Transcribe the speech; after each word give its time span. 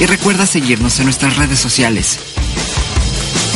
Y 0.00 0.06
recuerda 0.06 0.46
seguirnos 0.46 0.98
en 0.98 1.04
nuestras 1.04 1.36
redes 1.36 1.58
sociales. 1.58 2.18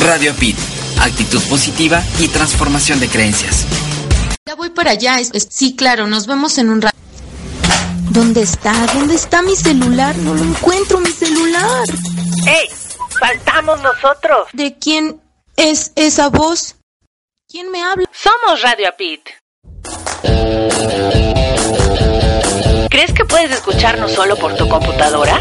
Radio 0.01 0.35
Pit, 0.35 0.57
actitud 1.01 1.43
positiva 1.49 2.03
y 2.19 2.29
transformación 2.29 3.01
de 3.01 3.09
creencias. 3.09 3.67
Ya 4.47 4.55
voy 4.55 4.71
para 4.71 4.93
allá. 4.93 5.19
sí, 5.51 5.75
claro, 5.75 6.07
nos 6.07 6.27
vemos 6.27 6.57
en 6.59 6.71
un 6.71 6.81
rato. 6.83 6.97
¿Dónde 8.11 8.43
está? 8.43 8.73
¿Dónde 8.95 9.15
está 9.15 9.43
mi 9.43 9.55
celular? 9.57 10.17
No 10.17 10.35
lo 10.35 10.43
encuentro, 10.43 11.01
mi 11.01 11.11
celular. 11.11 11.85
¡Ey! 12.47 12.69
¡Faltamos 13.21 13.83
nosotros! 13.83 14.49
¿De 14.53 14.79
quién 14.79 15.21
es 15.57 15.93
esa 15.97 16.29
voz? 16.29 16.77
¿Quién 17.49 17.71
me 17.71 17.83
habla? 17.83 18.09
Somos 18.13 18.63
Radio 18.63 18.89
Pit. 18.97 19.21
¿Crees 22.91 23.13
que 23.13 23.25
puedes 23.25 23.51
escucharnos 23.51 24.13
solo 24.13 24.37
por 24.37 24.57
tu 24.57 24.69
computadora? 24.69 25.41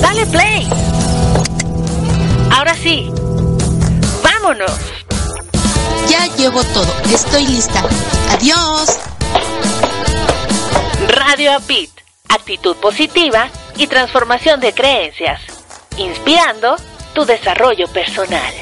Dale 0.00 0.26
play. 0.26 0.68
Ahora 2.50 2.74
sí. 2.74 3.10
Vámonos. 4.22 4.72
Ya 6.08 6.26
llevo 6.36 6.62
todo. 6.64 6.92
Estoy 7.12 7.46
lista. 7.46 7.82
Adiós. 8.30 8.98
Radio 11.08 11.54
Apit. 11.54 11.90
Actitud 12.28 12.76
positiva 12.76 13.48
y 13.76 13.86
transformación 13.86 14.60
de 14.60 14.72
creencias. 14.72 15.40
Inspirando 15.96 16.76
tu 17.14 17.24
desarrollo 17.24 17.86
personal. 17.88 18.52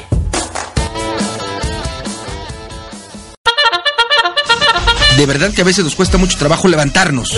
De 5.17 5.25
verdad 5.27 5.51
que 5.53 5.61
a 5.61 5.65
veces 5.65 5.83
nos 5.83 5.95
cuesta 5.95 6.17
mucho 6.17 6.37
trabajo 6.37 6.67
levantarnos. 6.67 7.37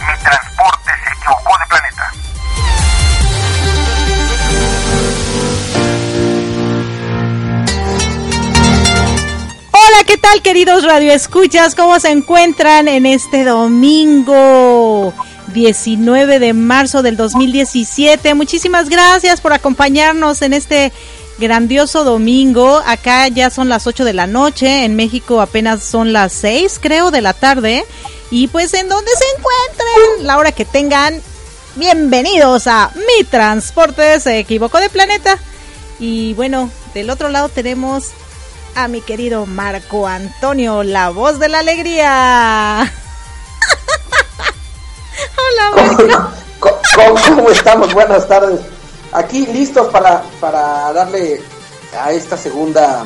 tal 10.21 10.41
queridos 10.41 10.83
radioescuchas? 10.83 11.75
¿Cómo 11.75 11.99
se 11.99 12.09
encuentran 12.09 12.87
en 12.87 13.05
este 13.05 13.43
domingo 13.43 15.13
19 15.53 16.39
de 16.39 16.53
marzo 16.53 17.01
del 17.01 17.17
2017? 17.17 18.33
Muchísimas 18.35 18.87
gracias 18.87 19.41
por 19.41 19.51
acompañarnos 19.53 20.41
en 20.43 20.53
este 20.53 20.93
grandioso 21.39 22.03
domingo. 22.03 22.81
Acá 22.85 23.27
ya 23.27 23.49
son 23.49 23.67
las 23.67 23.87
8 23.87 24.05
de 24.05 24.13
la 24.13 24.27
noche, 24.27 24.85
en 24.85 24.95
México 24.95 25.41
apenas 25.41 25.83
son 25.83 26.13
las 26.13 26.31
6 26.33 26.79
creo 26.81 27.11
de 27.11 27.21
la 27.21 27.33
tarde. 27.33 27.83
Y 28.29 28.47
pues 28.47 28.73
en 28.73 28.87
donde 28.87 29.11
se 29.11 29.25
encuentren, 29.37 30.27
la 30.27 30.37
hora 30.37 30.51
que 30.51 30.65
tengan, 30.65 31.19
bienvenidos 31.75 32.67
a 32.67 32.91
Mi 32.95 33.23
Transporte 33.25 34.19
se 34.19 34.39
equivocó 34.39 34.79
de 34.79 34.89
planeta. 34.89 35.37
Y 35.99 36.33
bueno, 36.35 36.69
del 36.93 37.09
otro 37.09 37.29
lado 37.29 37.49
tenemos 37.49 38.11
a 38.75 38.87
mi 38.87 39.01
querido 39.01 39.45
Marco 39.45 40.07
Antonio, 40.07 40.83
la 40.83 41.09
voz 41.09 41.39
de 41.39 41.49
la 41.49 41.59
alegría. 41.59 42.81
Hola, 45.37 45.71
Marco. 45.75 46.33
¿Cómo, 46.95 47.49
estamos? 47.49 47.93
Buenas 47.93 48.27
tardes. 48.27 48.59
Aquí 49.11 49.45
listos 49.47 49.87
para, 49.87 50.23
para 50.39 50.93
darle 50.93 51.41
a 51.99 52.11
esta 52.11 52.37
segunda 52.37 53.05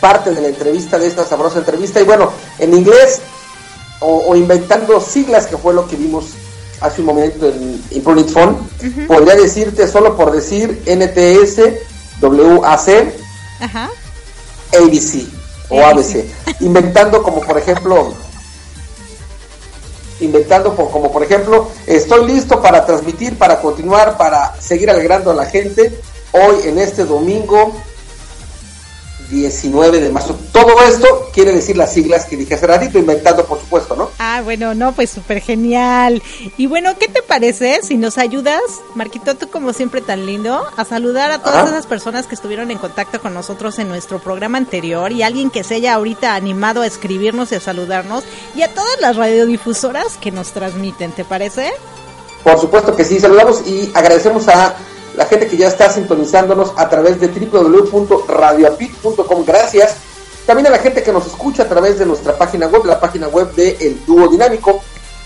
parte 0.00 0.32
de 0.32 0.40
la 0.40 0.48
entrevista, 0.48 0.98
de 0.98 1.08
esta 1.08 1.24
sabrosa 1.24 1.58
entrevista. 1.58 2.00
Y 2.00 2.04
bueno, 2.04 2.32
en 2.58 2.74
inglés 2.74 3.20
o, 4.00 4.36
inventando 4.36 5.00
siglas, 5.00 5.46
que 5.46 5.56
fue 5.56 5.74
lo 5.74 5.88
que 5.88 5.96
vimos 5.96 6.26
hace 6.80 7.00
un 7.00 7.06
momento 7.06 7.48
en 7.48 7.82
Imprunit 7.90 8.28
Phone, 8.28 8.58
podría 9.08 9.34
decirte 9.34 9.88
solo 9.88 10.16
por 10.16 10.30
decir 10.30 10.82
NTS, 10.86 11.60
WAC, 12.20 13.14
Ajá. 13.60 13.90
ABC 14.72 15.26
o 15.68 15.84
ABC, 15.84 16.24
inventando 16.60 17.22
como 17.22 17.40
por 17.40 17.58
ejemplo, 17.58 18.12
inventando 20.20 20.74
como 20.74 21.12
por 21.12 21.22
ejemplo, 21.22 21.68
estoy 21.86 22.26
listo 22.26 22.62
para 22.62 22.84
transmitir, 22.86 23.36
para 23.36 23.60
continuar, 23.60 24.16
para 24.16 24.54
seguir 24.60 24.90
alegrando 24.90 25.30
a 25.30 25.34
la 25.34 25.46
gente 25.46 26.00
hoy 26.32 26.56
en 26.64 26.78
este 26.78 27.04
domingo 27.04 27.72
19 29.30 30.00
de 30.00 30.10
marzo. 30.10 30.38
Todo 30.52 30.80
esto 30.82 31.28
quiere 31.32 31.52
decir 31.52 31.76
las 31.76 31.92
siglas 31.92 32.26
que 32.26 32.36
dije 32.36 32.54
hace 32.54 32.66
ratito, 32.66 32.98
inventando 32.98 33.44
por 33.44 33.60
supuesto, 33.60 33.96
¿no? 33.96 34.10
Ah, 34.18 34.40
bueno, 34.44 34.74
no, 34.74 34.92
pues 34.92 35.10
súper 35.10 35.40
genial. 35.40 36.22
Y 36.56 36.66
bueno, 36.66 36.96
¿qué 36.98 37.08
te 37.08 37.22
parece 37.22 37.80
si 37.82 37.96
nos 37.96 38.18
ayudas, 38.18 38.60
Marquito, 38.94 39.34
tú 39.34 39.48
como 39.48 39.72
siempre 39.72 40.00
tan 40.00 40.26
lindo, 40.26 40.64
a 40.76 40.84
saludar 40.84 41.30
a 41.30 41.42
todas 41.42 41.68
esas 41.68 41.86
personas 41.86 42.26
que 42.26 42.34
estuvieron 42.34 42.70
en 42.70 42.78
contacto 42.78 43.20
con 43.20 43.34
nosotros 43.34 43.78
en 43.78 43.88
nuestro 43.88 44.18
programa 44.18 44.58
anterior 44.58 45.12
y 45.12 45.22
alguien 45.22 45.50
que 45.50 45.64
se 45.64 45.76
haya 45.76 45.94
ahorita 45.94 46.34
animado 46.34 46.82
a 46.82 46.86
escribirnos 46.86 47.52
y 47.52 47.56
a 47.56 47.60
saludarnos 47.60 48.24
y 48.54 48.62
a 48.62 48.72
todas 48.72 49.00
las 49.00 49.16
radiodifusoras 49.16 50.16
que 50.18 50.30
nos 50.30 50.52
transmiten, 50.52 51.12
¿te 51.12 51.24
parece? 51.24 51.72
Por 52.42 52.60
supuesto 52.60 52.94
que 52.94 53.04
sí, 53.04 53.18
saludamos 53.18 53.66
y 53.66 53.90
agradecemos 53.92 54.46
a 54.48 54.76
la 55.16 55.24
gente 55.24 55.48
que 55.48 55.56
ya 55.56 55.68
está 55.68 55.88
sintonizándonos 55.90 56.74
a 56.76 56.86
través 56.88 57.18
de 57.18 57.26
www.radioapit.com. 57.28 59.44
Gracias. 59.44 59.96
También 60.46 60.68
a 60.68 60.70
la 60.70 60.78
gente 60.78 61.02
que 61.02 61.12
nos 61.12 61.26
escucha 61.26 61.64
a 61.64 61.68
través 61.68 61.98
de 61.98 62.06
nuestra 62.06 62.38
página 62.38 62.68
web, 62.68 62.84
la 62.84 63.00
página 63.00 63.26
web 63.28 63.52
de 63.54 63.76
El 63.80 64.06
Dúo 64.06 64.28
Dinámico, 64.28 64.80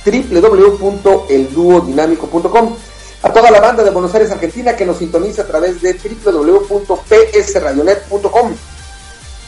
www.elduodinámico.com. 0.07 2.77
A 3.23 3.31
toda 3.31 3.51
la 3.51 3.61
banda 3.61 3.85
de 3.85 3.91
Buenos 3.91 4.15
Aires, 4.15 4.31
Argentina, 4.31 4.75
que 4.75 4.87
nos 4.87 4.97
sintoniza 4.99 5.43
a 5.43 5.47
través 5.47 5.83
de 5.83 5.93
www.psradionet.com. 5.93 8.55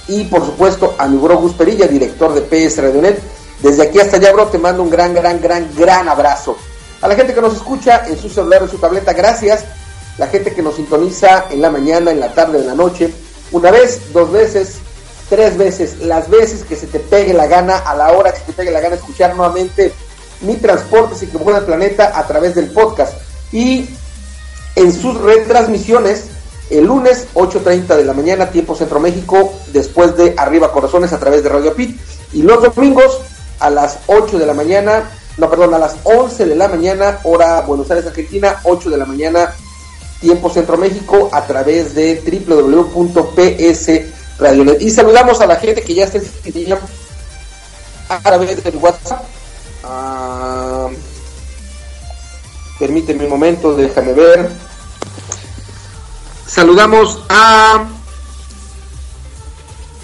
Y 0.08 0.24
por 0.24 0.44
supuesto 0.44 0.94
a 0.98 1.06
mi 1.06 1.16
bro 1.16 1.38
Gus 1.38 1.54
Perilla, 1.54 1.86
director 1.86 2.34
de 2.34 2.42
PS 2.42 2.82
Radionet. 2.82 3.18
Desde 3.62 3.84
aquí 3.84 3.98
hasta 4.00 4.16
allá, 4.16 4.32
bro, 4.32 4.48
te 4.48 4.58
mando 4.58 4.82
un 4.82 4.90
gran, 4.90 5.14
gran, 5.14 5.40
gran, 5.40 5.70
gran 5.74 6.06
abrazo. 6.08 6.58
A 7.00 7.08
la 7.08 7.14
gente 7.14 7.32
que 7.32 7.40
nos 7.40 7.54
escucha 7.54 8.06
en 8.08 8.18
su 8.18 8.28
celular, 8.28 8.62
en 8.62 8.68
su 8.68 8.76
tableta, 8.78 9.14
gracias 9.14 9.64
la 10.18 10.26
gente 10.26 10.52
que 10.52 10.62
nos 10.62 10.76
sintoniza 10.76 11.46
en 11.50 11.62
la 11.62 11.70
mañana, 11.70 12.10
en 12.10 12.20
la 12.20 12.32
tarde, 12.32 12.58
en 12.58 12.66
la 12.66 12.74
noche, 12.74 13.12
una 13.50 13.70
vez, 13.70 14.12
dos 14.12 14.30
veces, 14.30 14.76
tres 15.28 15.56
veces, 15.56 15.98
las 16.00 16.28
veces 16.28 16.64
que 16.64 16.76
se 16.76 16.86
te 16.86 17.00
pegue 17.00 17.32
la 17.32 17.46
gana, 17.46 17.78
a 17.78 17.94
la 17.94 18.12
hora 18.12 18.32
que 18.32 18.40
se 18.40 18.44
te 18.46 18.52
pegue 18.52 18.70
la 18.70 18.80
gana, 18.80 18.96
escuchar 18.96 19.34
nuevamente 19.34 19.92
mi 20.42 20.56
transporte 20.56 21.14
se 21.14 21.26
equivocó 21.26 21.52
del 21.52 21.64
planeta 21.64 22.18
a 22.18 22.26
través 22.26 22.54
del 22.54 22.70
podcast. 22.70 23.14
Y 23.52 23.88
en 24.76 24.92
sus 24.92 25.20
retransmisiones, 25.20 26.24
el 26.70 26.84
lunes 26.84 27.28
8.30 27.34 27.96
de 27.96 28.04
la 28.04 28.12
mañana, 28.12 28.50
tiempo 28.50 28.74
Centro 28.74 29.00
México, 29.00 29.52
después 29.72 30.16
de 30.16 30.34
Arriba 30.36 30.72
Corazones 30.72 31.12
a 31.12 31.18
través 31.18 31.42
de 31.42 31.48
Radio 31.48 31.74
Pit. 31.74 31.98
Y 32.32 32.42
los 32.42 32.62
domingos 32.62 33.20
a 33.60 33.70
las 33.70 33.98
8 34.06 34.38
de 34.38 34.46
la 34.46 34.54
mañana, 34.54 35.10
no, 35.36 35.48
perdón, 35.48 35.74
a 35.74 35.78
las 35.78 35.96
11 36.04 36.46
de 36.46 36.56
la 36.56 36.68
mañana, 36.68 37.20
hora 37.24 37.60
Buenos 37.62 37.90
Aires, 37.90 38.06
Argentina, 38.06 38.60
8 38.64 38.90
de 38.90 38.96
la 38.96 39.04
mañana, 39.04 39.54
Tiempo 40.22 40.48
Centro 40.48 40.78
México 40.78 41.28
a 41.32 41.46
través 41.46 41.94
de 41.94 42.22
www.psradionet. 42.46 44.80
Y 44.80 44.90
saludamos 44.90 45.40
a 45.40 45.46
la 45.46 45.56
gente 45.56 45.82
que 45.82 45.94
ya 45.94 46.04
está 46.04 46.20
a 48.08 48.20
través 48.20 48.62
del 48.62 48.76
WhatsApp. 48.76 49.24
Ah, 49.82 50.88
permíteme 52.78 53.24
un 53.24 53.30
momento, 53.30 53.74
déjame 53.74 54.12
ver. 54.12 54.48
Saludamos 56.46 57.18
a 57.28 57.88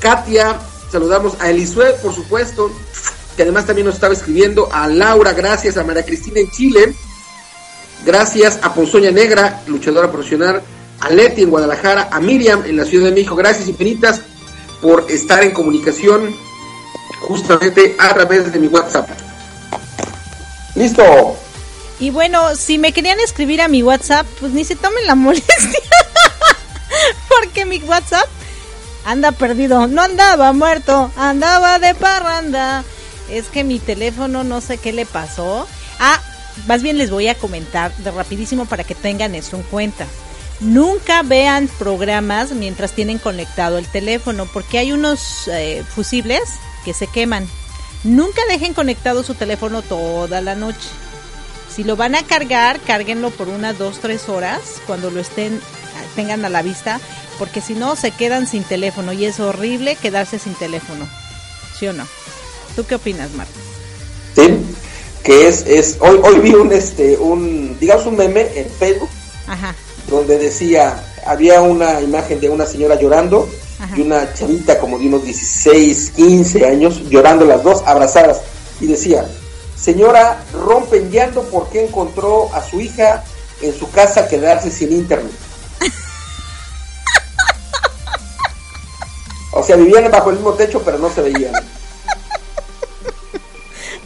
Katia, 0.00 0.58
saludamos 0.90 1.34
a 1.38 1.50
Elisue, 1.50 1.92
por 2.02 2.12
supuesto, 2.12 2.72
que 3.36 3.42
además 3.42 3.66
también 3.66 3.86
nos 3.86 3.94
estaba 3.94 4.14
escribiendo, 4.14 4.68
a 4.72 4.88
Laura, 4.88 5.32
gracias, 5.32 5.76
a 5.76 5.84
María 5.84 6.04
Cristina 6.04 6.40
en 6.40 6.50
Chile, 6.50 6.92
Gracias 8.04 8.58
a 8.62 8.72
Ponzoña 8.74 9.10
Negra, 9.10 9.62
luchadora 9.66 10.10
profesional, 10.10 10.62
a 11.00 11.10
Leti 11.10 11.42
en 11.42 11.50
Guadalajara, 11.50 12.08
a 12.10 12.20
Miriam 12.20 12.64
en 12.64 12.76
la 12.76 12.84
Ciudad 12.84 13.06
de 13.06 13.12
México. 13.12 13.36
Gracias 13.36 13.68
infinitas 13.68 14.20
por 14.80 15.10
estar 15.10 15.42
en 15.42 15.52
comunicación 15.52 16.34
justamente 17.20 17.96
a 17.98 18.14
través 18.14 18.52
de 18.52 18.58
mi 18.58 18.68
WhatsApp. 18.68 19.08
Listo. 20.74 21.36
Y 22.00 22.10
bueno, 22.10 22.54
si 22.54 22.78
me 22.78 22.92
querían 22.92 23.18
escribir 23.20 23.60
a 23.60 23.68
mi 23.68 23.82
WhatsApp, 23.82 24.26
pues 24.38 24.52
ni 24.52 24.64
se 24.64 24.76
tomen 24.76 25.06
la 25.06 25.14
molestia. 25.16 25.80
Porque 27.28 27.64
mi 27.64 27.78
WhatsApp 27.78 28.28
anda 29.04 29.32
perdido. 29.32 29.86
No 29.86 30.02
andaba 30.02 30.52
muerto, 30.52 31.10
andaba 31.16 31.78
de 31.78 31.94
parranda. 31.94 32.84
Es 33.30 33.46
que 33.46 33.64
mi 33.64 33.78
teléfono 33.78 34.44
no 34.44 34.60
sé 34.60 34.78
qué 34.78 34.92
le 34.92 35.06
pasó. 35.06 35.66
Ah, 35.98 36.20
más 36.66 36.82
bien 36.82 36.98
les 36.98 37.10
voy 37.10 37.28
a 37.28 37.34
comentar 37.34 37.94
de 37.96 38.10
rapidísimo 38.10 38.66
para 38.66 38.84
que 38.84 38.94
tengan 38.94 39.34
eso 39.34 39.56
en 39.56 39.62
cuenta. 39.62 40.06
Nunca 40.60 41.22
vean 41.22 41.68
programas 41.78 42.50
mientras 42.52 42.92
tienen 42.92 43.18
conectado 43.18 43.78
el 43.78 43.86
teléfono 43.86 44.46
porque 44.46 44.78
hay 44.78 44.92
unos 44.92 45.48
eh, 45.48 45.84
fusibles 45.88 46.42
que 46.84 46.94
se 46.94 47.06
queman. 47.06 47.46
Nunca 48.04 48.42
dejen 48.48 48.74
conectado 48.74 49.22
su 49.22 49.34
teléfono 49.34 49.82
toda 49.82 50.40
la 50.40 50.54
noche. 50.54 50.88
Si 51.74 51.84
lo 51.84 51.94
van 51.94 52.16
a 52.16 52.24
cargar, 52.24 52.80
cárguenlo 52.80 53.30
por 53.30 53.48
unas 53.48 53.78
2, 53.78 54.00
3 54.00 54.28
horas 54.28 54.60
cuando 54.86 55.10
lo 55.10 55.20
estén 55.20 55.60
tengan 56.16 56.44
a 56.44 56.48
la 56.48 56.62
vista, 56.62 57.00
porque 57.38 57.60
si 57.60 57.74
no 57.74 57.94
se 57.94 58.10
quedan 58.10 58.48
sin 58.48 58.64
teléfono 58.64 59.12
y 59.12 59.24
es 59.24 59.38
horrible 59.38 59.94
quedarse 59.94 60.38
sin 60.40 60.54
teléfono. 60.54 61.08
¿Sí 61.78 61.86
o 61.86 61.92
no? 61.92 62.04
¿Tú 62.74 62.84
qué 62.84 62.96
opinas, 62.96 63.30
Marta? 63.32 63.52
Sí, 64.34 64.42
que 65.22 65.48
es, 65.48 65.66
es 65.66 65.96
hoy, 66.00 66.20
hoy 66.22 66.40
vi 66.40 66.54
un, 66.54 66.72
este, 66.72 67.16
un, 67.16 67.76
digamos 67.78 68.06
un 68.06 68.16
meme 68.16 68.48
en 68.54 68.68
Facebook, 68.70 69.10
donde 70.08 70.38
decía, 70.38 71.04
había 71.26 71.60
una 71.60 72.00
imagen 72.00 72.40
de 72.40 72.48
una 72.48 72.66
señora 72.66 72.98
llorando 72.98 73.48
y 73.96 74.00
una 74.00 74.32
chavita 74.34 74.78
como 74.78 74.98
de 74.98 75.06
unos 75.06 75.24
16, 75.24 76.12
15 76.16 76.66
años, 76.66 77.02
llorando 77.08 77.44
las 77.44 77.62
dos, 77.62 77.82
abrazadas, 77.86 78.40
y 78.80 78.86
decía, 78.86 79.26
señora, 79.76 80.42
rompen 80.52 81.10
llanto 81.10 81.42
porque 81.50 81.84
encontró 81.84 82.52
a 82.54 82.62
su 82.62 82.80
hija 82.80 83.24
en 83.60 83.76
su 83.76 83.90
casa 83.90 84.28
quedarse 84.28 84.70
sin 84.70 84.92
internet. 84.92 85.32
o 89.52 89.62
sea, 89.62 89.76
vivían 89.76 90.10
bajo 90.10 90.30
el 90.30 90.36
mismo 90.36 90.54
techo, 90.54 90.82
pero 90.84 90.98
no 90.98 91.10
se 91.10 91.22
veían. 91.22 91.52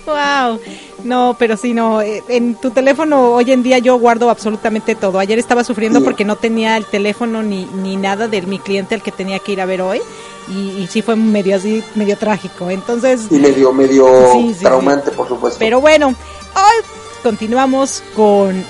Wow. 0.04 0.60
No, 1.04 1.36
pero 1.38 1.56
sí, 1.56 1.74
no. 1.74 2.00
Eh, 2.00 2.22
en 2.28 2.54
tu 2.54 2.70
teléfono 2.70 3.32
hoy 3.32 3.50
en 3.52 3.62
día 3.62 3.78
yo 3.78 3.98
guardo 3.98 4.30
absolutamente 4.30 4.94
todo. 4.94 5.18
Ayer 5.18 5.38
estaba 5.38 5.64
sufriendo 5.64 6.02
porque 6.02 6.24
no 6.24 6.36
tenía 6.36 6.76
el 6.76 6.84
teléfono 6.84 7.42
ni, 7.42 7.64
ni 7.66 7.96
nada 7.96 8.28
de 8.28 8.42
mi 8.42 8.58
cliente 8.58 8.94
al 8.94 9.02
que 9.02 9.12
tenía 9.12 9.38
que 9.38 9.52
ir 9.52 9.60
a 9.60 9.66
ver 9.66 9.82
hoy. 9.82 10.00
Y, 10.48 10.86
sí 10.88 11.02
fue 11.02 11.16
medio 11.16 11.56
así, 11.56 11.82
medio 11.94 12.16
trágico. 12.16 12.70
Entonces. 12.70 13.22
Y 13.30 13.36
medio, 13.36 13.72
medio 13.72 14.06
traumante, 14.60 15.10
por 15.12 15.28
supuesto. 15.28 15.58
Pero 15.58 15.80
bueno, 15.80 16.08
hoy 16.08 16.84
continuamos 17.22 18.02
con 18.14 18.64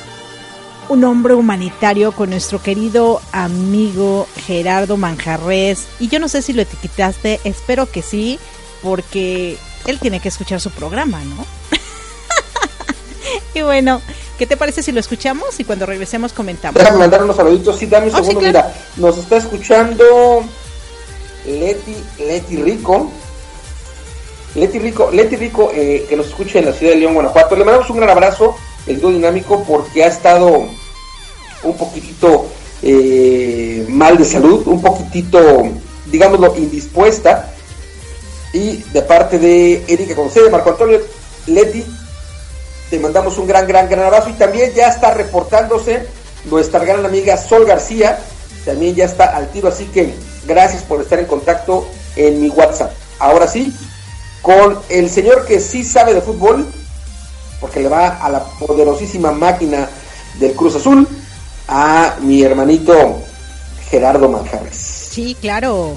un 0.89 1.05
hombre 1.05 1.35
humanitario, 1.35 2.13
con 2.13 2.31
nuestro 2.31 2.61
querido 2.61 3.21
amigo 3.33 4.27
Gerardo 4.47 4.97
Manjarres. 4.97 5.87
Y 5.99 6.09
yo 6.09 6.19
no 6.19 6.29
sé 6.29 6.43
si 6.43 6.53
lo 6.53 6.63
etiquetaste, 6.63 7.41
espero 7.45 7.91
que 7.91 8.03
sí, 8.03 8.39
porque 8.83 9.57
él 9.87 9.99
tiene 9.99 10.21
que 10.21 10.29
escuchar 10.29 10.61
su 10.61 10.71
programa, 10.71 11.23
¿no? 11.25 11.47
y 13.55 13.63
bueno, 13.63 14.01
¿qué 14.39 14.47
te 14.47 14.57
parece 14.57 14.83
si 14.83 14.93
lo 14.93 15.01
escuchamos 15.01 15.59
y 15.59 15.65
cuando 15.65 15.87
regresemos 15.87 16.33
comentamos? 16.33 16.79
Déjame 16.79 16.99
mandar 16.99 17.23
unos 17.23 17.37
saluditos, 17.37 17.79
sí, 17.79 17.87
dame 17.87 18.09
un 18.09 18.15
oh, 18.15 18.19
segundo, 18.19 18.41
mira, 18.41 18.73
nos 18.97 19.19
está 19.19 19.37
escuchando 19.37 20.45
Leti, 21.47 21.97
Leti 22.19 22.57
Rico. 22.57 23.11
Leti 24.55 24.79
Rico, 24.79 25.11
Leti 25.11 25.37
Rico, 25.37 25.71
eh, 25.75 26.05
que 26.09 26.17
nos 26.17 26.27
escucha 26.27 26.59
en 26.59 26.67
la 26.67 26.73
ciudad 26.73 26.93
de 26.93 26.99
León, 26.99 27.15
Guanajuato. 27.15 27.57
Le 27.57 27.65
mandamos 27.65 27.89
un 27.89 27.97
gran 27.97 28.11
abrazo, 28.11 28.55
el 28.87 29.01
dúo 29.01 29.11
dinámico, 29.11 29.65
porque 29.65 30.05
ha 30.05 30.09
estado 30.09 30.67
un 31.63 31.77
poquitito 31.77 32.47
eh, 32.83 33.87
mal 33.89 34.19
de 34.19 34.25
salud, 34.25 34.67
un 34.67 34.83
poquitito, 34.83 35.41
digámoslo, 36.11 36.55
indispuesta 36.57 37.51
y 38.53 38.77
de 38.93 39.03
parte 39.03 39.39
de 39.39 39.85
Erika 39.89 40.15
Concede, 40.15 40.51
Marco 40.51 40.71
Antonio 40.71 41.01
Leti, 41.47 41.85
te 42.93 42.99
mandamos 42.99 43.39
un 43.39 43.47
gran, 43.47 43.67
gran, 43.67 43.89
gran 43.89 44.05
abrazo. 44.05 44.29
Y 44.29 44.35
también 44.35 44.71
ya 44.75 44.89
está 44.89 45.15
reportándose 45.15 46.07
nuestra 46.45 46.85
gran 46.85 47.07
amiga 47.07 47.39
Sol 47.39 47.65
García, 47.65 48.19
también 48.67 48.95
ya 48.95 49.07
está 49.07 49.35
al 49.35 49.49
tiro, 49.49 49.69
así 49.69 49.87
que 49.87 50.15
gracias 50.45 50.83
por 50.83 51.01
estar 51.01 51.19
en 51.19 51.25
contacto 51.25 51.89
en 52.17 52.43
mi 52.43 52.51
WhatsApp. 52.51 52.93
Ahora 53.19 53.49
sí, 53.49 53.75
con 54.43 54.79
el 54.91 55.09
señor 55.09 55.47
que 55.47 55.59
sí 55.59 55.85
sabe 55.85 56.13
de 56.13 56.21
fútbol, 56.21 56.67
porque 57.63 57.81
le 57.81 57.89
va 57.89 58.09
a 58.09 58.29
la 58.29 58.45
poderosísima 58.45 59.33
máquina 59.33 59.89
del 60.39 60.53
Cruz 60.53 60.77
Azul, 60.77 61.09
a 61.69 62.17
mi 62.21 62.43
hermanito 62.43 63.23
Gerardo 63.89 64.29
Manjarres. 64.29 64.77
Sí, 64.77 65.35
claro. 65.41 65.97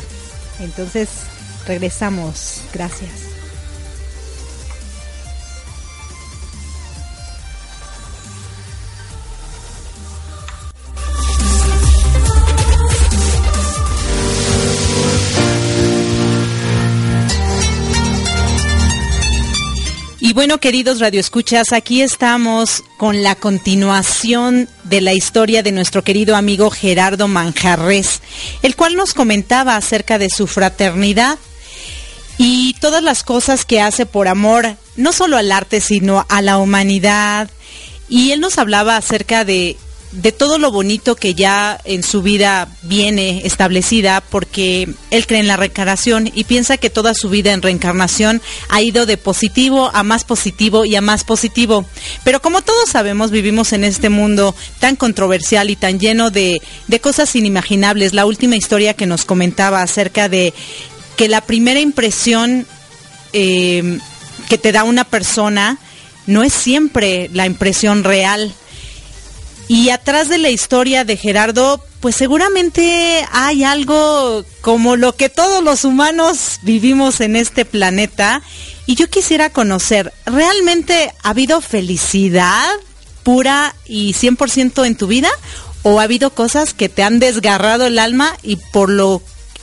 Entonces, 0.61 1.09
Regresamos. 1.67 2.61
Gracias. 2.73 3.24
Bueno, 20.35 20.57
queridos 20.57 20.99
radioescuchas, 20.99 21.71
aquí 21.71 22.01
estamos 22.01 22.83
con 22.97 23.23
la 23.23 23.35
continuación 23.35 24.67
de 24.83 24.99
la 24.99 25.13
historia 25.13 25.63
de 25.63 25.71
nuestro 25.71 26.03
querido 26.03 26.35
amigo 26.35 26.69
Gerardo 26.71 27.29
Manjarres, 27.29 28.21
el 28.61 28.75
cual 28.75 28.97
nos 28.97 29.13
comentaba 29.13 29.77
acerca 29.77 30.17
de 30.17 30.29
su 30.29 30.45
fraternidad 30.45 31.39
y 32.37 32.75
todas 32.81 33.01
las 33.01 33.23
cosas 33.23 33.63
que 33.63 33.79
hace 33.79 34.05
por 34.05 34.27
amor, 34.27 34.75
no 34.97 35.13
solo 35.13 35.37
al 35.37 35.53
arte, 35.53 35.79
sino 35.79 36.25
a 36.27 36.41
la 36.41 36.57
humanidad. 36.57 37.49
Y 38.09 38.31
él 38.31 38.41
nos 38.41 38.57
hablaba 38.57 38.97
acerca 38.97 39.45
de 39.45 39.77
de 40.11 40.31
todo 40.31 40.57
lo 40.57 40.71
bonito 40.71 41.15
que 41.15 41.35
ya 41.35 41.79
en 41.83 42.03
su 42.03 42.21
vida 42.21 42.69
viene 42.83 43.41
establecida, 43.45 44.21
porque 44.21 44.87
él 45.11 45.27
cree 45.27 45.41
en 45.41 45.47
la 45.47 45.57
reencarnación 45.57 46.31
y 46.33 46.45
piensa 46.45 46.77
que 46.77 46.89
toda 46.89 47.13
su 47.13 47.29
vida 47.29 47.51
en 47.51 47.61
reencarnación 47.61 48.41
ha 48.69 48.81
ido 48.81 49.05
de 49.05 49.17
positivo 49.17 49.91
a 49.93 50.03
más 50.03 50.23
positivo 50.23 50.85
y 50.85 50.95
a 50.95 51.01
más 51.01 51.23
positivo. 51.23 51.85
Pero 52.23 52.41
como 52.41 52.61
todos 52.61 52.89
sabemos, 52.89 53.31
vivimos 53.31 53.73
en 53.73 53.83
este 53.83 54.09
mundo 54.09 54.55
tan 54.79 54.95
controversial 54.95 55.69
y 55.69 55.75
tan 55.75 55.99
lleno 55.99 56.31
de, 56.31 56.61
de 56.87 56.99
cosas 57.01 57.35
inimaginables. 57.35 58.13
La 58.13 58.25
última 58.25 58.55
historia 58.55 58.93
que 58.93 59.05
nos 59.05 59.25
comentaba 59.25 59.81
acerca 59.81 60.29
de 60.29 60.53
que 61.17 61.27
la 61.27 61.41
primera 61.41 61.79
impresión 61.79 62.65
eh, 63.33 63.99
que 64.47 64.57
te 64.57 64.71
da 64.71 64.83
una 64.83 65.03
persona 65.03 65.77
no 66.27 66.43
es 66.43 66.53
siempre 66.53 67.29
la 67.33 67.45
impresión 67.45 68.03
real 68.03 68.53
y 69.67 69.89
atrás 69.89 70.29
de 70.29 70.37
la 70.37 70.49
historia 70.49 71.05
de 71.05 71.17
Gerardo, 71.17 71.83
pues 71.99 72.15
seguramente 72.15 73.25
hay 73.31 73.63
algo 73.63 74.45
como 74.61 74.95
lo 74.95 75.15
que 75.15 75.29
todos 75.29 75.63
los 75.63 75.85
humanos 75.85 76.59
vivimos 76.61 77.19
en 77.19 77.35
este 77.35 77.65
planeta. 77.65 78.43
Y 78.85 78.93
yo 78.95 79.09
quisiera 79.09 79.49
conocer, 79.49 80.13
¿realmente 80.27 81.11
ha 81.23 81.29
habido 81.29 81.61
felicidad 81.61 82.69
pura 83.23 83.75
y 83.87 84.13
100% 84.13 84.85
en 84.85 84.95
tu 84.95 85.07
vida? 85.07 85.29
¿O 85.81 85.99
ha 85.99 86.03
habido 86.03 86.29
cosas 86.29 86.75
que 86.75 86.89
te 86.89 87.01
han 87.01 87.17
desgarrado 87.17 87.87
el 87.87 87.97
alma 87.97 88.37
y 88.43 88.57
por 88.57 88.89
lo 88.89 89.21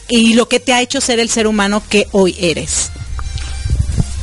y 0.09 0.35
lo 0.35 0.49
que 0.49 0.61
te 0.61 0.73
ha 0.73 0.83
hecho 0.83 1.01
ser 1.01 1.21
el 1.21 1.31
ser 1.31 1.47
humano 1.47 1.83
que 1.89 2.09
hoy 2.11 2.37
eres? 2.41 2.91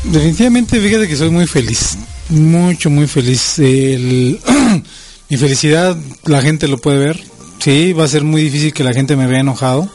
Definitivamente, 0.04 0.80
fíjate 0.80 1.08
que 1.08 1.16
soy 1.16 1.30
muy 1.30 1.48
feliz, 1.48 1.98
mucho, 2.30 2.90
muy 2.90 3.08
feliz. 3.08 3.60
El 3.60 4.40
Mi 5.30 5.38
felicidad, 5.38 5.96
la 6.26 6.42
gente 6.42 6.68
lo 6.68 6.78
puede 6.78 6.98
ver. 6.98 7.24
Sí, 7.60 7.94
va 7.94 8.06
a 8.06 8.08
ser 8.08 8.24
muy 8.24 8.42
difícil 8.42 8.74
que 8.74 8.84
la 8.84 8.94
gente 8.94 9.16
me 9.16 9.28
vea 9.28 9.42
enojado. 9.42 9.88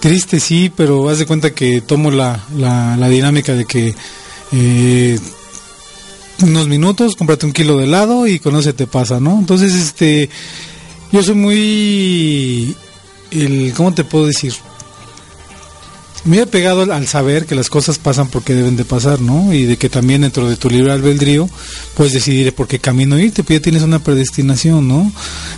Triste 0.00 0.38
sí, 0.38 0.70
pero 0.74 1.08
haz 1.08 1.18
de 1.18 1.26
cuenta 1.26 1.54
que 1.54 1.80
tomo 1.80 2.10
la, 2.10 2.40
la, 2.56 3.08
dinámica 3.08 3.54
de 3.54 3.64
que 3.64 3.94
eh, 4.52 5.18
unos 6.40 6.68
minutos, 6.68 7.16
cómprate 7.16 7.46
un 7.46 7.52
kilo 7.52 7.78
de 7.78 7.84
helado 7.84 8.26
y 8.26 8.38
con 8.38 8.56
eso 8.56 8.74
te 8.74 8.86
pasa, 8.86 9.20
¿no? 9.20 9.38
Entonces, 9.38 9.74
este, 9.74 10.28
yo 11.10 11.22
soy 11.22 11.34
muy, 11.34 12.76
el, 13.30 13.72
¿cómo 13.76 13.92
te 13.92 14.04
puedo 14.04 14.26
decir? 14.26 14.52
Me 16.24 16.40
he 16.40 16.46
pegado 16.46 16.82
al 16.92 17.06
saber 17.06 17.46
que 17.46 17.54
las 17.54 17.68
cosas 17.68 17.98
pasan 17.98 18.28
porque 18.28 18.54
deben 18.54 18.76
de 18.76 18.84
pasar, 18.84 19.20
¿no? 19.20 19.52
Y 19.52 19.64
de 19.64 19.76
que 19.76 19.88
también 19.88 20.22
dentro 20.22 20.48
de 20.48 20.56
tu 20.56 20.70
libre 20.70 20.92
albedrío 20.92 21.48
puedes 21.94 22.12
decidir 22.12 22.54
por 22.54 22.68
qué 22.68 22.78
camino 22.78 23.18
irte, 23.18 23.42
pues 23.42 23.58
ya 23.58 23.62
tienes 23.62 23.82
una 23.82 23.98
predestinación, 23.98 24.86
¿no? 24.86 25.10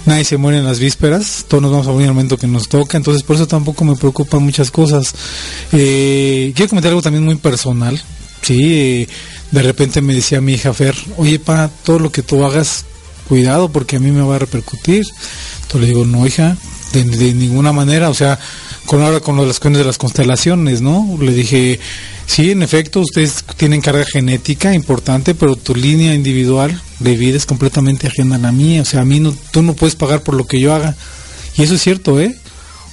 Nadie 0.07 0.25
se 0.25 0.37
muere 0.37 0.59
en 0.59 0.65
las 0.65 0.79
vísperas, 0.79 1.45
todos 1.49 1.63
nos 1.63 1.73
vamos 1.73 1.87
a 1.87 1.91
morir 1.91 2.07
en 2.07 2.15
momento 2.15 2.39
que 2.39 2.47
nos 2.47 2.69
toca, 2.69 2.97
entonces 2.97 3.23
por 3.23 3.37
eso 3.37 3.47
tampoco 3.47 3.85
me 3.85 3.97
preocupan 3.97 4.43
muchas 4.43 4.71
cosas. 4.71 5.15
Eh, 5.73 6.53
quiero 6.55 6.71
comentar 6.71 6.91
algo 6.91 7.03
también 7.03 7.25
muy 7.25 7.37
personal, 7.37 8.01
sí, 8.41 8.59
eh, 8.63 9.09
de 9.51 9.63
repente 9.63 10.01
me 10.01 10.15
decía 10.15 10.41
mi 10.41 10.55
hija 10.55 10.73
Fer, 10.73 10.97
oye 11.19 11.39
pa, 11.39 11.71
todo 11.85 11.99
lo 11.99 12.11
que 12.11 12.23
tú 12.23 12.45
hagas, 12.45 12.87
cuidado 13.29 13.71
porque 13.71 13.97
a 13.97 14.01
mí 14.01 14.11
me 14.11 14.23
va 14.23 14.37
a 14.37 14.39
repercutir. 14.39 15.05
Entonces 15.63 15.81
le 15.81 15.87
digo, 15.87 16.05
no 16.05 16.27
hija, 16.27 16.57
de, 17.03 17.35
ninguna 17.35 17.73
manera, 17.73 18.09
o 18.09 18.15
sea, 18.15 18.39
con 18.87 19.03
ahora 19.03 19.21
con 19.21 19.37
las 19.37 19.47
cuestiones 19.47 19.79
de 19.79 19.85
las 19.85 19.99
constelaciones, 19.99 20.81
¿no? 20.81 21.17
Le 21.21 21.33
dije, 21.33 21.81
sí, 22.27 22.51
en 22.51 22.63
efecto, 22.63 23.01
ustedes 23.01 23.45
tienen 23.57 23.81
carga 23.81 24.05
genética 24.05 24.75
importante, 24.75 25.35
pero 25.35 25.57
tu 25.57 25.75
línea 25.75 26.15
individual 26.15 26.81
de 27.01 27.17
vida 27.17 27.37
es 27.37 27.47
completamente 27.47 28.07
ajena 28.07 28.37
a 28.37 28.39
la 28.39 28.53
mía. 28.53 28.83
O 28.83 28.85
sea, 28.85 29.01
a 29.01 29.05
mí 29.05 29.21
no, 29.21 29.35
tú 29.53 29.63
no 29.63 29.75
puedes 29.75 29.97
pagar 29.97 30.23
por 30.23 30.35
lo 30.35 30.47
que 30.47 30.61
yo 30.61 30.75
haga. 30.75 30.97
Y 31.57 31.63
eso 31.63 31.75
es 31.75 31.83
cierto, 31.83 32.21
¿eh? 32.21 32.37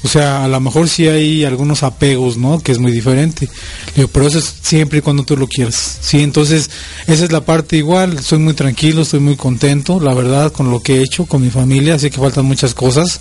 O 0.03 0.07
sea, 0.07 0.43
a 0.43 0.47
lo 0.47 0.59
mejor 0.59 0.89
sí 0.89 1.07
hay 1.07 1.45
algunos 1.45 1.83
apegos, 1.83 2.37
¿no? 2.37 2.59
Que 2.59 2.71
es 2.71 2.79
muy 2.79 2.91
diferente. 2.91 3.47
Pero 3.95 4.27
eso 4.27 4.39
es 4.39 4.55
siempre 4.61 4.99
y 4.99 5.01
cuando 5.01 5.23
tú 5.23 5.37
lo 5.37 5.47
quieras. 5.47 5.99
Sí, 6.01 6.21
entonces 6.21 6.71
esa 7.05 7.23
es 7.23 7.31
la 7.31 7.41
parte 7.41 7.77
igual. 7.77 8.17
Estoy 8.17 8.39
muy 8.39 8.53
tranquilo, 8.53 9.03
estoy 9.03 9.19
muy 9.19 9.35
contento, 9.35 9.99
la 9.99 10.13
verdad, 10.13 10.51
con 10.51 10.71
lo 10.71 10.81
que 10.81 10.97
he 10.97 11.03
hecho, 11.03 11.25
con 11.25 11.41
mi 11.41 11.51
familia. 11.51 11.95
Así 11.95 12.09
que 12.09 12.17
faltan 12.17 12.45
muchas 12.45 12.73
cosas. 12.73 13.19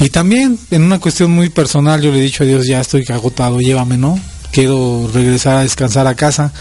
Y 0.00 0.10
también, 0.10 0.58
en 0.70 0.82
una 0.82 0.98
cuestión 0.98 1.30
muy 1.30 1.48
personal, 1.50 2.02
yo 2.02 2.10
le 2.10 2.18
he 2.18 2.22
dicho 2.22 2.44
a 2.44 2.46
Dios, 2.46 2.66
ya 2.66 2.80
estoy 2.80 3.04
agotado, 3.08 3.60
llévame, 3.60 3.96
¿no? 3.96 4.18
Quiero 4.52 5.10
regresar 5.12 5.56
a 5.56 5.62
descansar 5.62 6.06
a 6.06 6.14
casa. 6.14 6.52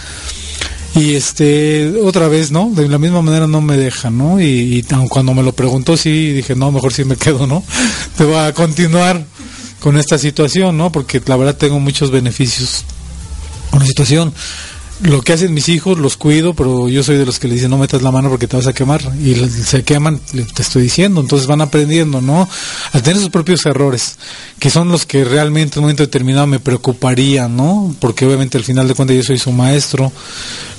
Y 0.96 1.16
este, 1.16 1.96
otra 2.04 2.28
vez, 2.28 2.52
¿no? 2.52 2.70
De 2.70 2.88
la 2.88 3.00
misma 3.00 3.22
manera 3.22 3.48
no 3.48 3.62
me 3.62 3.78
deja, 3.78 4.12
¿no? 4.12 4.40
Y, 4.40 4.86
cuando 5.10 5.34
me 5.34 5.42
lo 5.42 5.54
preguntó, 5.54 5.98
sí, 5.98 6.32
dije, 6.32 6.56
no, 6.56 6.72
mejor 6.72 6.94
sí 6.94 7.04
me 7.04 7.16
quedo, 7.16 7.48
¿no? 7.48 7.64
Te 8.18 8.26
voy 8.26 8.36
a 8.36 8.54
continuar 8.54 9.26
con 9.80 9.98
esta 9.98 10.18
situación, 10.18 10.78
¿no? 10.78 10.92
Porque 10.92 11.22
la 11.26 11.36
verdad 11.36 11.58
tengo 11.58 11.80
muchos 11.80 12.12
beneficios 12.12 12.86
con 13.72 13.80
la 13.80 13.86
situación 13.88 14.34
lo 15.02 15.22
que 15.22 15.34
hacen 15.34 15.54
mis 15.54 15.70
hijos 15.70 15.98
los 15.98 16.18
cuido, 16.18 16.54
pero 16.54 16.88
yo 16.88 17.04
soy 17.04 17.18
de 17.18 17.26
los 17.26 17.40
que 17.40 17.48
le 17.48 17.56
dicen 17.56 17.72
no 17.72 17.78
metas 17.78 18.02
la 18.02 18.12
mano 18.12 18.30
porque 18.30 18.48
te 18.48 18.56
vas 18.56 18.68
a 18.68 18.74
quemar 18.74 19.02
y 19.22 19.36
se 19.36 19.84
queman, 19.84 20.20
te 20.20 20.62
estoy 20.62 20.84
diciendo, 20.84 21.20
entonces 21.20 21.48
van 21.48 21.62
aprendiendo, 21.62 22.22
¿no? 22.22 22.48
A 22.92 23.00
tener 23.02 23.20
sus 23.20 23.30
propios 23.30 23.66
errores, 23.66 24.18
que 24.60 24.70
son 24.70 24.90
los 24.90 25.06
que 25.06 25.26
realmente 25.26 25.76
en 25.76 25.80
un 25.80 25.86
momento 25.86 26.04
determinado 26.04 26.48
me 26.48 26.60
preocuparían, 26.60 27.56
¿no? 27.56 27.96
Porque 28.00 28.26
obviamente 28.26 28.58
al 28.58 28.64
final 28.64 28.88
de 28.88 28.94
cuentas 28.94 29.18
yo 29.18 29.24
soy 29.24 29.40
su 29.40 29.52
maestro, 29.52 30.12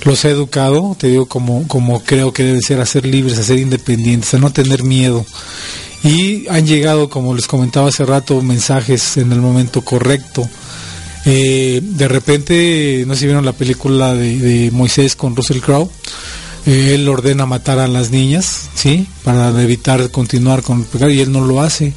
los 0.03 0.23
he 0.25 0.29
educado, 0.29 0.95
te 0.97 1.07
digo 1.07 1.25
como, 1.27 1.67
como 1.67 2.01
creo 2.03 2.31
que 2.33 2.43
deben 2.43 2.61
ser, 2.61 2.79
a 2.79 2.85
ser 2.85 3.05
libres, 3.05 3.37
a 3.37 3.43
ser 3.43 3.59
independientes, 3.59 4.33
a 4.33 4.39
no 4.39 4.51
tener 4.51 4.83
miedo. 4.83 5.25
Y 6.03 6.47
han 6.49 6.65
llegado, 6.67 7.09
como 7.09 7.33
les 7.33 7.47
comentaba 7.47 7.89
hace 7.89 8.05
rato, 8.05 8.41
mensajes 8.41 9.17
en 9.17 9.31
el 9.31 9.41
momento 9.41 9.81
correcto 9.81 10.47
eh, 11.25 11.81
de 11.83 12.07
repente, 12.07 13.03
no 13.07 13.15
sé 13.15 13.21
si 13.21 13.25
vieron 13.25 13.45
la 13.45 13.53
película 13.53 14.13
de, 14.13 14.69
Moisés 14.71 15.15
con 15.15 15.35
Russell 15.35 15.59
Crowe. 15.59 15.89
Eh, 16.67 16.95
él 16.95 17.07
ordena 17.07 17.45
matar 17.45 17.79
a 17.79 17.87
las 17.87 18.11
niñas, 18.11 18.69
¿sí? 18.75 19.07
Para 19.23 19.49
evitar 19.61 20.09
continuar 20.11 20.61
con 20.61 20.79
el 20.79 20.85
pecado 20.85 21.11
y 21.11 21.19
él 21.19 21.31
no 21.31 21.41
lo 21.41 21.61
hace. 21.61 21.93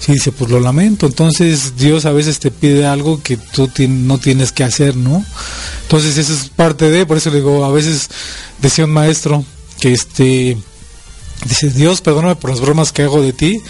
Sí, 0.00 0.12
dice, 0.12 0.32
pues 0.32 0.50
lo 0.50 0.60
lamento. 0.60 1.06
Entonces 1.06 1.76
Dios 1.76 2.04
a 2.04 2.12
veces 2.12 2.38
te 2.38 2.50
pide 2.50 2.86
algo 2.86 3.22
que 3.22 3.36
tú 3.36 3.70
no 3.88 4.18
tienes 4.18 4.52
que 4.52 4.64
hacer, 4.64 4.96
¿no? 4.96 5.24
Entonces 5.82 6.18
eso 6.18 6.32
es 6.32 6.50
parte 6.50 6.90
de, 6.90 7.06
por 7.06 7.16
eso 7.16 7.30
le 7.30 7.36
digo, 7.36 7.64
a 7.64 7.72
veces 7.72 8.08
decía 8.60 8.84
un 8.84 8.92
maestro 8.92 9.44
que 9.80 9.92
este, 9.92 10.56
dice, 11.46 11.70
Dios, 11.70 12.00
perdóname 12.00 12.36
por 12.36 12.50
las 12.50 12.60
bromas 12.60 12.92
que 12.92 13.02
hago 13.02 13.22
de 13.22 13.32
ti, 13.32 13.60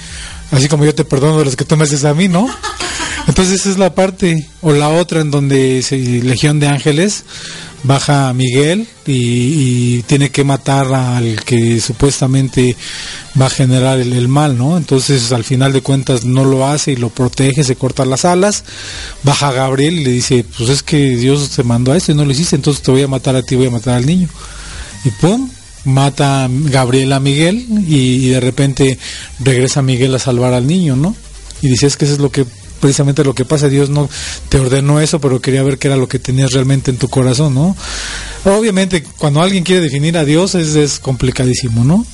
así 0.50 0.68
como 0.68 0.84
yo 0.84 0.94
te 0.94 1.04
perdono 1.04 1.38
de 1.38 1.44
las 1.44 1.56
que 1.56 1.64
tú 1.64 1.76
me 1.76 1.84
a 1.86 2.14
mí, 2.14 2.28
¿no? 2.28 2.48
Entonces 3.26 3.60
esa 3.60 3.70
es 3.70 3.78
la 3.78 3.94
parte, 3.94 4.48
o 4.62 4.72
la 4.72 4.88
otra 4.88 5.20
en 5.20 5.30
donde 5.30 5.84
Legión 6.24 6.60
de 6.60 6.68
Ángeles 6.68 7.24
baja 7.82 8.28
a 8.28 8.32
Miguel 8.32 8.88
y, 9.06 10.02
tiene 10.02 10.30
que 10.30 10.44
matar 10.44 10.92
al 10.92 11.44
que 11.44 11.80
supuestamente 11.80 12.76
va 13.40 13.46
a 13.46 13.50
generar 13.50 14.00
el, 14.00 14.28
mal, 14.28 14.56
¿no? 14.56 14.76
Entonces 14.76 15.32
al 15.32 15.44
final 15.44 15.72
de 15.72 15.82
cuentas 15.82 16.24
no 16.24 16.44
lo 16.44 16.66
hace 16.66 16.92
y 16.92 16.96
lo 16.96 17.10
protege, 17.10 17.62
se 17.64 17.76
corta 17.76 18.04
las 18.04 18.24
alas, 18.24 18.64
baja 19.22 19.48
a 19.48 19.52
Gabriel 19.52 19.98
y 19.98 20.04
le 20.04 20.10
dice, 20.10 20.44
pues 20.56 20.70
es 20.70 20.82
que 20.82 21.16
Dios 21.16 21.50
te 21.50 21.62
mandó 21.62 21.92
a 21.92 21.96
esto 21.96 22.12
y 22.12 22.14
no 22.14 22.24
lo 22.24 22.32
hiciste, 22.32 22.56
entonces 22.56 22.82
te 22.82 22.90
voy 22.90 23.02
a 23.02 23.08
matar 23.08 23.36
a 23.36 23.42
ti, 23.42 23.54
voy 23.56 23.66
a 23.66 23.70
matar 23.70 23.96
al 23.96 24.06
niño. 24.06 24.28
Y 25.04 25.10
pum, 25.10 25.50
mata 25.84 26.44
a 26.44 26.48
Miguel 27.20 27.66
y, 27.86 28.26
y 28.26 28.28
de 28.28 28.40
repente 28.40 28.98
regresa 29.40 29.82
Miguel 29.82 30.14
a 30.14 30.18
salvar 30.18 30.52
al 30.52 30.66
niño, 30.66 30.96
¿no? 30.96 31.14
Y 31.62 31.68
dice, 31.68 31.86
es 31.86 31.96
que 31.96 32.04
eso 32.04 32.14
es 32.14 32.20
lo 32.20 32.30
que 32.30 32.46
precisamente 32.78 33.24
lo 33.24 33.34
que 33.34 33.44
pasa, 33.44 33.68
Dios 33.68 33.90
no 33.90 34.08
te 34.48 34.58
ordenó 34.58 35.00
eso, 35.00 35.20
pero 35.20 35.40
quería 35.40 35.62
ver 35.62 35.78
qué 35.78 35.88
era 35.88 35.96
lo 35.96 36.08
que 36.08 36.18
tenías 36.18 36.52
realmente 36.52 36.90
en 36.90 36.96
tu 36.96 37.08
corazón, 37.08 37.54
¿no? 37.54 37.76
Obviamente, 38.44 39.02
cuando 39.02 39.42
alguien 39.42 39.64
quiere 39.64 39.82
definir 39.82 40.16
a 40.16 40.24
Dios 40.24 40.54
es, 40.54 40.74
es 40.74 40.98
complicadísimo, 40.98 41.84
¿no? 41.84 42.06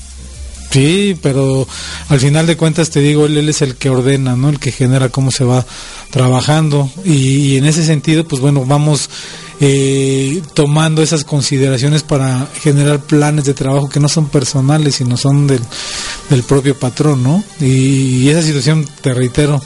Sí, 0.74 1.16
pero 1.22 1.68
al 2.08 2.18
final 2.18 2.48
de 2.48 2.56
cuentas 2.56 2.90
te 2.90 2.98
digo, 2.98 3.26
él, 3.26 3.48
es 3.48 3.62
el 3.62 3.76
que 3.76 3.90
ordena, 3.90 4.34
¿no? 4.34 4.48
El 4.48 4.58
que 4.58 4.72
genera 4.72 5.08
cómo 5.08 5.30
se 5.30 5.44
va 5.44 5.64
trabajando. 6.10 6.90
Y, 7.04 7.56
en 7.56 7.64
ese 7.64 7.86
sentido, 7.86 8.24
pues 8.24 8.42
bueno, 8.42 8.64
vamos 8.66 9.08
eh, 9.60 10.42
tomando 10.52 11.00
esas 11.00 11.22
consideraciones 11.22 12.02
para 12.02 12.48
generar 12.60 12.98
planes 12.98 13.44
de 13.44 13.54
trabajo 13.54 13.88
que 13.88 14.00
no 14.00 14.08
son 14.08 14.26
personales, 14.26 14.96
sino 14.96 15.16
son 15.16 15.46
del, 15.46 15.60
del 16.28 16.42
propio 16.42 16.76
patrón, 16.76 17.22
¿no? 17.22 17.44
y 17.60 18.28
esa 18.28 18.42
situación, 18.42 18.84
te 19.00 19.14
reitero, 19.14 19.62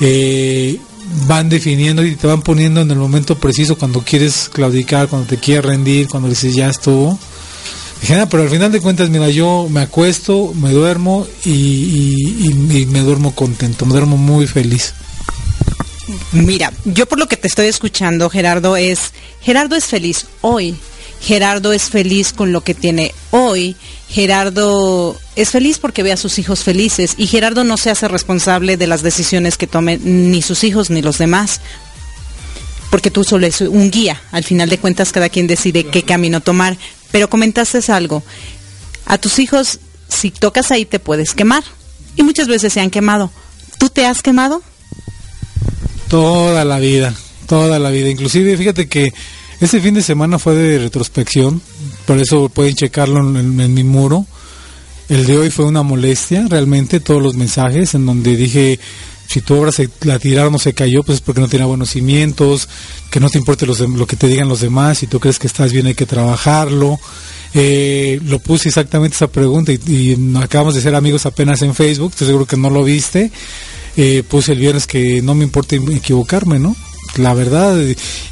eh, 0.00 0.78
van 1.26 1.48
definiendo 1.48 2.04
y 2.04 2.14
te 2.14 2.26
van 2.26 2.42
poniendo 2.42 2.82
en 2.82 2.90
el 2.90 2.98
momento 2.98 3.38
preciso 3.38 3.78
cuando 3.78 4.02
quieres 4.02 4.50
claudicar, 4.52 5.08
cuando 5.08 5.28
te 5.28 5.38
quieres 5.38 5.64
rendir, 5.64 6.08
cuando 6.08 6.28
dices 6.28 6.54
ya 6.54 6.68
estuvo. 6.68 7.18
Pero 8.30 8.42
al 8.42 8.50
final 8.50 8.72
de 8.72 8.80
cuentas, 8.80 9.10
mira, 9.10 9.28
yo 9.30 9.68
me 9.70 9.80
acuesto, 9.80 10.52
me 10.54 10.70
duermo 10.70 11.26
y, 11.44 12.48
y 12.48 12.86
me 12.86 13.00
duermo 13.00 13.34
contento, 13.34 13.86
me 13.86 13.92
duermo 13.92 14.16
muy 14.16 14.46
feliz. 14.46 14.94
Mira, 16.32 16.72
yo 16.84 17.06
por 17.06 17.18
lo 17.18 17.28
que 17.28 17.36
te 17.36 17.46
estoy 17.46 17.66
escuchando, 17.66 18.28
Gerardo, 18.28 18.76
es, 18.76 19.12
Gerardo 19.40 19.76
es 19.76 19.84
feliz 19.84 20.26
hoy, 20.40 20.74
Gerardo 21.20 21.72
es 21.72 21.84
feliz 21.84 22.32
con 22.32 22.52
lo 22.52 22.62
que 22.62 22.74
tiene 22.74 23.14
hoy, 23.30 23.76
Gerardo 24.08 25.16
es 25.36 25.50
feliz 25.50 25.78
porque 25.78 26.02
ve 26.02 26.12
a 26.12 26.16
sus 26.16 26.38
hijos 26.38 26.60
felices 26.60 27.14
y 27.16 27.26
Gerardo 27.26 27.64
no 27.64 27.76
se 27.76 27.90
hace 27.90 28.08
responsable 28.08 28.76
de 28.76 28.86
las 28.86 29.02
decisiones 29.02 29.56
que 29.56 29.66
tomen 29.66 30.30
ni 30.30 30.42
sus 30.42 30.64
hijos 30.64 30.90
ni 30.90 31.02
los 31.02 31.18
demás, 31.18 31.60
porque 32.90 33.10
tú 33.10 33.24
solo 33.24 33.46
eres 33.46 33.60
un 33.60 33.90
guía, 33.90 34.20
al 34.32 34.44
final 34.44 34.68
de 34.68 34.78
cuentas 34.78 35.12
cada 35.12 35.28
quien 35.28 35.46
decide 35.46 35.84
qué 35.84 36.02
camino 36.02 36.40
tomar, 36.40 36.76
pero 37.12 37.30
comentaste 37.30 37.78
algo, 37.92 38.24
a 39.06 39.18
tus 39.18 39.38
hijos 39.38 39.78
si 40.08 40.30
tocas 40.30 40.70
ahí 40.70 40.84
te 40.84 40.98
puedes 40.98 41.34
quemar 41.34 41.62
y 42.16 42.22
muchas 42.22 42.48
veces 42.48 42.72
se 42.72 42.80
han 42.80 42.90
quemado, 42.90 43.30
¿tú 43.78 43.88
te 43.88 44.04
has 44.06 44.22
quemado? 44.22 44.62
Toda 46.08 46.64
la 46.64 46.78
vida, 46.78 47.14
toda 47.46 47.78
la 47.78 47.90
vida. 47.90 48.08
Inclusive, 48.08 48.56
fíjate 48.56 48.88
que 48.88 49.12
este 49.60 49.80
fin 49.80 49.94
de 49.94 50.02
semana 50.02 50.38
fue 50.38 50.54
de 50.54 50.78
retrospección, 50.78 51.62
por 52.06 52.18
eso 52.18 52.48
pueden 52.48 52.74
checarlo 52.74 53.20
en, 53.20 53.74
mi 53.74 53.84
muro. 53.84 54.26
El 55.08 55.26
de 55.26 55.38
hoy 55.38 55.50
fue 55.50 55.66
una 55.66 55.82
molestia, 55.82 56.46
realmente, 56.48 57.00
todos 57.00 57.22
los 57.22 57.36
mensajes 57.36 57.94
en 57.94 58.04
donde 58.04 58.36
dije, 58.36 58.78
si 59.32 59.40
tu 59.40 59.54
obra 59.54 59.72
se 59.72 59.88
la 60.02 60.18
tiraron 60.18 60.54
o 60.54 60.58
se 60.58 60.74
cayó, 60.74 61.02
pues 61.02 61.16
es 61.16 61.22
porque 61.22 61.40
no 61.40 61.48
tiene 61.48 61.64
buenos 61.64 61.90
cimientos, 61.90 62.68
que 63.10 63.20
no 63.20 63.30
te 63.30 63.38
importe 63.38 63.66
lo 63.66 64.06
que 64.06 64.16
te 64.16 64.28
digan 64.28 64.48
los 64.48 64.60
demás, 64.60 64.98
si 64.98 65.06
tú 65.06 65.20
crees 65.20 65.38
que 65.38 65.46
estás 65.46 65.72
bien 65.72 65.86
hay 65.86 65.94
que 65.94 66.06
trabajarlo. 66.06 66.98
Eh, 67.54 68.18
lo 68.24 68.38
puse 68.38 68.68
exactamente 68.68 69.14
esa 69.14 69.26
pregunta 69.26 69.72
y, 69.72 70.16
acabamos 70.40 70.74
de 70.74 70.80
ser 70.80 70.94
amigos 70.94 71.26
apenas 71.26 71.60
en 71.62 71.74
Facebook, 71.74 72.12
estoy 72.12 72.28
seguro 72.28 72.46
que 72.46 72.56
no 72.56 72.70
lo 72.70 72.82
viste 72.82 73.30
eh, 73.96 74.22
puse 74.26 74.52
el 74.52 74.58
viernes 74.58 74.86
que 74.86 75.20
no 75.22 75.34
me 75.34 75.44
importa 75.44 75.76
equivocarme, 75.76 76.58
¿no? 76.58 76.74
La 77.16 77.34
verdad, 77.34 77.78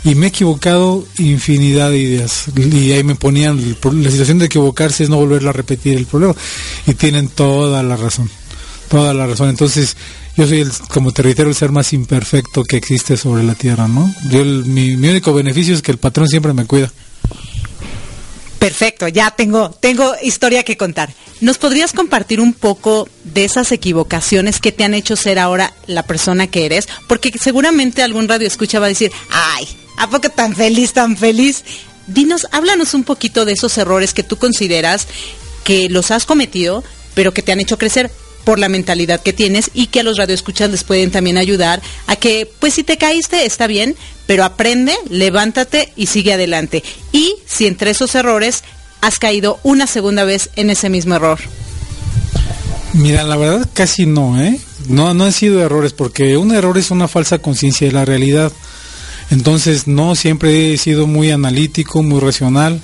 y 0.05 0.15
me 0.15 0.27
he 0.27 0.29
equivocado 0.31 1.05
infinidad 1.19 1.91
de 1.91 1.99
ideas. 1.99 2.47
Y 2.57 2.93
ahí 2.93 3.05
me 3.05 3.15
ponían, 3.15 3.59
la 3.59 4.11
situación 4.11 4.39
de 4.39 4.47
equivocarse 4.47 5.05
es 5.05 5.11
no 5.11 5.17
volverlo 5.17 5.51
a 5.51 5.53
repetir 5.53 5.99
el 5.99 6.07
problema. 6.07 6.35
Y 6.87 6.95
tienen 6.95 7.29
toda 7.29 7.83
la 7.83 7.97
razón, 7.97 8.31
toda 8.91 9.15
la 9.15 9.27
razón. 9.27 9.49
Entonces, 9.49 9.97
yo 10.37 10.47
soy, 10.47 10.61
el, 10.61 10.73
como 10.89 11.13
te 11.13 11.23
reitero, 11.23 11.49
el 11.49 11.55
ser 11.55 11.71
más 11.71 11.93
imperfecto 11.93 12.65
que 12.65 12.77
existe 12.77 13.17
sobre 13.17 13.45
la 13.45 13.55
tierra, 13.55 13.87
¿no? 13.87 14.13
Mi, 14.33 14.97
mi 14.97 15.09
único 15.09 15.33
beneficio 15.33 15.75
es 15.75 15.81
que 15.81 15.93
el 15.93 15.99
patrón 15.99 16.27
siempre 16.27 16.53
me 16.53 16.67
cuida. 16.67 16.91
Perfecto, 18.59 19.09
ya 19.09 19.31
tengo, 19.31 19.71
tengo 19.71 20.13
historia 20.23 20.65
que 20.65 20.77
contar. 20.77 21.15
¿Nos 21.41 21.57
podrías 21.57 21.93
compartir 21.93 22.41
un 22.41 22.53
poco 22.53 23.09
de 23.25 23.45
esas 23.45 23.73
equivocaciones 23.73 24.61
que 24.61 24.73
te 24.73 24.85
han 24.85 24.93
hecho 24.93 25.17
ser 25.17 25.39
ahora 25.39 25.73
la 25.87 26.03
persona 26.03 26.49
que 26.49 26.67
eres? 26.67 26.87
Porque 27.09 27.33
seguramente 27.41 28.03
algún 28.03 28.29
radio 28.29 28.47
escucha 28.47 28.81
va 28.81 28.87
a 28.87 28.91
decir, 28.91 29.13
ay, 29.31 29.67
¿a 29.97 30.11
poco 30.11 30.29
tan 30.29 30.55
feliz, 30.55 30.93
tan 30.93 31.17
feliz? 31.17 31.65
Dinos, 32.09 32.49
háblanos 32.51 32.93
un 32.93 33.05
poquito 33.05 33.45
de 33.45 33.53
esos 33.53 33.79
errores 33.79 34.13
que 34.13 34.25
tú 34.25 34.37
consideras 34.37 35.07
que 35.65 35.89
los 35.89 36.11
has 36.11 36.27
cometido, 36.27 36.83
pero 37.15 37.33
que 37.33 37.43
te 37.43 37.53
han 37.53 37.61
hecho 37.61 37.79
crecer 37.79 38.11
por 38.45 38.59
la 38.59 38.69
mentalidad 38.69 39.23
que 39.23 39.33
tienes 39.33 39.71
y 39.75 39.87
que 39.87 40.01
a 40.01 40.03
los 40.03 40.17
radioescuchas 40.17 40.71
les 40.71 40.85
pueden 40.85 41.11
también 41.11 41.39
ayudar 41.39 41.81
a 42.07 42.17
que, 42.17 42.51
pues 42.59 42.75
si 42.75 42.85
te 42.85 42.99
caíste, 42.99 43.47
está 43.47 43.67
bien, 43.67 43.97
pero 44.27 44.45
aprende, 44.45 44.95
levántate 45.09 45.93
y 45.97 46.07
sigue 46.07 46.33
adelante. 46.33 46.83
Y 47.13 47.37
si 47.47 47.67
entre 47.67 47.91
esos 47.91 48.15
errores 48.15 48.63
has 49.01 49.19
caído 49.19 49.59
una 49.63 49.87
segunda 49.87 50.25
vez 50.25 50.51
en 50.57 50.71
ese 50.71 50.89
mismo 50.89 51.15
error. 51.15 51.39
Mira, 52.93 53.23
la 53.23 53.37
verdad 53.37 53.69
casi 53.73 54.07
no, 54.07 54.41
¿eh? 54.41 54.59
No, 54.89 55.15
no 55.15 55.25
han 55.25 55.33
sido 55.33 55.63
errores, 55.63 55.93
porque 55.93 56.37
un 56.37 56.53
error 56.53 56.77
es 56.77 56.91
una 56.91 57.09
falsa 57.09 57.39
conciencia 57.39 57.87
de 57.87 57.93
la 57.93 58.05
realidad. 58.05 58.53
Entonces, 59.31 59.87
no 59.87 60.17
siempre 60.17 60.75
he 60.75 60.79
sido 60.79 61.07
muy 61.07 61.31
analítico, 61.31 62.03
muy 62.03 62.21
racional. 62.21 62.81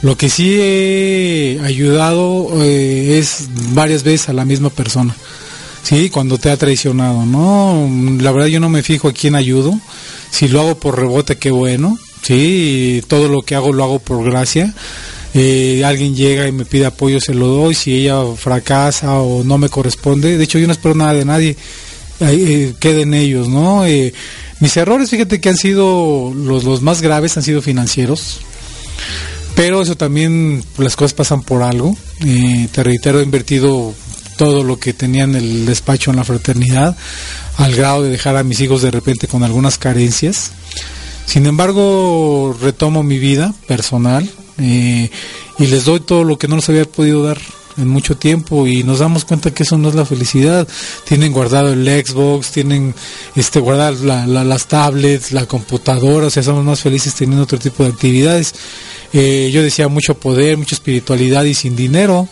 Lo 0.00 0.16
que 0.16 0.28
sí 0.28 0.56
he 0.60 1.60
ayudado 1.64 2.62
eh, 2.62 3.18
es 3.18 3.48
varias 3.72 4.04
veces 4.04 4.28
a 4.28 4.32
la 4.32 4.44
misma 4.44 4.70
persona. 4.70 5.14
Sí, 5.82 6.08
cuando 6.10 6.38
te 6.38 6.50
ha 6.50 6.56
traicionado, 6.56 7.26
¿no? 7.26 7.88
La 8.20 8.30
verdad 8.30 8.48
yo 8.48 8.60
no 8.60 8.68
me 8.68 8.82
fijo 8.82 9.08
a 9.08 9.12
quién 9.12 9.34
ayudo. 9.34 9.78
Si 10.30 10.46
lo 10.48 10.60
hago 10.60 10.78
por 10.78 10.98
rebote, 10.98 11.36
qué 11.36 11.50
bueno. 11.50 11.98
Sí, 12.22 13.02
todo 13.08 13.28
lo 13.28 13.42
que 13.42 13.54
hago 13.54 13.72
lo 13.72 13.84
hago 13.84 13.98
por 13.98 14.24
gracia. 14.24 14.72
Eh, 15.34 15.82
alguien 15.84 16.14
llega 16.14 16.46
y 16.46 16.52
me 16.52 16.64
pide 16.64 16.86
apoyo, 16.86 17.20
se 17.20 17.34
lo 17.34 17.48
doy. 17.48 17.74
Si 17.74 17.92
ella 17.94 18.22
fracasa 18.36 19.14
o 19.14 19.42
no 19.42 19.58
me 19.58 19.68
corresponde, 19.68 20.38
de 20.38 20.44
hecho 20.44 20.58
yo 20.58 20.66
no 20.66 20.72
espero 20.74 20.94
nada 20.94 21.14
de 21.14 21.24
nadie. 21.24 21.56
Eh, 22.20 22.74
queden 22.78 23.14
ellos, 23.14 23.48
¿no? 23.48 23.84
mis 24.60 24.76
errores, 24.76 25.08
fíjate 25.08 25.40
que 25.40 25.48
han 25.48 25.56
sido 25.56 26.32
los, 26.34 26.64
los 26.64 26.82
más 26.82 27.00
graves, 27.00 27.36
han 27.36 27.44
sido 27.44 27.62
financieros. 27.62 28.40
Pero 29.58 29.82
eso 29.82 29.96
también, 29.96 30.62
las 30.76 30.94
cosas 30.94 31.14
pasan 31.14 31.42
por 31.42 31.64
algo. 31.64 31.92
Eh, 32.24 32.68
te 32.70 32.84
reitero, 32.84 33.18
he 33.18 33.24
invertido 33.24 33.92
todo 34.36 34.62
lo 34.62 34.78
que 34.78 34.92
tenía 34.92 35.24
en 35.24 35.34
el 35.34 35.66
despacho 35.66 36.12
en 36.12 36.16
la 36.16 36.22
fraternidad, 36.22 36.96
al 37.56 37.74
grado 37.74 38.04
de 38.04 38.10
dejar 38.10 38.36
a 38.36 38.44
mis 38.44 38.60
hijos 38.60 38.82
de 38.82 38.92
repente 38.92 39.26
con 39.26 39.42
algunas 39.42 39.76
carencias. 39.76 40.52
Sin 41.26 41.44
embargo, 41.44 42.56
retomo 42.62 43.02
mi 43.02 43.18
vida 43.18 43.52
personal 43.66 44.30
eh, 44.58 45.10
y 45.58 45.66
les 45.66 45.86
doy 45.86 45.98
todo 45.98 46.22
lo 46.22 46.38
que 46.38 46.46
no 46.46 46.54
les 46.54 46.68
había 46.68 46.84
podido 46.84 47.24
dar 47.24 47.38
en 47.78 47.88
mucho 47.88 48.16
tiempo 48.16 48.68
y 48.68 48.84
nos 48.84 49.00
damos 49.00 49.24
cuenta 49.24 49.52
que 49.52 49.64
eso 49.64 49.76
no 49.76 49.88
es 49.88 49.96
la 49.96 50.04
felicidad. 50.04 50.68
Tienen 51.04 51.32
guardado 51.32 51.72
el 51.72 51.84
Xbox, 51.84 52.52
tienen 52.52 52.94
este 53.34 53.58
guardar 53.58 53.94
las 53.94 54.66
tablets, 54.66 55.32
la 55.32 55.46
computadora, 55.46 56.28
o 56.28 56.30
sea, 56.30 56.44
somos 56.44 56.64
más 56.64 56.80
felices 56.80 57.12
teniendo 57.14 57.42
otro 57.42 57.58
tipo 57.58 57.82
de 57.82 57.90
actividades. 57.90 58.54
Eh, 59.12 59.50
yo 59.52 59.62
decía 59.62 59.88
mucho 59.88 60.14
poder, 60.14 60.56
mucha 60.56 60.74
espiritualidad 60.74 61.44
y 61.44 61.54
sin 61.54 61.76
dinero. 61.76 62.28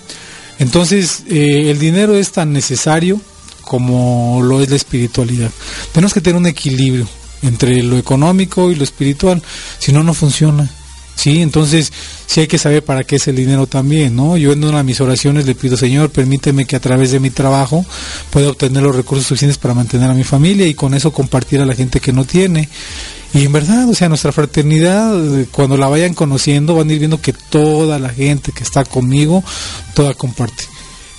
Entonces, 0.58 1.24
eh, 1.28 1.70
el 1.70 1.78
dinero 1.78 2.16
es 2.16 2.32
tan 2.32 2.52
necesario 2.52 3.20
como 3.62 4.40
lo 4.42 4.62
es 4.62 4.70
la 4.70 4.76
espiritualidad. 4.76 5.50
Tenemos 5.92 6.14
que 6.14 6.20
tener 6.20 6.36
un 6.36 6.46
equilibrio 6.46 7.06
entre 7.42 7.82
lo 7.82 7.98
económico 7.98 8.70
y 8.70 8.74
lo 8.74 8.84
espiritual, 8.84 9.42
si 9.78 9.92
no, 9.92 10.02
no 10.02 10.14
funciona. 10.14 10.70
Sí, 11.16 11.40
entonces 11.40 11.92
sí 12.26 12.40
hay 12.40 12.46
que 12.46 12.58
saber 12.58 12.84
para 12.84 13.02
qué 13.02 13.16
es 13.16 13.26
el 13.26 13.36
dinero 13.36 13.66
también, 13.66 14.14
¿no? 14.14 14.36
Yo 14.36 14.52
en 14.52 14.62
una 14.62 14.78
de 14.78 14.84
mis 14.84 15.00
oraciones 15.00 15.46
le 15.46 15.54
pido, 15.54 15.76
Señor, 15.76 16.10
permíteme 16.10 16.66
que 16.66 16.76
a 16.76 16.80
través 16.80 17.10
de 17.10 17.20
mi 17.20 17.30
trabajo 17.30 17.86
pueda 18.28 18.50
obtener 18.50 18.82
los 18.82 18.94
recursos 18.94 19.26
suficientes 19.26 19.56
para 19.56 19.72
mantener 19.72 20.10
a 20.10 20.14
mi 20.14 20.24
familia 20.24 20.66
y 20.66 20.74
con 20.74 20.92
eso 20.92 21.12
compartir 21.12 21.62
a 21.62 21.64
la 21.64 21.74
gente 21.74 22.00
que 22.00 22.12
no 22.12 22.24
tiene. 22.26 22.68
Y 23.36 23.44
en 23.44 23.52
verdad, 23.52 23.86
o 23.86 23.94
sea, 23.94 24.08
nuestra 24.08 24.32
fraternidad, 24.32 25.14
cuando 25.50 25.76
la 25.76 25.88
vayan 25.88 26.14
conociendo, 26.14 26.74
van 26.74 26.88
a 26.88 26.92
ir 26.94 26.98
viendo 26.98 27.20
que 27.20 27.34
toda 27.34 27.98
la 27.98 28.08
gente 28.08 28.50
que 28.50 28.64
está 28.64 28.82
conmigo, 28.82 29.44
toda 29.94 30.14
comparte. 30.14 30.64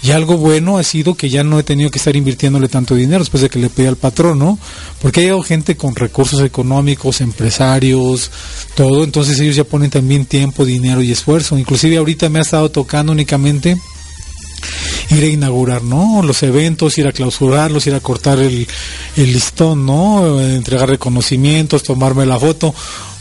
Y 0.01 0.09
algo 0.09 0.35
bueno 0.35 0.79
ha 0.79 0.83
sido 0.83 1.13
que 1.13 1.29
ya 1.29 1.43
no 1.43 1.59
he 1.59 1.63
tenido 1.63 1.91
que 1.91 1.99
estar 1.99 2.15
invirtiéndole 2.15 2.69
tanto 2.69 2.95
dinero 2.95 3.19
después 3.19 3.43
de 3.43 3.49
que 3.49 3.59
le 3.59 3.69
pedí 3.69 3.85
al 3.85 3.97
patrón, 3.97 4.39
¿no? 4.39 4.57
Porque 4.99 5.29
hay 5.29 5.43
gente 5.43 5.77
con 5.77 5.95
recursos 5.95 6.41
económicos, 6.41 7.21
empresarios, 7.21 8.31
todo, 8.73 9.03
entonces 9.03 9.39
ellos 9.39 9.55
ya 9.55 9.63
ponen 9.63 9.91
también 9.91 10.25
tiempo, 10.25 10.65
dinero 10.65 11.03
y 11.03 11.11
esfuerzo. 11.11 11.55
Inclusive 11.55 11.97
ahorita 11.97 12.29
me 12.29 12.39
ha 12.39 12.41
estado 12.41 12.71
tocando 12.71 13.11
únicamente 13.11 13.77
ir 15.09 15.23
a 15.23 15.27
inaugurar, 15.27 15.83
¿no? 15.83 16.21
Los 16.23 16.43
eventos, 16.43 16.97
ir 16.97 17.07
a 17.07 17.11
clausurarlos, 17.11 17.87
ir 17.87 17.93
a 17.95 17.99
cortar 17.99 18.39
el, 18.39 18.67
el 19.15 19.33
listón, 19.33 19.85
¿no? 19.85 20.41
Entregar 20.41 20.89
reconocimientos, 20.89 21.83
tomarme 21.83 22.25
la 22.25 22.39
foto 22.39 22.73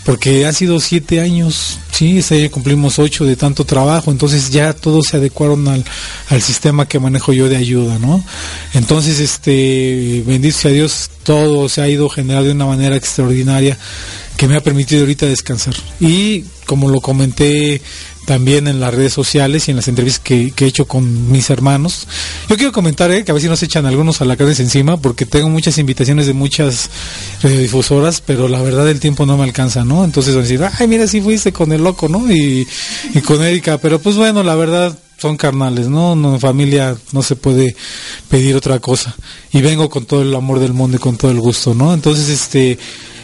porque 0.06 0.46
han 0.46 0.54
sido 0.54 0.78
siete 0.78 1.20
años, 1.20 1.80
sí, 1.90 2.18
este 2.18 2.36
año 2.36 2.50
cumplimos 2.52 3.00
ocho 3.00 3.24
de 3.24 3.34
tanto 3.34 3.64
trabajo, 3.64 4.12
entonces 4.12 4.50
ya 4.50 4.72
todos 4.72 5.08
se 5.08 5.16
adecuaron 5.16 5.66
al, 5.66 5.84
al 6.28 6.42
sistema 6.42 6.86
que 6.86 7.00
manejo 7.00 7.32
yo 7.32 7.48
de 7.48 7.56
ayuda, 7.56 7.98
¿no? 7.98 8.24
Entonces, 8.72 9.18
este, 9.18 10.22
bendito 10.24 10.56
sea 10.56 10.70
Dios, 10.70 11.10
todo 11.24 11.68
se 11.68 11.82
ha 11.82 11.88
ido 11.88 12.08
generando 12.08 12.46
de 12.46 12.54
una 12.54 12.66
manera 12.66 12.94
extraordinaria 12.94 13.76
que 14.36 14.46
me 14.46 14.56
ha 14.56 14.62
permitido 14.62 15.00
ahorita 15.00 15.26
descansar. 15.26 15.74
Y 15.98 16.44
como 16.66 16.88
lo 16.88 17.00
comenté 17.00 17.82
también 18.26 18.66
en 18.68 18.80
las 18.80 18.92
redes 18.92 19.14
sociales 19.14 19.66
y 19.66 19.70
en 19.70 19.76
las 19.76 19.88
entrevistas 19.88 20.22
que, 20.22 20.52
he 20.54 20.64
hecho 20.66 20.86
con 20.86 21.30
mis 21.30 21.48
hermanos. 21.48 22.06
Yo 22.50 22.56
quiero 22.56 22.72
comentar 22.72 23.10
eh, 23.12 23.24
que 23.24 23.30
a 23.30 23.34
veces 23.34 23.48
nos 23.48 23.62
echan 23.62 23.86
algunos 23.86 24.20
a 24.20 24.26
la 24.26 24.36
cabeza 24.36 24.62
encima 24.62 24.98
porque 24.98 25.24
tengo 25.24 25.48
muchas 25.48 25.78
invitaciones 25.78 26.26
de 26.26 26.34
muchas 26.34 26.90
radiodifusoras, 27.42 28.20
pero 28.20 28.48
la 28.48 28.60
verdad 28.60 28.88
el 28.90 29.00
tiempo 29.00 29.24
no 29.24 29.38
me 29.38 29.44
alcanza, 29.44 29.84
¿no? 29.84 30.04
Entonces 30.04 30.34
van 30.34 30.44
a 30.44 30.48
decir, 30.48 30.60
ay, 30.78 30.88
mira, 30.88 31.06
si 31.06 31.20
fuiste 31.20 31.52
con 31.52 31.72
el 31.72 31.82
loco, 31.82 32.08
¿no? 32.08 32.30
Y, 32.30 32.66
y 33.14 33.20
con 33.20 33.42
Erika, 33.42 33.78
pero 33.78 34.00
pues 34.00 34.16
bueno, 34.16 34.42
la 34.42 34.56
verdad 34.56 34.98
son 35.18 35.36
carnales, 35.36 35.88
¿no? 35.88 36.14
no 36.14 36.34
en 36.34 36.40
familia 36.40 36.94
no 37.12 37.22
se 37.22 37.36
puede 37.36 37.74
pedir 38.28 38.56
otra 38.56 38.80
cosa. 38.80 39.14
Y 39.52 39.62
vengo 39.62 39.88
con 39.88 40.04
todo 40.04 40.22
el 40.22 40.34
amor 40.34 40.58
del 40.58 40.72
mundo 40.72 40.96
y 40.96 41.00
con 41.00 41.16
todo 41.16 41.30
el 41.30 41.40
gusto, 41.40 41.74
¿no? 41.74 41.94
Entonces, 41.94 42.28
este, 42.28 42.78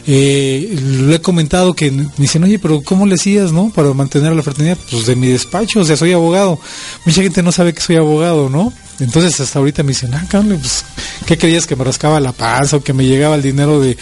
eh, 0.07 0.77
lo 0.81 1.15
he 1.15 1.21
comentado 1.21 1.75
que 1.75 1.91
me 1.91 2.09
dicen, 2.17 2.43
oye, 2.45 2.59
pero 2.59 2.83
¿cómo 2.83 3.07
le 3.07 3.15
hacías, 3.15 3.53
no? 3.53 3.71
Para 3.71 3.93
mantener 3.95 4.33
la 4.33 4.43
fraternidad, 4.43 4.79
pues 4.91 5.07
de 5.07 5.17
mi 5.17 5.29
despacho, 5.29 5.81
o 5.81 5.85
sea, 5.85 5.97
soy 5.97 6.13
abogado. 6.13 6.59
Mucha 7.05 7.23
gente 7.23 7.43
no 7.43 7.53
sabe 7.53 7.73
que 7.73 7.81
soy 7.81 7.97
abogado, 7.97 8.49
¿no? 8.49 8.73
Entonces 9.01 9.39
hasta 9.41 9.59
ahorita 9.59 9.83
me 9.83 9.89
dicen, 9.89 10.15
ah, 10.15 10.25
cabrón, 10.29 10.59
pues, 10.61 10.85
¿qué 11.27 11.39
creías 11.39 11.67
que 11.67 11.77
me 11.77 11.85
rascaba 11.85 12.21
la 12.21 12.33
panza 12.33 12.77
o 12.77 12.83
que 12.83 12.93
me 12.93 13.05
llegaba 13.05 13.35
el 13.35 13.43
dinero 13.43 13.81
de, 13.81 13.97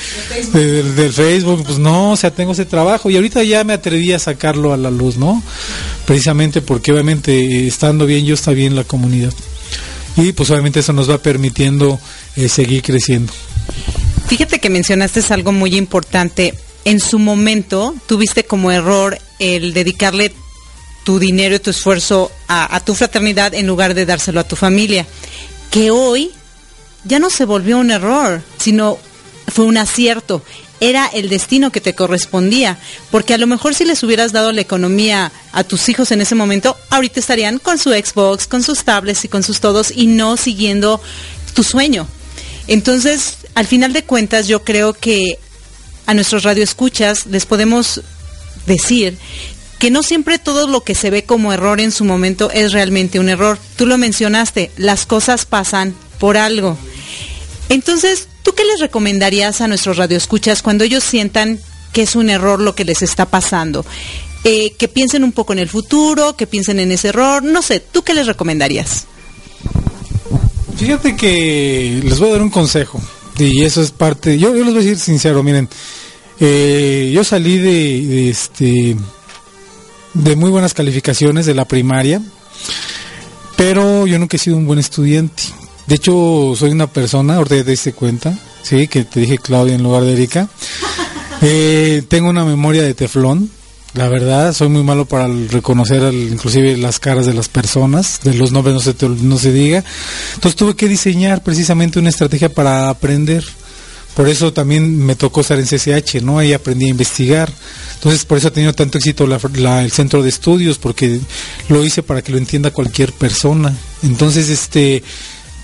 del 0.52 1.12
Facebook? 1.12 1.64
Pues 1.64 1.78
no, 1.78 2.12
o 2.12 2.16
sea, 2.16 2.30
tengo 2.30 2.52
ese 2.52 2.66
trabajo 2.66 3.08
y 3.10 3.16
ahorita 3.16 3.42
ya 3.42 3.64
me 3.64 3.72
atreví 3.72 4.12
a 4.12 4.18
sacarlo 4.18 4.72
a 4.72 4.76
la 4.76 4.90
luz, 4.90 5.16
¿no? 5.16 5.42
Precisamente 6.06 6.60
porque 6.60 6.92
obviamente 6.92 7.66
estando 7.66 8.04
bien 8.04 8.26
yo 8.26 8.34
está 8.34 8.52
bien 8.52 8.76
la 8.76 8.84
comunidad. 8.84 9.32
Y 10.16 10.32
pues 10.32 10.50
obviamente 10.50 10.80
eso 10.80 10.92
nos 10.92 11.08
va 11.08 11.18
permitiendo 11.18 11.98
eh, 12.36 12.48
seguir 12.48 12.82
creciendo. 12.82 13.32
Fíjate 14.30 14.60
que 14.60 14.70
mencionaste 14.70 15.24
algo 15.34 15.50
muy 15.50 15.74
importante. 15.74 16.54
En 16.84 17.00
su 17.00 17.18
momento 17.18 17.96
tuviste 18.06 18.44
como 18.44 18.70
error 18.70 19.18
el 19.40 19.72
dedicarle 19.72 20.32
tu 21.02 21.18
dinero 21.18 21.56
y 21.56 21.58
tu 21.58 21.70
esfuerzo 21.70 22.30
a, 22.46 22.78
tu 22.78 22.94
fraternidad 22.94 23.54
en 23.54 23.66
lugar 23.66 23.92
de 23.92 24.06
dárselo 24.06 24.38
a 24.38 24.46
tu 24.46 24.54
familia. 24.54 25.04
Que 25.72 25.90
hoy 25.90 26.30
ya 27.02 27.18
no 27.18 27.28
se 27.28 27.44
volvió 27.44 27.78
un 27.78 27.90
error, 27.90 28.40
sino 28.56 28.98
fue 29.48 29.64
un 29.64 29.76
acierto. 29.76 30.44
Era 30.78 31.08
el 31.08 31.28
destino 31.28 31.72
que 31.72 31.80
te 31.80 31.96
correspondía, 31.96 32.78
porque 33.10 33.34
a 33.34 33.38
lo 33.38 33.48
mejor 33.48 33.74
si 33.74 33.84
les 33.84 34.00
hubieras 34.04 34.30
dado 34.30 34.52
la 34.52 34.60
economía 34.60 35.32
a 35.50 35.64
tus 35.64 35.88
hijos 35.88 36.12
en 36.12 36.20
ese 36.20 36.36
momento, 36.36 36.76
ahorita 36.90 37.18
estarían 37.18 37.58
con 37.58 37.78
su 37.78 37.90
Xbox, 37.90 38.46
con 38.46 38.62
sus 38.62 38.84
tablets 38.84 39.24
y 39.24 39.28
con 39.28 39.42
sus 39.42 39.58
todos 39.58 39.90
y 39.90 40.06
no 40.06 40.36
siguiendo 40.36 41.00
tu 41.52 41.64
sueño. 41.64 42.06
Entonces, 42.68 43.38
al 43.54 43.66
final 43.66 43.92
de 43.92 44.04
cuentas, 44.04 44.48
yo 44.48 44.64
creo 44.64 44.92
que 44.92 45.38
a 46.06 46.14
nuestros 46.14 46.42
radioescuchas 46.42 47.26
les 47.26 47.46
podemos 47.46 48.02
decir 48.66 49.16
que 49.78 49.90
no 49.90 50.02
siempre 50.02 50.38
todo 50.38 50.66
lo 50.66 50.82
que 50.82 50.94
se 50.94 51.10
ve 51.10 51.24
como 51.24 51.52
error 51.52 51.80
en 51.80 51.90
su 51.90 52.04
momento 52.04 52.50
es 52.50 52.72
realmente 52.72 53.18
un 53.18 53.28
error. 53.28 53.58
Tú 53.76 53.86
lo 53.86 53.96
mencionaste, 53.96 54.70
las 54.76 55.06
cosas 55.06 55.46
pasan 55.46 55.94
por 56.18 56.36
algo. 56.36 56.76
Entonces, 57.70 58.28
¿tú 58.42 58.54
qué 58.54 58.64
les 58.64 58.80
recomendarías 58.80 59.60
a 59.60 59.68
nuestros 59.68 59.96
radioescuchas 59.96 60.62
cuando 60.62 60.84
ellos 60.84 61.02
sientan 61.02 61.58
que 61.92 62.02
es 62.02 62.14
un 62.14 62.28
error 62.28 62.60
lo 62.60 62.74
que 62.74 62.84
les 62.84 63.02
está 63.02 63.26
pasando? 63.26 63.86
Eh, 64.44 64.72
que 64.78 64.88
piensen 64.88 65.24
un 65.24 65.32
poco 65.32 65.52
en 65.52 65.58
el 65.58 65.68
futuro, 65.68 66.36
que 66.36 66.46
piensen 66.46 66.78
en 66.80 66.92
ese 66.92 67.08
error, 67.08 67.42
no 67.42 67.62
sé, 67.62 67.80
¿tú 67.80 68.02
qué 68.02 68.14
les 68.14 68.26
recomendarías? 68.26 69.06
Fíjate 70.76 71.16
que 71.16 72.00
les 72.02 72.18
voy 72.18 72.30
a 72.30 72.32
dar 72.32 72.42
un 72.42 72.50
consejo 72.50 73.00
y 73.46 73.64
eso 73.64 73.82
es 73.82 73.90
parte, 73.90 74.38
yo, 74.38 74.52
les 74.52 74.64
voy 74.64 74.74
a 74.74 74.78
decir 74.78 74.98
sincero, 74.98 75.42
miren, 75.42 75.68
eh, 76.38 77.10
yo 77.14 77.24
salí 77.24 77.58
de 77.58 78.30
este 78.30 78.96
de 80.14 80.36
muy 80.36 80.50
buenas 80.50 80.74
calificaciones 80.74 81.46
de 81.46 81.54
la 81.54 81.64
primaria, 81.64 82.20
pero 83.56 84.06
yo 84.06 84.18
nunca 84.18 84.36
he 84.36 84.40
sido 84.40 84.56
un 84.56 84.66
buen 84.66 84.78
estudiante. 84.78 85.42
De 85.86 85.96
hecho, 85.96 86.54
soy 86.56 86.70
una 86.70 86.86
persona, 86.86 87.36
ahorita 87.36 87.64
te 87.64 87.70
diste 87.70 87.92
cuenta, 87.92 88.38
sí, 88.62 88.88
que 88.88 89.04
te 89.04 89.20
dije 89.20 89.38
Claudia 89.38 89.74
en 89.74 89.82
lugar 89.82 90.02
de 90.04 90.12
Erika. 90.12 90.48
Eh, 91.42 92.02
tengo 92.06 92.28
una 92.28 92.44
memoria 92.44 92.82
de 92.82 92.92
teflón, 92.92 93.50
la 93.94 94.08
verdad, 94.08 94.52
soy 94.52 94.68
muy 94.68 94.84
malo 94.84 95.04
para 95.04 95.26
reconocer 95.26 96.14
inclusive 96.14 96.76
las 96.76 97.00
caras 97.00 97.26
de 97.26 97.34
las 97.34 97.48
personas, 97.48 98.20
de 98.22 98.34
los 98.34 98.52
nombres 98.52 98.74
no 98.74 98.80
se, 98.80 98.94
no 99.08 99.38
se 99.38 99.52
diga. 99.52 99.82
Entonces 100.34 100.56
tuve 100.56 100.76
que 100.76 100.86
diseñar 100.86 101.42
precisamente 101.42 101.98
una 101.98 102.10
estrategia 102.10 102.48
para 102.48 102.88
aprender. 102.88 103.44
Por 104.14 104.28
eso 104.28 104.52
también 104.52 105.04
me 105.04 105.14
tocó 105.16 105.40
estar 105.40 105.58
en 105.58 105.66
CCH, 105.66 106.22
¿no? 106.22 106.38
Ahí 106.38 106.52
aprendí 106.52 106.86
a 106.86 106.90
investigar. 106.90 107.52
Entonces, 107.94 108.24
por 108.24 108.38
eso 108.38 108.48
ha 108.48 108.52
tenido 108.52 108.72
tanto 108.72 108.98
éxito 108.98 109.24
el 109.24 109.90
centro 109.92 110.22
de 110.22 110.28
estudios, 110.28 110.78
porque 110.78 111.20
lo 111.68 111.84
hice 111.84 112.02
para 112.02 112.20
que 112.20 112.32
lo 112.32 112.38
entienda 112.38 112.72
cualquier 112.72 113.12
persona. 113.12 113.76
Entonces, 114.02 114.48
este, 114.48 115.02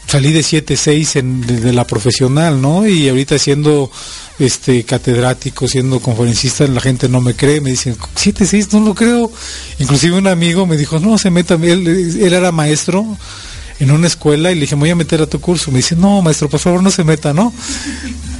salí 0.06 0.32
de 0.32 0.40
7-6 0.40 1.22
de, 1.46 1.60
de, 1.60 1.72
la 1.72 1.86
profesional, 1.86 2.60
¿no? 2.60 2.86
Y 2.86 3.08
ahorita 3.08 3.38
siendo 3.38 3.90
este 4.38 4.84
catedrático, 4.84 5.66
siendo 5.66 6.00
conferencista, 6.00 6.66
la 6.66 6.80
gente 6.80 7.08
no 7.08 7.20
me 7.20 7.34
cree, 7.34 7.60
me 7.60 7.70
dicen, 7.70 7.96
7-6, 7.96 8.72
no 8.72 8.80
lo 8.80 8.94
creo. 8.94 9.30
Inclusive 9.78 10.16
un 10.16 10.26
amigo 10.26 10.66
me 10.66 10.76
dijo, 10.76 10.98
no, 10.98 11.18
se 11.18 11.30
meta, 11.30 11.54
él, 11.54 11.86
él 11.88 12.32
era 12.32 12.52
maestro 12.52 13.16
en 13.78 13.90
una 13.90 14.06
escuela 14.06 14.50
y 14.50 14.54
le 14.54 14.62
dije, 14.62 14.74
voy 14.74 14.90
a 14.90 14.96
meter 14.96 15.20
a 15.20 15.26
tu 15.26 15.40
curso. 15.40 15.70
Me 15.70 15.78
dice, 15.78 15.96
no, 15.96 16.22
maestro, 16.22 16.48
por 16.48 16.60
favor 16.60 16.82
no 16.82 16.90
se 16.90 17.04
meta, 17.04 17.32
¿no? 17.32 17.52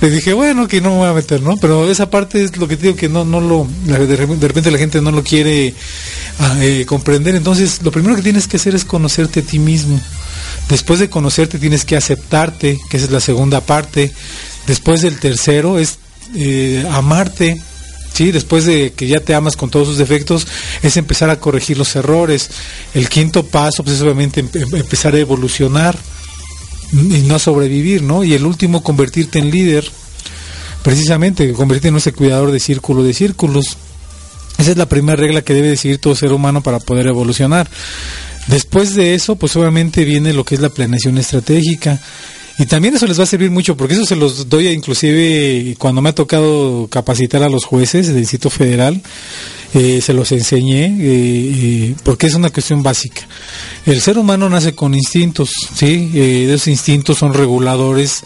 Le 0.01 0.11
dije, 0.11 0.33
bueno, 0.33 0.68
que 0.68 0.81
no 0.81 0.90
me 0.90 0.96
voy 0.99 1.09
a 1.09 1.12
meter, 1.12 1.40
¿no? 1.42 1.57
Pero 1.57 1.90
esa 1.90 2.11
parte 2.11 2.42
es 2.42 2.57
lo 2.57 2.68
que 2.68 2.77
te 2.77 2.85
digo 2.85 2.96
que 2.96 3.09
no, 3.09 3.25
no 3.25 3.40
lo, 3.40 3.66
de 3.85 4.16
repente 4.16 4.70
la 4.70 4.79
gente 4.79 5.01
no 5.01 5.11
lo 5.11 5.22
quiere 5.22 5.75
ah, 6.38 6.57
eh, 6.61 6.85
comprender. 6.87 7.35
Entonces, 7.35 7.81
lo 7.83 7.90
primero 7.90 8.16
que 8.16 8.22
tienes 8.22 8.46
que 8.46 8.57
hacer 8.57 8.75
es 8.75 8.85
conocerte 8.85 9.40
a 9.40 9.42
ti 9.42 9.59
mismo. 9.59 10.01
Después 10.68 10.99
de 10.99 11.09
conocerte 11.09 11.59
tienes 11.59 11.85
que 11.85 11.96
aceptarte, 11.96 12.79
que 12.90 12.96
esa 12.96 13.07
es 13.07 13.12
la 13.12 13.20
segunda 13.20 13.61
parte. 13.61 14.12
Después 14.66 15.03
del 15.03 15.18
tercero 15.18 15.79
es 15.79 15.99
eh, 16.35 16.87
amarte, 16.90 17.61
¿sí? 18.17 18.33
Después 18.33 18.65
de 18.65 18.93
que 18.95 19.07
ya 19.07 19.21
te 19.21 19.35
amas 19.35 19.57
con 19.57 19.69
todos 19.69 19.89
sus 19.89 19.99
defectos, 19.99 20.47
es 20.83 20.97
empezar 20.97 21.29
a 21.29 21.39
corregir 21.39 21.77
los 21.77 21.95
errores. 21.97 22.51
El 22.95 23.09
quinto 23.11 23.45
paso, 23.45 23.85
pues 23.85 23.97
es 23.97 24.03
obviamente 24.03 24.41
empezar 24.41 25.15
a 25.15 25.19
evolucionar 25.19 25.99
y 26.93 27.23
no 27.27 27.35
a 27.35 27.39
sobrevivir, 27.39 28.03
¿no? 28.03 28.25
Y 28.25 28.33
el 28.33 28.47
último, 28.47 28.83
convertirte 28.83 29.39
en 29.39 29.51
líder, 29.51 29.85
precisamente, 30.83 31.53
convertirte 31.53 31.89
en 31.89 31.97
ese 31.97 32.13
cuidador 32.13 32.53
de 32.53 32.61
círculo 32.61 33.03
de 33.03 33.13
círculos. 33.13 33.77
Esa 34.57 34.71
es 34.71 34.77
la 34.79 34.89
primera 34.89 35.17
regla 35.17 35.43
que 35.43 35.53
debe 35.53 35.77
seguir 35.77 35.99
todo 35.99 36.15
ser 36.15 36.33
humano 36.33 36.63
para 36.63 36.79
poder 36.79 37.09
evolucionar. 37.09 37.69
Después 38.47 38.95
de 38.95 39.15
eso, 39.15 39.37
pues 39.37 39.55
obviamente 39.57 40.05
viene 40.05 40.33
lo 40.33 40.45
que 40.45 40.55
es 40.55 40.61
la 40.63 40.71
planeación 40.71 41.19
estratégica. 41.19 42.01
Y 42.59 42.66
también 42.66 42.95
eso 42.95 43.07
les 43.07 43.19
va 43.19 43.25
a 43.25 43.27
servir 43.27 43.51
mucho, 43.51 43.77
porque 43.77 43.95
eso 43.95 44.07
se 44.07 44.16
los 44.16 44.49
doy 44.49 44.69
inclusive 44.69 45.75
cuando 45.79 46.01
me 46.01 46.09
ha 46.09 46.14
tocado 46.14 46.88
capacitar 46.88 47.42
a 47.42 47.51
los 47.51 47.64
jueces 47.64 48.07
del 48.07 48.16
Distrito 48.16 48.49
Federal, 48.49 49.03
eh, 49.75 50.01
se 50.01 50.14
los 50.14 50.33
enseñé, 50.33 50.87
eh, 50.87 50.95
eh, 51.01 51.95
porque 52.03 52.29
es 52.29 52.35
una 52.35 52.49
cuestión 52.49 52.83
básica. 52.83 53.23
El 53.85 54.01
ser 54.01 54.16
humano 54.16 54.49
nace 54.49 54.75
con 54.75 54.95
instintos, 54.95 55.51
¿sí? 55.75 56.12
esos 56.14 56.69
instintos 56.69 57.19
son 57.19 57.35
reguladores 57.35 58.23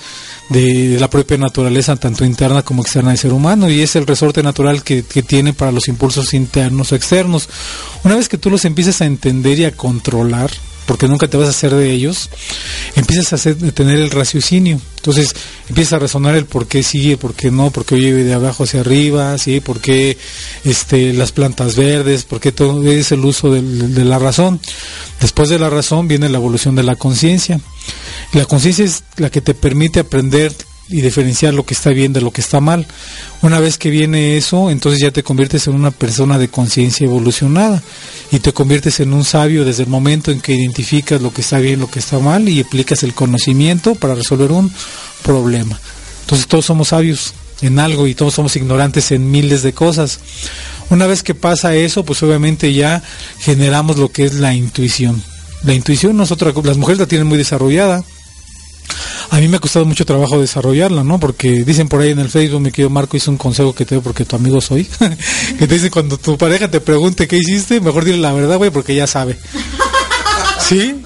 de, 0.49 0.97
la 1.01 1.11
propia 1.11 1.37
naturaleza, 1.37 1.97
tanto 1.97 2.25
interna 2.25 2.63
como 2.63 2.83
externa 2.83 3.11
del 3.11 3.19
ser 3.19 3.33
humano, 3.33 3.69
y 3.69 3.81
es 3.81 3.97
el 3.97 4.07
resorte 4.07 4.45
natural 4.45 4.85
que, 4.85 5.03
que 5.03 5.25
tiene 5.25 5.53
para 5.53 5.73
los 5.73 5.89
impulsos 5.89 6.35
internos 6.35 6.93
o 6.93 6.95
externos. 6.95 7.49
Una 8.05 8.15
vez 8.15 8.29
que 8.29 8.39
tú 8.39 8.49
los 8.49 8.65
empiezas 8.65 9.01
a 9.01 9.07
entender 9.07 9.59
y 9.59 9.65
a 9.65 9.73
controlar, 9.73 10.53
porque 10.91 11.07
nunca 11.07 11.29
te 11.29 11.37
vas 11.37 11.47
a 11.47 11.51
hacer 11.51 11.73
de 11.73 11.93
ellos, 11.93 12.31
empiezas 12.97 13.47
a 13.47 13.55
tener 13.71 14.01
el 14.01 14.11
raciocinio. 14.11 14.81
Entonces 14.97 15.37
empieza 15.69 15.95
a 15.95 15.99
razonar 16.01 16.35
el 16.35 16.47
por 16.47 16.67
qué 16.67 16.83
sí, 16.83 17.13
el 17.13 17.17
por 17.17 17.35
qué 17.35 17.53
no, 17.53 17.71
por 17.71 17.85
qué 17.85 18.01
lleve 18.01 18.25
de 18.25 18.35
abajo 18.35 18.65
hacia 18.65 18.81
arriba, 18.81 19.39
¿sí? 19.39 19.61
por 19.61 19.81
qué 19.81 20.19
este, 20.65 21.13
las 21.13 21.31
plantas 21.31 21.77
verdes, 21.77 22.25
por 22.25 22.41
qué 22.41 22.51
todo 22.51 22.85
es 22.91 23.13
el 23.13 23.25
uso 23.25 23.53
de 23.53 24.05
la 24.05 24.19
razón. 24.19 24.59
Después 25.21 25.49
de 25.49 25.61
la 25.61 25.71
razón 25.71 26.09
viene 26.09 26.29
la 26.29 26.39
evolución 26.39 26.75
de 26.75 26.83
la 26.83 26.97
conciencia. 26.97 27.61
La 28.33 28.45
conciencia 28.47 28.85
es 28.85 29.05
la 29.17 29.31
que 29.31 29.43
te 29.43 29.55
permite 29.55 30.01
aprender 30.01 30.53
y 30.91 31.01
diferenciar 31.01 31.55
lo 31.55 31.65
que 31.65 31.75
está 31.75 31.91
bien 31.91 32.13
de 32.13 32.21
lo 32.21 32.33
que 32.33 32.41
está 32.41 32.61
mal. 32.61 32.87
Una 33.43 33.61
vez 33.61 33.79
que 33.79 33.91
viene 33.91 34.37
eso, 34.37 34.71
entonces 34.71 35.01
ya 35.01 35.11
te 35.11 35.23
conviertes 35.23 35.67
en 35.67 35.75
una 35.75 35.91
persona 35.91 36.37
de 36.39 36.49
conciencia 36.49 37.05
evolucionada 37.05 37.83
y 38.33 38.41
te 38.41 38.53
conviertes 38.53 39.01
en 39.01 39.13
un 39.13 39.25
sabio 39.25 39.65
desde 39.65 39.85
el 39.85 39.89
momento 39.89 40.31
en 40.31 40.41
que 40.41 40.55
identificas 40.55 41.23
lo 41.23 41.33
que 41.33 41.41
está 41.41 41.59
bien, 41.59 41.81
lo 41.81 41.91
que 41.91 42.01
está 42.01 42.19
mal 42.19 42.49
y 42.49 42.61
aplicas 42.61 43.03
el 43.03 43.15
conocimiento 43.15 43.95
para 43.95 44.15
resolver 44.15 44.51
un 44.53 44.73
problema. 45.23 45.81
Entonces 46.23 46.47
todos 46.47 46.67
somos 46.67 46.89
sabios 46.89 47.35
en 47.63 47.79
algo 47.79 48.07
y 48.07 48.15
todos 48.15 48.35
somos 48.35 48.57
ignorantes 48.57 49.13
en 49.13 49.31
miles 49.31 49.63
de 49.63 49.73
cosas. 49.73 50.21
Una 50.91 51.07
vez 51.07 51.23
que 51.23 51.35
pasa 51.35 51.75
eso, 51.75 52.05
pues 52.05 52.23
obviamente 52.23 52.73
ya 52.73 53.03
generamos 53.39 53.97
lo 53.97 54.11
que 54.11 54.25
es 54.25 54.35
la 54.35 54.55
intuición. 54.55 55.23
La 55.63 55.75
intuición 55.75 56.17
nosotros 56.17 56.55
las 56.65 56.79
mujeres 56.79 57.01
la 57.01 57.07
tienen 57.07 57.29
muy 57.29 57.39
desarrollada 57.39 58.03
a 59.31 59.39
mí 59.39 59.49
me 59.49 59.57
ha 59.57 59.61
costado 59.61 59.85
mucho 59.85 60.05
trabajo 60.05 60.41
desarrollarla, 60.41 61.05
¿no? 61.05 61.21
Porque 61.21 61.65
dicen 61.65 61.89
por 61.89 62.01
ahí 62.01 62.11
en 62.11 62.19
el 62.19 62.29
Facebook, 62.29 62.61
mi 62.61 62.71
querido 62.71 62.91
Marco 62.91 63.17
hizo 63.17 63.31
un 63.31 63.37
consejo 63.37 63.75
que 63.75 63.85
te 63.85 63.95
doy 63.95 64.03
porque 64.03 64.25
tu 64.25 64.37
amigo 64.37 64.61
soy, 64.61 64.85
que 65.59 65.67
te 65.67 65.75
dice 65.75 65.91
cuando 65.91 66.19
tu 66.19 66.37
pareja 66.37 66.71
te 66.71 66.81
pregunte 66.81 67.29
qué 67.29 67.37
hiciste, 67.37 67.81
mejor 67.81 68.05
dile 68.05 68.19
la 68.19 68.33
verdad, 68.33 68.57
güey, 68.59 68.71
porque 68.71 68.95
ya 68.95 69.07
sabe. 69.07 69.39
¿Sí? 70.61 71.01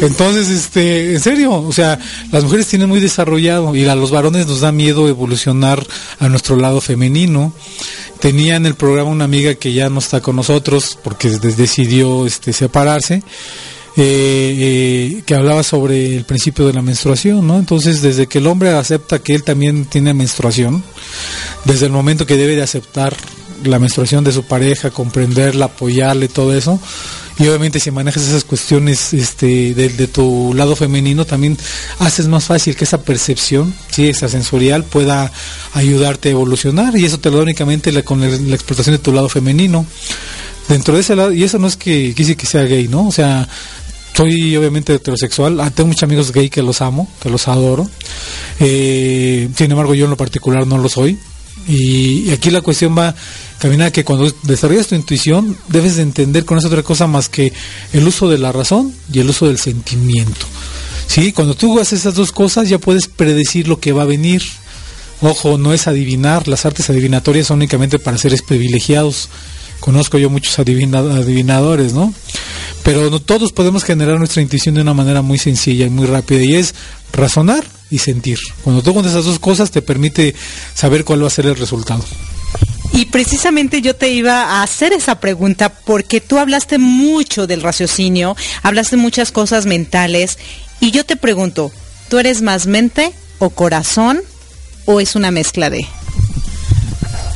Entonces, 0.00 0.48
este, 0.48 1.12
en 1.12 1.20
serio, 1.20 1.52
o 1.52 1.72
sea, 1.72 1.98
las 2.32 2.44
mujeres 2.44 2.66
tienen 2.66 2.88
muy 2.88 3.00
desarrollado 3.00 3.74
y 3.74 3.84
a 3.86 3.94
los 3.94 4.10
varones 4.10 4.46
nos 4.46 4.60
da 4.60 4.72
miedo 4.72 5.08
evolucionar 5.08 5.86
a 6.18 6.28
nuestro 6.28 6.56
lado 6.56 6.80
femenino. 6.80 7.52
Tenía 8.18 8.56
en 8.56 8.64
el 8.64 8.74
programa 8.74 9.10
una 9.10 9.24
amiga 9.24 9.54
que 9.54 9.72
ya 9.72 9.90
no 9.90 9.98
está 9.98 10.20
con 10.20 10.36
nosotros 10.36 10.98
porque 11.02 11.28
decidió 11.28 12.26
este, 12.26 12.52
separarse 12.52 13.22
eh, 13.96 15.22
que 15.26 15.34
hablaba 15.34 15.62
sobre 15.62 16.16
el 16.16 16.24
principio 16.24 16.66
de 16.66 16.72
la 16.72 16.82
menstruación, 16.82 17.46
¿no? 17.46 17.58
Entonces, 17.58 18.02
desde 18.02 18.26
que 18.26 18.38
el 18.38 18.46
hombre 18.46 18.70
acepta 18.70 19.18
que 19.18 19.34
él 19.34 19.42
también 19.42 19.84
tiene 19.84 20.14
menstruación, 20.14 20.82
desde 21.64 21.86
el 21.86 21.92
momento 21.92 22.26
que 22.26 22.36
debe 22.36 22.56
de 22.56 22.62
aceptar 22.62 23.16
la 23.64 23.78
menstruación 23.78 24.24
de 24.24 24.32
su 24.32 24.44
pareja, 24.44 24.90
comprenderla, 24.90 25.66
apoyarle, 25.66 26.28
todo 26.28 26.54
eso, 26.54 26.80
y 27.38 27.46
obviamente 27.48 27.80
si 27.80 27.90
manejas 27.90 28.24
esas 28.24 28.44
cuestiones 28.44 29.14
este, 29.14 29.74
de, 29.74 30.06
tu 30.08 30.52
lado 30.54 30.76
femenino, 30.76 31.24
también 31.24 31.56
haces 31.98 32.28
más 32.28 32.44
fácil 32.44 32.76
que 32.76 32.84
esa 32.84 33.02
percepción, 33.02 33.74
sí, 33.90 34.08
esa 34.08 34.28
sensorial, 34.28 34.84
pueda 34.84 35.32
ayudarte 35.72 36.28
a 36.28 36.32
evolucionar, 36.32 36.96
y 36.96 37.06
eso 37.06 37.18
te 37.18 37.30
lo 37.30 37.38
da 37.38 37.44
únicamente 37.44 38.02
con 38.04 38.20
la 38.20 38.54
explotación 38.54 38.94
de 38.94 39.02
tu 39.02 39.12
lado 39.12 39.28
femenino. 39.28 39.86
Dentro 40.68 40.94
de 40.94 41.00
ese 41.00 41.16
lado, 41.16 41.32
y 41.32 41.42
eso 41.42 41.58
no 41.58 41.66
es 41.66 41.76
que 41.76 42.14
quise 42.14 42.36
que 42.36 42.46
sea 42.46 42.62
gay, 42.62 42.86
¿no? 42.86 43.08
O 43.08 43.12
sea, 43.12 43.48
soy 44.20 44.54
obviamente 44.54 44.94
heterosexual, 44.94 45.60
ah, 45.60 45.70
tengo 45.70 45.88
muchos 45.88 46.02
amigos 46.02 46.30
gay 46.30 46.50
que 46.50 46.62
los 46.62 46.82
amo, 46.82 47.08
que 47.22 47.30
los 47.30 47.48
adoro. 47.48 47.88
Eh, 48.58 49.48
sin 49.56 49.70
embargo, 49.70 49.94
yo 49.94 50.04
en 50.04 50.10
lo 50.10 50.16
particular 50.18 50.66
no 50.66 50.76
lo 50.76 50.90
soy. 50.90 51.18
Y, 51.66 52.30
aquí 52.30 52.50
la 52.50 52.60
cuestión 52.60 52.96
va 52.96 53.14
caminar 53.58 53.92
que 53.92 54.04
cuando 54.04 54.30
desarrollas 54.42 54.88
tu 54.88 54.94
intuición 54.94 55.56
debes 55.68 55.96
de 55.96 56.02
entender 56.02 56.44
con 56.44 56.58
esa 56.58 56.68
otra 56.68 56.82
cosa 56.82 57.06
más 57.06 57.28
que 57.28 57.52
el 57.92 58.06
uso 58.06 58.28
de 58.28 58.38
la 58.38 58.52
razón 58.52 58.94
y 59.10 59.20
el 59.20 59.30
uso 59.30 59.46
del 59.46 59.58
sentimiento. 59.58 60.46
¿Sí? 61.06 61.32
Cuando 61.32 61.54
tú 61.54 61.80
haces 61.80 62.00
esas 62.00 62.14
dos 62.14 62.30
cosas 62.30 62.68
ya 62.68 62.78
puedes 62.78 63.06
predecir 63.06 63.68
lo 63.68 63.80
que 63.80 63.92
va 63.92 64.02
a 64.02 64.06
venir. 64.06 64.42
Ojo, 65.22 65.56
no 65.56 65.72
es 65.72 65.86
adivinar, 65.86 66.46
las 66.46 66.66
artes 66.66 66.90
adivinatorias 66.90 67.46
son 67.46 67.56
únicamente 67.56 67.98
para 67.98 68.18
seres 68.18 68.42
privilegiados. 68.42 69.30
Conozco 69.80 70.18
yo 70.18 70.28
muchos 70.28 70.58
adivinadores, 70.58 71.94
¿no? 71.94 72.12
Pero 72.82 73.10
no, 73.10 73.20
todos 73.20 73.52
podemos 73.52 73.84
generar 73.84 74.18
nuestra 74.18 74.42
intuición 74.42 74.74
de 74.74 74.82
una 74.82 74.94
manera 74.94 75.22
muy 75.22 75.38
sencilla 75.38 75.86
y 75.86 75.90
muy 75.90 76.06
rápida 76.06 76.42
y 76.42 76.56
es 76.56 76.74
razonar 77.12 77.64
y 77.90 77.98
sentir. 77.98 78.38
Cuando 78.62 78.82
tú 78.82 78.92
juntas 78.92 79.12
esas 79.12 79.24
dos 79.24 79.38
cosas 79.38 79.70
te 79.70 79.82
permite 79.82 80.34
saber 80.74 81.04
cuál 81.04 81.22
va 81.22 81.26
a 81.26 81.30
ser 81.30 81.46
el 81.46 81.56
resultado. 81.56 82.04
Y 82.92 83.06
precisamente 83.06 83.82
yo 83.82 83.94
te 83.94 84.10
iba 84.10 84.42
a 84.42 84.62
hacer 84.62 84.92
esa 84.92 85.20
pregunta 85.20 85.68
porque 85.68 86.20
tú 86.20 86.38
hablaste 86.38 86.78
mucho 86.78 87.46
del 87.46 87.62
raciocinio, 87.62 88.36
hablaste 88.62 88.96
muchas 88.96 89.30
cosas 89.30 89.66
mentales 89.66 90.38
y 90.80 90.90
yo 90.90 91.04
te 91.04 91.16
pregunto, 91.16 91.70
¿tú 92.08 92.18
eres 92.18 92.42
más 92.42 92.66
mente 92.66 93.12
o 93.38 93.50
corazón 93.50 94.20
o 94.86 95.00
es 95.00 95.14
una 95.14 95.30
mezcla 95.30 95.70
de? 95.70 95.86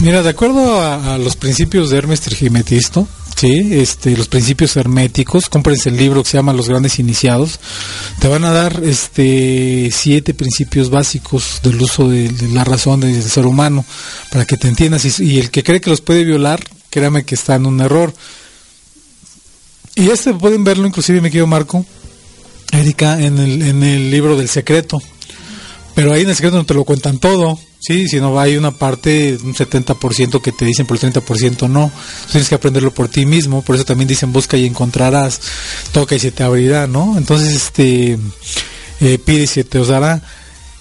Mira, 0.00 0.22
de 0.22 0.30
acuerdo 0.30 0.82
a, 0.82 1.16
los 1.18 1.36
principios 1.36 1.88
de 1.88 1.98
Hermes 1.98 2.20
Trismegisto, 2.20 3.08
sí, 3.34 3.68
este, 3.72 4.16
los 4.16 4.28
principios 4.28 4.76
herméticos, 4.76 5.48
cómprense 5.48 5.88
el 5.88 5.96
libro 5.96 6.22
que 6.22 6.30
se 6.30 6.36
llama 6.36 6.52
Los 6.52 6.68
Grandes 6.68 6.98
Iniciados, 6.98 7.60
te 8.20 8.28
van 8.28 8.44
a 8.44 8.52
dar 8.52 8.82
este 8.84 9.90
siete 9.92 10.34
principios 10.34 10.90
básicos 10.90 11.60
del 11.62 11.80
uso 11.80 12.08
de, 12.08 12.30
la 12.52 12.64
razón 12.64 13.00
del 13.00 13.22
ser 13.22 13.46
humano, 13.46 13.84
para 14.30 14.44
que 14.44 14.56
te 14.56 14.68
entiendas, 14.68 15.20
y, 15.20 15.38
el 15.38 15.50
que 15.50 15.62
cree 15.62 15.80
que 15.80 15.90
los 15.90 16.00
puede 16.00 16.24
violar, 16.24 16.62
créame 16.90 17.24
que 17.24 17.34
está 17.34 17.56
en 17.56 17.66
un 17.66 17.80
error. 17.80 18.14
Y 19.96 20.10
este 20.10 20.34
pueden 20.34 20.64
verlo, 20.64 20.86
inclusive 20.86 21.20
me 21.20 21.30
quedo 21.30 21.46
Marco, 21.46 21.84
Erika, 22.72 23.20
en 23.20 23.38
el, 23.38 23.62
en 23.62 23.82
el 23.82 24.10
libro 24.10 24.36
del 24.36 24.48
secreto, 24.48 25.00
pero 25.94 26.12
ahí 26.12 26.22
en 26.22 26.28
el 26.28 26.36
secreto 26.36 26.56
no 26.56 26.66
te 26.66 26.74
lo 26.74 26.84
cuentan 26.84 27.18
todo, 27.18 27.58
Sí, 27.86 28.08
si 28.08 28.18
no 28.18 28.40
hay 28.40 28.56
una 28.56 28.70
parte, 28.70 29.36
un 29.44 29.54
70% 29.54 30.40
que 30.40 30.52
te 30.52 30.64
dicen, 30.64 30.86
por 30.86 30.96
el 30.96 31.12
30% 31.12 31.68
no. 31.68 31.92
Tienes 32.32 32.48
que 32.48 32.54
aprenderlo 32.54 32.94
por 32.94 33.08
ti 33.08 33.26
mismo, 33.26 33.60
por 33.60 33.74
eso 33.74 33.84
también 33.84 34.08
dicen 34.08 34.32
busca 34.32 34.56
y 34.56 34.64
encontrarás, 34.64 35.38
toca 35.92 36.14
y 36.14 36.18
se 36.18 36.32
te 36.32 36.42
abrirá, 36.42 36.86
¿no? 36.86 37.18
Entonces, 37.18 37.54
este, 37.54 38.18
eh, 39.02 39.18
pide 39.22 39.42
y 39.42 39.46
se 39.46 39.64
te 39.64 39.78
os 39.78 39.88
dará. 39.88 40.22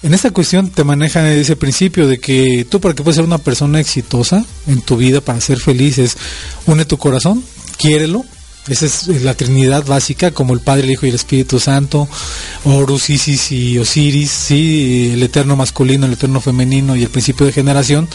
En 0.02 0.14
esta 0.14 0.30
cuestión 0.30 0.70
te 0.70 0.82
manejan 0.82 1.26
ese 1.26 1.56
principio 1.56 2.08
de 2.08 2.18
que 2.18 2.66
tú 2.70 2.80
para 2.80 2.94
que 2.94 3.02
puedas 3.02 3.16
ser 3.16 3.26
una 3.26 3.36
persona 3.36 3.80
exitosa 3.80 4.42
en 4.66 4.80
tu 4.80 4.96
vida, 4.96 5.20
para 5.20 5.42
ser 5.42 5.60
feliz, 5.60 5.98
es 5.98 6.16
une 6.64 6.86
tu 6.86 6.96
corazón, 6.96 7.44
quiérelo, 7.76 8.24
esa 8.68 8.86
es 8.86 9.06
la 9.22 9.34
Trinidad 9.34 9.84
básica, 9.84 10.30
como 10.30 10.54
el 10.54 10.60
Padre, 10.60 10.84
el 10.84 10.92
Hijo 10.92 11.04
y 11.04 11.10
el 11.10 11.14
Espíritu 11.14 11.60
Santo, 11.60 12.08
Horus, 12.64 13.10
Isis 13.10 13.52
y 13.52 13.78
Osiris, 13.78 14.30
sí, 14.30 15.10
el 15.12 15.22
eterno 15.22 15.54
masculino, 15.54 16.06
el 16.06 16.14
eterno 16.14 16.40
femenino 16.40 16.96
y 16.96 17.02
el 17.02 17.10
principio 17.10 17.44
de 17.44 17.52
generación. 17.52 18.08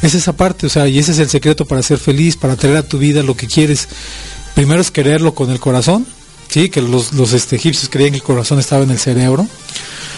Es 0.00 0.14
esa 0.14 0.34
parte, 0.34 0.66
o 0.66 0.70
sea, 0.70 0.86
y 0.86 1.00
ese 1.00 1.12
es 1.12 1.18
el 1.18 1.28
secreto 1.28 1.64
para 1.64 1.82
ser 1.82 1.98
feliz, 1.98 2.36
para 2.36 2.54
traer 2.54 2.76
a 2.76 2.82
tu 2.84 2.98
vida 2.98 3.24
lo 3.24 3.36
que 3.36 3.48
quieres. 3.48 3.88
Primero 4.54 4.80
es 4.80 4.92
quererlo 4.92 5.34
con 5.34 5.50
el 5.50 5.58
corazón, 5.58 6.06
sí, 6.48 6.68
que 6.68 6.80
los, 6.80 7.12
los 7.14 7.32
este, 7.32 7.56
egipcios 7.56 7.88
creían 7.90 8.12
que 8.12 8.18
el 8.18 8.22
corazón 8.22 8.60
estaba 8.60 8.84
en 8.84 8.92
el 8.92 8.98
cerebro, 9.00 9.48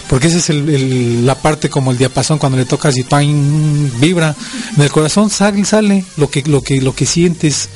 porque 0.07 0.27
esa 0.27 0.37
es 0.37 0.49
el, 0.51 1.25
la 1.25 1.35
parte 1.35 1.69
como 1.69 1.89
el 1.89 1.97
diapasón 1.97 2.37
cuando 2.37 2.59
le 2.59 2.65
tocas 2.65 2.97
y 2.97 3.03
¡pam! 3.03 3.99
vibra. 3.99 4.35
En 4.75 4.83
el 4.83 4.91
corazón 4.91 5.31
sale, 5.31 5.65
sale 5.65 6.05
lo 6.17 6.29
que, 6.29 6.43
lo 6.43 6.61
que, 6.61 6.81
lo 6.81 6.93
que 6.93 7.07
sientes 7.07 7.69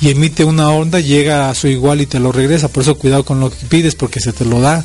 y 0.00 0.10
emite 0.10 0.44
una 0.44 0.70
onda, 0.70 0.98
llega 1.00 1.50
a 1.50 1.54
su 1.54 1.68
igual 1.68 2.00
y 2.00 2.06
te 2.06 2.18
lo 2.20 2.32
regresa. 2.32 2.68
Por 2.68 2.82
eso 2.82 2.96
cuidado 2.96 3.24
con 3.24 3.40
lo 3.40 3.50
que 3.50 3.66
pides 3.66 3.94
porque 3.94 4.20
se 4.20 4.32
te 4.32 4.44
lo 4.44 4.60
da. 4.60 4.84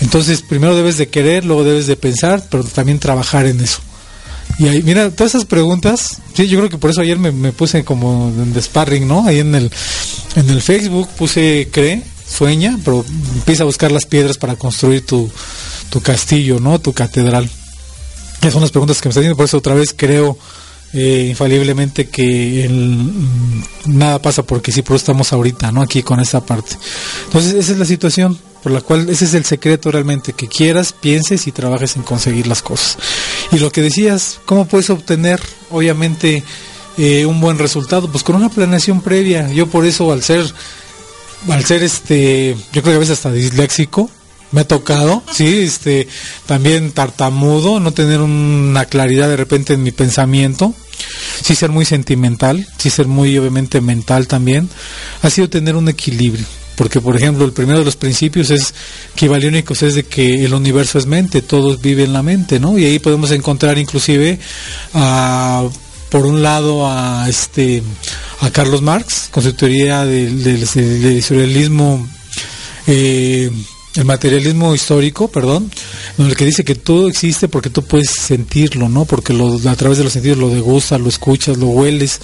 Entonces, 0.00 0.40
primero 0.42 0.74
debes 0.74 0.96
de 0.96 1.08
querer, 1.08 1.44
luego 1.44 1.62
debes 1.62 1.86
de 1.86 1.96
pensar, 1.96 2.42
pero 2.50 2.64
también 2.64 2.98
trabajar 2.98 3.46
en 3.46 3.60
eso. 3.60 3.80
Y 4.58 4.68
ahí, 4.68 4.82
mira, 4.82 5.10
todas 5.10 5.34
esas 5.34 5.46
preguntas, 5.46 6.18
sí, 6.34 6.48
yo 6.48 6.58
creo 6.58 6.70
que 6.70 6.78
por 6.78 6.90
eso 6.90 7.02
ayer 7.02 7.18
me, 7.18 7.52
puse 7.52 7.84
como 7.84 8.32
en 8.36 8.60
sparring, 8.60 9.06
¿no? 9.06 9.26
Ahí 9.26 9.40
en 9.40 9.54
el, 9.54 9.70
en 10.36 10.50
el 10.50 10.62
Facebook 10.62 11.08
puse 11.16 11.68
cree, 11.70 12.02
sueña, 12.28 12.78
pero 12.84 13.04
empieza 13.34 13.62
a 13.62 13.66
buscar 13.66 13.92
las 13.92 14.06
piedras 14.06 14.38
para 14.38 14.56
construir 14.56 15.04
tu, 15.04 15.30
tu 15.90 16.00
castillo, 16.00 16.60
¿no? 16.60 16.80
Tu 16.80 16.92
catedral. 16.92 17.48
Esas 18.40 18.54
son 18.54 18.62
las 18.62 18.70
preguntas 18.70 19.00
que 19.00 19.08
me 19.08 19.10
están 19.10 19.22
haciendo, 19.22 19.36
por 19.36 19.44
eso 19.44 19.58
otra 19.58 19.74
vez 19.74 19.94
creo 19.94 20.38
eh, 20.92 21.26
infaliblemente 21.30 22.08
que 22.08 22.68
mm, 22.68 23.96
nada 23.96 24.20
pasa 24.20 24.42
porque 24.42 24.72
sí, 24.72 24.82
pero 24.82 24.96
estamos 24.96 25.32
ahorita, 25.32 25.70
¿no? 25.70 25.82
Aquí 25.82 26.02
con 26.02 26.20
esa 26.20 26.44
parte. 26.44 26.76
Entonces, 27.26 27.54
esa 27.54 27.72
es 27.72 27.78
la 27.78 27.84
situación 27.84 28.38
por 28.62 28.72
la 28.72 28.80
cual 28.80 29.08
ese 29.08 29.24
es 29.24 29.34
el 29.34 29.44
secreto 29.44 29.90
realmente, 29.90 30.32
que 30.32 30.48
quieras, 30.48 30.92
pienses 30.92 31.46
y 31.46 31.52
trabajes 31.52 31.96
en 31.96 32.02
conseguir 32.02 32.46
las 32.46 32.62
cosas. 32.62 32.98
Y 33.52 33.58
lo 33.58 33.70
que 33.70 33.82
decías, 33.82 34.40
¿cómo 34.44 34.66
puedes 34.66 34.90
obtener, 34.90 35.40
obviamente, 35.70 36.44
eh, 36.98 37.24
un 37.24 37.40
buen 37.40 37.58
resultado? 37.58 38.10
Pues 38.10 38.24
con 38.24 38.36
una 38.36 38.48
planeación 38.48 39.00
previa. 39.00 39.50
Yo 39.52 39.66
por 39.66 39.86
eso, 39.86 40.12
al 40.12 40.22
ser, 40.22 40.44
al 41.48 41.64
ser 41.64 41.82
este, 41.82 42.56
yo 42.72 42.82
creo 42.82 42.92
que 42.92 42.96
a 42.96 42.98
veces 42.98 43.18
hasta 43.18 43.32
disléxico, 43.32 44.10
me 44.52 44.62
ha 44.62 44.68
tocado, 44.68 45.22
sí, 45.32 45.60
este, 45.60 46.08
también 46.46 46.92
tartamudo, 46.92 47.80
no 47.80 47.92
tener 47.92 48.20
una 48.20 48.84
claridad 48.86 49.28
de 49.28 49.36
repente 49.36 49.74
en 49.74 49.82
mi 49.82 49.92
pensamiento, 49.92 50.74
sí 51.42 51.54
ser 51.54 51.70
muy 51.70 51.84
sentimental, 51.84 52.66
sí 52.78 52.90
ser 52.90 53.06
muy 53.06 53.36
obviamente 53.38 53.80
mental 53.80 54.26
también, 54.26 54.68
ha 55.22 55.30
sido 55.30 55.48
tener 55.48 55.76
un 55.76 55.88
equilibrio. 55.88 56.46
Porque, 56.76 57.00
por 57.00 57.14
ejemplo, 57.14 57.44
el 57.44 57.52
primero 57.52 57.80
de 57.80 57.84
los 57.84 57.96
principios 57.96 58.50
es 58.50 58.72
que 59.14 59.28
valiónicos 59.28 59.82
es 59.82 59.94
de 59.96 60.04
que 60.04 60.46
el 60.46 60.54
universo 60.54 60.98
es 60.98 61.04
mente, 61.04 61.42
todos 61.42 61.82
viven 61.82 62.06
en 62.06 62.12
la 62.14 62.22
mente, 62.22 62.58
¿no? 62.58 62.78
Y 62.78 62.86
ahí 62.86 62.98
podemos 62.98 63.30
encontrar 63.32 63.76
inclusive 63.76 64.38
a 64.94 65.68
por 66.08 66.26
un 66.26 66.42
lado 66.42 66.90
a 66.90 67.28
este 67.28 67.82
Carlos 68.52 68.82
Marx 68.82 69.28
con 69.30 69.42
su 69.42 69.52
teoría 69.52 70.04
del 70.04 70.66
surrealismo 71.22 72.08
eh, 72.86 73.50
el 73.96 74.04
materialismo 74.04 74.74
histórico, 74.74 75.28
perdón, 75.28 75.70
en 76.18 76.26
el 76.26 76.36
que 76.36 76.44
dice 76.44 76.64
que 76.64 76.76
todo 76.76 77.08
existe 77.08 77.48
porque 77.48 77.70
tú 77.70 77.82
puedes 77.82 78.10
sentirlo, 78.10 78.88
¿no? 78.88 79.04
Porque 79.04 79.32
lo, 79.32 79.56
a 79.68 79.76
través 79.76 79.98
de 79.98 80.04
los 80.04 80.12
sentidos 80.12 80.38
lo 80.38 80.48
degustas, 80.48 81.00
lo 81.00 81.08
escuchas, 81.08 81.56
lo 81.56 81.66
hueles, 81.66 82.20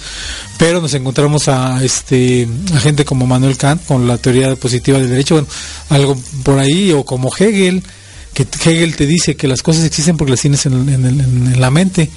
pero 0.57 0.81
nos 0.81 0.93
encontramos 0.93 1.49
a 1.49 1.83
este 1.83 2.47
a 2.73 2.79
gente 2.79 3.03
como 3.03 3.27
Manuel 3.27 3.57
Kant 3.57 3.85
con 3.85 4.07
la 4.07 4.17
teoría 4.17 4.55
positiva 4.55 4.97
del 4.99 5.09
derecho, 5.09 5.35
bueno, 5.35 5.47
algo 5.89 6.17
por 6.43 6.57
ahí, 6.59 6.91
o 6.93 7.03
como 7.03 7.29
Hegel, 7.35 7.83
que 8.33 8.47
Hegel 8.63 8.95
te 8.95 9.05
dice 9.05 9.35
que 9.35 9.47
las 9.47 9.61
cosas 9.61 9.83
existen 9.83 10.15
porque 10.15 10.31
las 10.31 10.41
tienes 10.41 10.65
en, 10.65 10.89
en 10.89 11.59
la 11.59 11.69
mente 11.69 12.09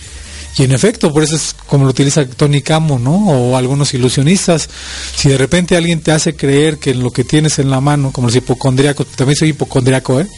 y 0.57 0.65
en 0.65 0.73
efecto, 0.73 1.13
por 1.13 1.23
eso 1.23 1.37
es 1.37 1.55
como 1.67 1.85
lo 1.85 1.91
utiliza 1.91 2.27
Tony 2.27 2.61
Camo, 2.61 2.99
¿no? 2.99 3.29
O 3.29 3.57
algunos 3.57 3.95
ilusionistas. 3.95 4.69
Si 5.17 5.29
de 5.29 5.39
repente 5.39 5.77
alguien 5.77 6.01
te 6.01 6.13
hace 6.13 6.35
creer 6.35 6.79
que 6.79 6.95
lo 6.95 7.11
que 7.11 7.25
tienes 7.25 7.59
en 7.59 7.71
la 7.71 7.81
mano, 7.81 8.11
como 8.11 8.27
los 8.27 8.37
hipocondriacos, 8.37 9.07
también 9.09 9.37
soy 9.37 9.51
hipocondriaco, 9.51 10.21
¿eh? 10.21 10.27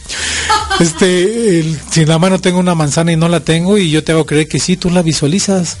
Este, 0.79 1.63
si 1.91 2.01
en 2.01 2.09
la 2.09 2.17
mano 2.17 2.41
tengo 2.41 2.57
una 2.57 2.73
manzana 2.73 3.11
y 3.11 3.15
no 3.15 3.29
la 3.29 3.41
tengo 3.41 3.77
y 3.77 3.91
yo 3.91 4.03
te 4.03 4.11
hago 4.11 4.25
creer 4.25 4.47
que 4.47 4.59
sí, 4.59 4.75
tú 4.75 4.89
la 4.89 5.03
visualizas. 5.03 5.77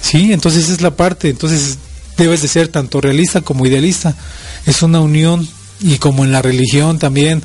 Sí, 0.00 0.32
entonces 0.32 0.64
esa 0.64 0.74
es 0.74 0.80
la 0.80 0.94
parte. 0.94 1.28
Entonces 1.28 1.78
debes 2.16 2.40
de 2.42 2.48
ser 2.48 2.68
tanto 2.68 3.00
realista 3.00 3.40
como 3.40 3.66
idealista. 3.66 4.14
Es 4.64 4.82
una 4.82 5.00
unión 5.00 5.48
y 5.80 5.98
como 5.98 6.24
en 6.24 6.30
la 6.30 6.40
religión 6.40 7.00
también 7.00 7.42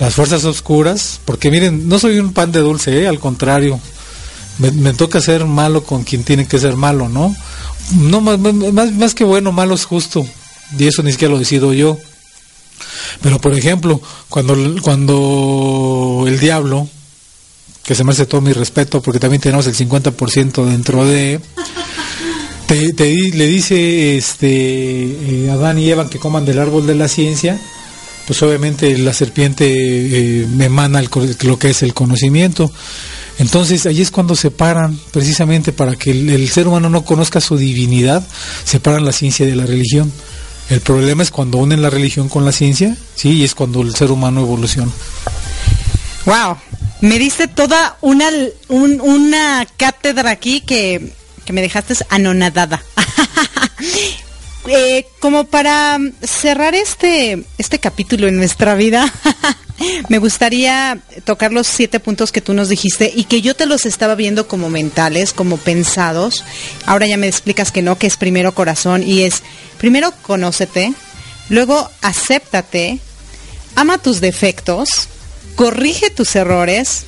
las 0.00 0.14
fuerzas 0.14 0.44
oscuras, 0.44 1.20
porque 1.24 1.50
miren, 1.50 1.88
no 1.88 1.98
soy 1.98 2.18
un 2.18 2.32
pan 2.32 2.50
de 2.50 2.60
dulce, 2.60 3.02
¿eh? 3.02 3.08
al 3.08 3.20
contrario 3.20 3.80
me, 4.58 4.92
toca 4.94 5.20
ser 5.20 5.46
malo 5.46 5.84
con 5.84 6.04
quien 6.04 6.24
tiene 6.24 6.46
que 6.46 6.58
ser 6.58 6.76
malo, 6.76 7.08
¿no? 7.08 7.34
No 7.92 8.20
más, 8.20 8.38
más, 8.38 8.92
más 8.92 9.14
que 9.14 9.24
bueno, 9.24 9.52
malo 9.52 9.74
es 9.74 9.84
justo. 9.84 10.26
Y 10.78 10.86
eso 10.86 11.02
ni 11.02 11.12
siquiera 11.12 11.32
lo 11.32 11.38
decido 11.38 11.72
yo. 11.72 11.98
Pero 13.22 13.40
por 13.40 13.54
ejemplo, 13.54 14.00
cuando, 14.28 14.56
cuando 14.82 16.24
el 16.26 16.38
diablo, 16.38 16.88
que 17.84 17.94
se 17.94 18.04
me 18.04 18.12
hace 18.12 18.26
todo 18.26 18.40
mi 18.40 18.52
respeto 18.52 19.02
porque 19.02 19.20
también 19.20 19.40
tenemos 19.40 19.66
el 19.66 19.74
50% 19.74 20.64
dentro 20.64 21.06
de... 21.06 21.40
Te, 22.66 22.92
le 23.32 23.46
dice 23.48 24.16
este, 24.16 24.46
eh, 24.46 25.50
Adán 25.50 25.80
y 25.80 25.90
Eva 25.90 26.08
que 26.08 26.20
coman 26.20 26.44
del 26.44 26.60
árbol 26.60 26.86
de 26.86 26.94
la 26.94 27.08
ciencia, 27.08 27.60
pues 28.30 28.44
obviamente 28.44 28.96
la 28.96 29.12
serpiente 29.12 29.66
eh, 29.66 30.46
emana 30.60 31.02
lo 31.02 31.58
que 31.58 31.70
es 31.70 31.82
el 31.82 31.94
conocimiento. 31.94 32.70
Entonces 33.40 33.86
ahí 33.86 34.00
es 34.00 34.12
cuando 34.12 34.36
separan, 34.36 34.96
precisamente 35.10 35.72
para 35.72 35.96
que 35.96 36.12
el, 36.12 36.48
ser 36.48 36.68
humano 36.68 36.88
no 36.90 37.04
conozca 37.04 37.40
su 37.40 37.56
divinidad, 37.56 38.24
separan 38.62 39.04
la 39.04 39.10
ciencia 39.10 39.46
de 39.46 39.56
la 39.56 39.66
religión. 39.66 40.12
El 40.68 40.80
problema 40.80 41.24
es 41.24 41.32
cuando 41.32 41.58
unen 41.58 41.82
la 41.82 41.90
religión 41.90 42.28
con 42.28 42.44
la 42.44 42.52
ciencia, 42.52 42.96
sí, 43.16 43.30
y 43.32 43.42
es 43.42 43.56
cuando 43.56 43.82
el 43.82 43.96
ser 43.96 44.12
humano 44.12 44.42
evoluciona. 44.42 44.92
Wow, 46.24 46.56
me 47.00 47.18
diste 47.18 47.48
toda 47.48 47.98
una, 48.00 48.30
una 48.68 49.66
cátedra 49.76 50.30
aquí 50.30 50.60
que, 50.60 51.14
que 51.44 51.52
me 51.52 51.62
dejaste 51.62 51.94
anonadada. 52.10 52.80
Eh, 54.66 55.06
como 55.20 55.44
para 55.44 55.98
cerrar 56.22 56.74
este, 56.74 57.44
este 57.56 57.78
capítulo 57.78 58.28
en 58.28 58.36
nuestra 58.36 58.74
vida, 58.74 59.12
me 60.08 60.18
gustaría 60.18 60.98
tocar 61.24 61.52
los 61.52 61.66
siete 61.66 61.98
puntos 61.98 62.30
que 62.30 62.42
tú 62.42 62.52
nos 62.52 62.68
dijiste 62.68 63.10
y 63.14 63.24
que 63.24 63.40
yo 63.40 63.56
te 63.56 63.64
los 63.64 63.86
estaba 63.86 64.14
viendo 64.14 64.46
como 64.48 64.68
mentales, 64.68 65.32
como 65.32 65.56
pensados. 65.56 66.44
Ahora 66.84 67.06
ya 67.06 67.16
me 67.16 67.26
explicas 67.26 67.72
que 67.72 67.82
no, 67.82 67.96
que 67.96 68.06
es 68.06 68.16
primero 68.16 68.54
corazón 68.54 69.02
y 69.02 69.22
es 69.22 69.42
primero 69.78 70.12
conócete, 70.22 70.92
luego 71.48 71.90
acéptate, 72.02 72.98
ama 73.76 73.96
tus 73.96 74.20
defectos, 74.20 75.08
corrige 75.56 76.10
tus 76.10 76.36
errores, 76.36 77.04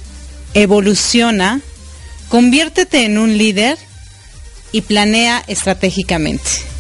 evoluciona, 0.55 1.61
conviértete 2.31 3.05
en 3.05 3.19
un 3.19 3.37
líder 3.37 3.77
y 4.73 4.81
planea 4.81 5.45
estratégicamente. 5.47 6.72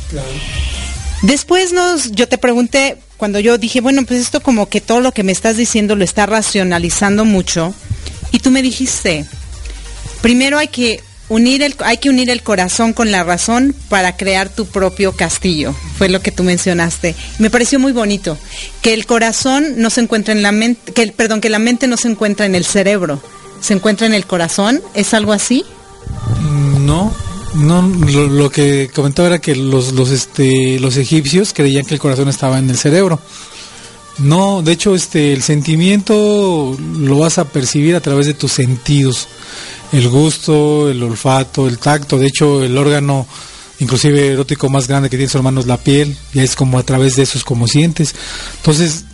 Después 1.23 1.73
nos, 1.73 2.11
yo 2.13 2.29
te 2.29 2.39
pregunté, 2.39 2.97
cuando 3.17 3.39
yo 3.39 3.57
dije, 3.57 3.81
bueno, 3.81 4.05
pues 4.05 4.21
esto 4.21 4.43
como 4.43 4.69
que 4.69 4.81
todo 4.81 5.01
lo 5.01 5.13
que 5.13 5.23
me 5.23 5.33
estás 5.33 5.57
diciendo 5.57 5.95
lo 5.95 6.05
está 6.05 6.27
racionalizando 6.27 7.25
mucho, 7.25 7.75
y 8.33 8.41
tú 8.41 8.51
me 8.51 8.63
dijiste, 8.63 9.25
primero 10.21 10.59
hay 10.59 10.69
que 10.69 11.01
unir 11.29 11.63
el, 11.63 11.75
hay 11.85 11.99
que 11.99 12.11
unir 12.11 12.29
el 12.31 12.43
corazón 12.43 12.93
con 12.93 13.11
la 13.11 13.25
razón 13.25 13.75
para 13.89 14.17
crear 14.17 14.49
tu 14.49 14.67
propio 14.67 15.13
castillo. 15.13 15.75
Fue 15.97 16.09
lo 16.09 16.21
que 16.21 16.33
tú 16.33 16.43
mencionaste. 16.43 17.15
Me 17.39 17.51
pareció 17.51 17.79
muy 17.79 17.93
bonito 17.93 18.37
que 18.83 18.93
el 18.93 19.07
corazón 19.07 19.75
no 19.77 19.91
se 19.91 20.01
encuentra 20.01 20.33
en 20.33 20.43
la 20.43 20.53
mente, 20.53 20.93
que 20.93 21.07
perdón, 21.09 21.41
que 21.41 21.49
la 21.49 21.59
mente 21.59 21.87
no 21.87 21.97
se 21.97 22.09
encuentra 22.09 22.47
en 22.47 22.55
el 22.55 22.65
cerebro, 22.65 23.23
se 23.61 23.75
encuentra 23.75 24.07
en 24.07 24.15
el 24.15 24.27
corazón. 24.27 24.83
¿Es 24.95 25.15
algo 25.15 25.33
así? 25.33 25.65
No, 26.81 27.15
no, 27.55 27.83
lo, 27.83 28.51
que 28.51 28.91
comentaba 28.95 29.29
era 29.29 29.41
que 29.41 29.55
los, 29.55 29.93
los, 29.93 30.11
este, 30.11 30.81
los 30.81 30.97
egipcios 30.97 31.53
creían 31.53 31.85
que 31.85 31.95
el 31.95 32.01
corazón 32.01 32.29
estaba 32.29 32.59
en 32.59 32.71
el 32.71 32.77
cerebro. 32.77 33.21
No, 34.19 34.63
de 34.63 34.73
hecho, 34.73 34.95
este, 34.95 35.33
el 35.33 35.43
sentimiento 35.43 36.77
lo 36.99 37.19
vas 37.19 37.39
a 37.39 37.45
percibir 37.45 37.97
a 37.97 38.01
través 38.01 38.27
de 38.27 38.35
tus 38.35 38.53
sentidos. 38.53 39.29
El 39.93 40.09
gusto, 40.09 40.91
el 40.91 41.03
olfato, 41.03 41.67
el 41.67 41.79
tacto. 41.79 42.19
De 42.19 42.27
hecho, 42.27 42.63
el 42.63 42.77
órgano, 42.77 43.27
inclusive 43.81 44.29
erótico 44.29 44.69
más 44.69 44.87
grande 44.87 45.11
que 45.11 45.17
tiene 45.17 45.31
su 45.31 45.39
hermano 45.39 45.61
es 45.61 45.67
la 45.67 45.79
piel. 45.79 46.17
Y 46.33 46.41
es 46.41 46.57
como 46.57 46.79
a 46.79 46.83
través 46.83 47.17
de 47.17 47.23
eso 47.23 47.39
es 47.39 47.45
como 47.45 47.67
sientes. 47.67 48.15
Entonces, 48.59 49.05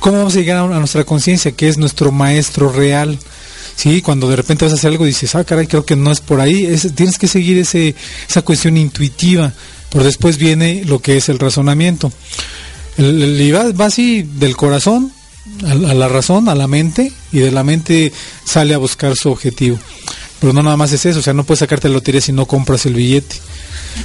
¿cómo 0.00 0.18
vamos 0.18 0.34
a 0.34 0.38
llegar 0.38 0.58
a 0.58 0.78
nuestra 0.78 1.04
conciencia, 1.04 1.52
que 1.52 1.68
es 1.68 1.78
nuestro 1.78 2.12
maestro 2.12 2.72
real? 2.72 3.18
Sí, 3.76 4.00
cuando 4.00 4.28
de 4.28 4.36
repente 4.36 4.64
vas 4.64 4.72
a 4.72 4.76
hacer 4.76 4.90
algo 4.90 5.04
dices, 5.04 5.34
ah, 5.34 5.44
caray, 5.44 5.66
creo 5.66 5.84
que 5.84 5.96
no 5.96 6.10
es 6.10 6.20
por 6.20 6.40
ahí. 6.40 6.74
tienes 6.94 7.18
que 7.18 7.28
seguir 7.28 7.58
ese, 7.58 7.94
esa 8.28 8.42
cuestión 8.42 8.76
intuitiva, 8.78 9.52
pero 9.90 10.02
después 10.02 10.38
viene 10.38 10.82
lo 10.86 11.00
que 11.00 11.18
es 11.18 11.28
el 11.28 11.38
razonamiento. 11.38 12.10
El, 12.96 13.54
va 13.78 13.84
así 13.84 14.22
del 14.22 14.56
corazón 14.56 15.12
a, 15.64 15.74
la 15.74 16.08
razón, 16.08 16.48
a 16.48 16.54
la 16.54 16.66
mente, 16.66 17.12
y 17.32 17.38
de 17.38 17.52
la 17.52 17.64
mente 17.64 18.12
sale 18.44 18.74
a 18.74 18.78
buscar 18.78 19.14
su 19.14 19.30
objetivo. 19.30 19.78
Pero 20.40 20.52
no 20.52 20.62
nada 20.62 20.76
más 20.76 20.92
es 20.92 21.06
eso, 21.06 21.20
o 21.20 21.22
sea, 21.22 21.34
no 21.34 21.44
puedes 21.44 21.60
sacarte 21.60 21.88
la 21.88 21.94
lotería 21.94 22.20
si 22.20 22.32
no 22.32 22.46
compras 22.46 22.86
el 22.86 22.94
billete. 22.94 23.36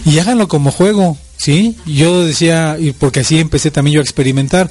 Y 0.05 0.19
háganlo 0.19 0.47
como 0.47 0.71
juego, 0.71 1.17
¿sí? 1.37 1.77
Yo 1.85 2.25
decía, 2.25 2.77
y 2.79 2.91
porque 2.91 3.21
así 3.21 3.39
empecé 3.39 3.71
también 3.71 3.95
yo 3.95 4.01
a 4.01 4.03
experimentar, 4.03 4.69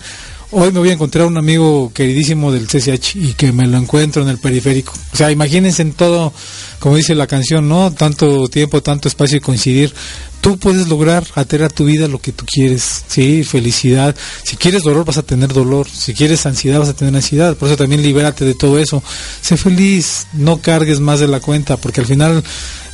hoy 0.52 0.72
me 0.72 0.80
voy 0.80 0.90
a 0.90 0.94
encontrar 0.94 1.26
un 1.26 1.36
amigo 1.36 1.92
queridísimo 1.94 2.52
del 2.52 2.66
CCH 2.66 3.16
y 3.16 3.34
que 3.34 3.52
me 3.52 3.66
lo 3.66 3.78
encuentro 3.78 4.22
en 4.22 4.28
el 4.28 4.38
periférico. 4.38 4.92
O 5.12 5.16
sea, 5.16 5.30
imagínense 5.30 5.82
en 5.82 5.92
todo, 5.92 6.32
como 6.78 6.96
dice 6.96 7.14
la 7.14 7.26
canción, 7.26 7.68
¿no? 7.68 7.92
Tanto 7.92 8.48
tiempo, 8.48 8.82
tanto 8.82 9.08
espacio 9.08 9.38
y 9.38 9.40
coincidir. 9.40 9.94
Tú 10.40 10.58
puedes 10.58 10.88
lograr 10.88 11.24
hacer 11.34 11.62
a 11.62 11.68
tu 11.68 11.84
vida 11.84 12.08
lo 12.08 12.18
que 12.18 12.32
tú 12.32 12.46
quieres, 12.46 13.04
sí, 13.06 13.44
felicidad. 13.44 14.16
Si 14.42 14.56
quieres 14.56 14.82
dolor, 14.82 15.04
vas 15.04 15.18
a 15.18 15.22
tener 15.22 15.52
dolor. 15.52 15.86
Si 15.88 16.14
quieres 16.14 16.46
ansiedad, 16.46 16.78
vas 16.78 16.88
a 16.88 16.94
tener 16.94 17.14
ansiedad. 17.14 17.56
Por 17.56 17.68
eso 17.68 17.76
también 17.76 18.02
libérate 18.02 18.44
de 18.44 18.54
todo 18.54 18.78
eso. 18.78 19.02
Sé 19.42 19.56
feliz, 19.58 20.26
no 20.32 20.56
cargues 20.62 20.98
más 21.00 21.20
de 21.20 21.28
la 21.28 21.40
cuenta, 21.40 21.76
porque 21.76 22.00
al 22.00 22.06
final 22.06 22.42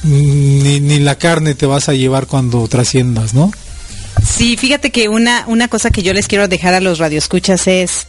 ni, 0.03 0.81
ni 0.81 0.99
la 0.99 1.17
carne 1.17 1.55
te 1.55 1.67
vas 1.67 1.89
a 1.89 1.95
llevar 1.95 2.27
cuando 2.27 2.67
trasciendas, 2.67 3.33
¿no? 3.33 3.53
Sí, 4.25 4.57
fíjate 4.57 4.91
que 4.91 5.09
una, 5.09 5.45
una 5.47 5.69
cosa 5.69 5.91
que 5.91 6.03
yo 6.03 6.13
les 6.13 6.29
quiero 6.29 6.49
dejar 6.49 6.75
a 6.75 6.81
los 6.81 6.99
radioescuchas 6.99 7.67
es, 7.67 8.07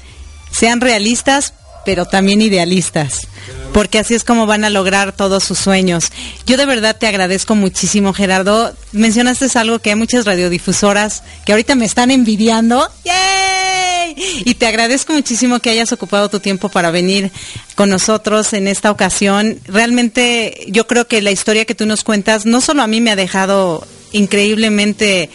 sean 0.51 0.81
realistas, 0.81 1.53
pero 1.85 2.05
también 2.05 2.41
idealistas, 2.41 3.27
porque 3.71 3.99
así 3.99 4.13
es 4.13 4.25
como 4.25 4.45
van 4.45 4.65
a 4.65 4.69
lograr 4.69 5.13
todos 5.13 5.43
sus 5.43 5.57
sueños. 5.57 6.11
Yo 6.45 6.57
de 6.57 6.65
verdad 6.65 6.97
te 6.97 7.07
agradezco 7.07 7.55
muchísimo, 7.55 8.13
Gerardo. 8.13 8.73
Mencionaste 8.91 9.47
algo 9.57 9.79
que 9.79 9.91
hay 9.91 9.95
muchas 9.95 10.25
radiodifusoras 10.25 11.23
que 11.45 11.53
ahorita 11.53 11.75
me 11.75 11.85
están 11.85 12.11
envidiando. 12.11 12.89
¡Yay! 13.05 14.15
Y 14.45 14.55
te 14.55 14.67
agradezco 14.67 15.13
muchísimo 15.13 15.59
que 15.59 15.69
hayas 15.69 15.91
ocupado 15.91 16.29
tu 16.29 16.39
tiempo 16.39 16.69
para 16.69 16.91
venir 16.91 17.31
con 17.75 17.89
nosotros 17.89 18.53
en 18.53 18.67
esta 18.67 18.91
ocasión. 18.91 19.59
Realmente 19.67 20.65
yo 20.67 20.87
creo 20.87 21.07
que 21.07 21.21
la 21.21 21.31
historia 21.31 21.65
que 21.65 21.75
tú 21.75 21.85
nos 21.85 22.03
cuentas 22.03 22.45
no 22.45 22.59
solo 22.61 22.81
a 22.81 22.87
mí 22.87 22.99
me 22.99 23.11
ha 23.11 23.15
dejado 23.15 23.87
increíblemente 24.11 25.29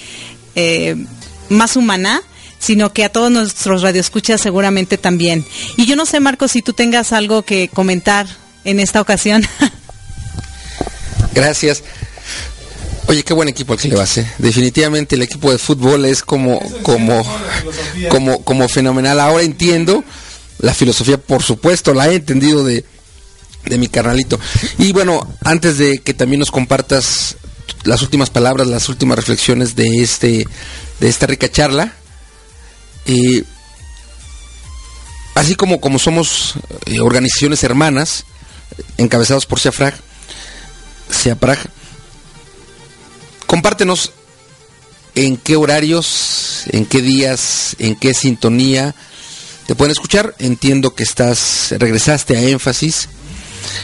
eh, 0.54 0.96
más 1.48 1.76
humana, 1.76 2.22
sino 2.58 2.92
que 2.92 3.04
a 3.04 3.08
todos 3.08 3.30
nuestros 3.30 3.82
radioescuchas 3.82 4.40
seguramente 4.40 4.98
también. 4.98 5.44
Y 5.76 5.86
yo 5.86 5.96
no 5.96 6.06
sé, 6.06 6.20
Marcos, 6.20 6.52
si 6.52 6.62
tú 6.62 6.72
tengas 6.72 7.12
algo 7.12 7.42
que 7.42 7.68
comentar 7.68 8.26
en 8.64 8.80
esta 8.80 9.00
ocasión. 9.00 9.44
Gracias. 11.34 11.82
Oye, 13.08 13.24
qué 13.24 13.34
buen 13.34 13.48
equipo 13.48 13.72
al 13.72 13.80
que 13.80 13.88
le 13.88 13.96
vas, 13.96 14.16
¿eh? 14.18 14.26
Definitivamente 14.38 15.16
el 15.16 15.22
equipo 15.22 15.50
de 15.50 15.58
fútbol 15.58 16.04
es 16.04 16.22
como, 16.22 16.60
como, 16.82 17.22
como, 18.08 18.44
como 18.44 18.68
fenomenal. 18.68 19.18
Ahora 19.18 19.42
entiendo 19.42 20.04
la 20.60 20.72
filosofía, 20.72 21.18
por 21.18 21.42
supuesto, 21.42 21.92
la 21.94 22.08
he 22.08 22.14
entendido 22.14 22.64
de, 22.64 22.84
de 23.66 23.78
mi 23.78 23.88
carnalito. 23.88 24.38
Y 24.78 24.92
bueno, 24.92 25.28
antes 25.42 25.78
de 25.78 25.98
que 25.98 26.14
también 26.14 26.38
nos 26.38 26.50
compartas 26.50 27.36
las 27.84 28.02
últimas 28.02 28.30
palabras, 28.30 28.66
las 28.66 28.88
últimas 28.88 29.16
reflexiones 29.16 29.74
de 29.74 30.02
este 30.02 30.46
de 31.00 31.08
esta 31.08 31.26
rica 31.26 31.50
charla. 31.50 31.92
y 33.06 33.44
así 35.34 35.54
como, 35.54 35.80
como 35.80 35.98
somos 35.98 36.54
eh, 36.86 37.00
organizaciones 37.00 37.64
hermanas, 37.64 38.24
encabezados 38.98 39.46
por 39.46 39.58
Ciafrag, 39.58 39.94
compártenos 43.46 44.12
en 45.14 45.36
qué 45.36 45.56
horarios, 45.56 46.64
en 46.68 46.86
qué 46.86 47.02
días, 47.02 47.76
en 47.78 47.96
qué 47.96 48.14
sintonía 48.14 48.94
te 49.66 49.74
pueden 49.74 49.92
escuchar. 49.92 50.34
Entiendo 50.38 50.94
que 50.94 51.02
estás, 51.02 51.74
regresaste 51.78 52.36
a 52.36 52.42
énfasis 52.42 53.08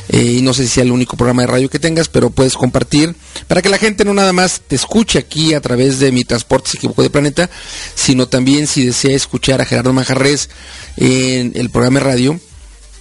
eh, 0.08 0.36
y 0.38 0.42
no 0.42 0.54
sé 0.54 0.64
si 0.64 0.68
sea 0.68 0.84
el 0.84 0.92
único 0.92 1.16
programa 1.16 1.42
de 1.42 1.48
radio 1.48 1.70
que 1.70 1.78
tengas, 1.78 2.08
pero 2.08 2.30
puedes 2.30 2.54
compartir 2.54 3.14
para 3.46 3.62
que 3.62 3.68
la 3.68 3.78
gente 3.78 4.04
no 4.04 4.14
nada 4.14 4.32
más 4.32 4.62
te 4.66 4.76
escuche 4.76 5.18
aquí 5.18 5.54
a 5.54 5.60
través 5.60 5.98
de 5.98 6.12
mi 6.12 6.24
transporte 6.24 6.70
se 6.70 6.76
equivocó 6.78 7.02
de 7.02 7.10
planeta, 7.10 7.50
sino 7.94 8.28
también 8.28 8.66
si 8.66 8.84
desea 8.84 9.14
escuchar 9.14 9.60
a 9.60 9.64
Gerardo 9.64 9.92
Manjarres 9.92 10.48
en 10.96 11.52
el 11.54 11.70
programa 11.70 12.00
de 12.00 12.04
radio, 12.04 12.40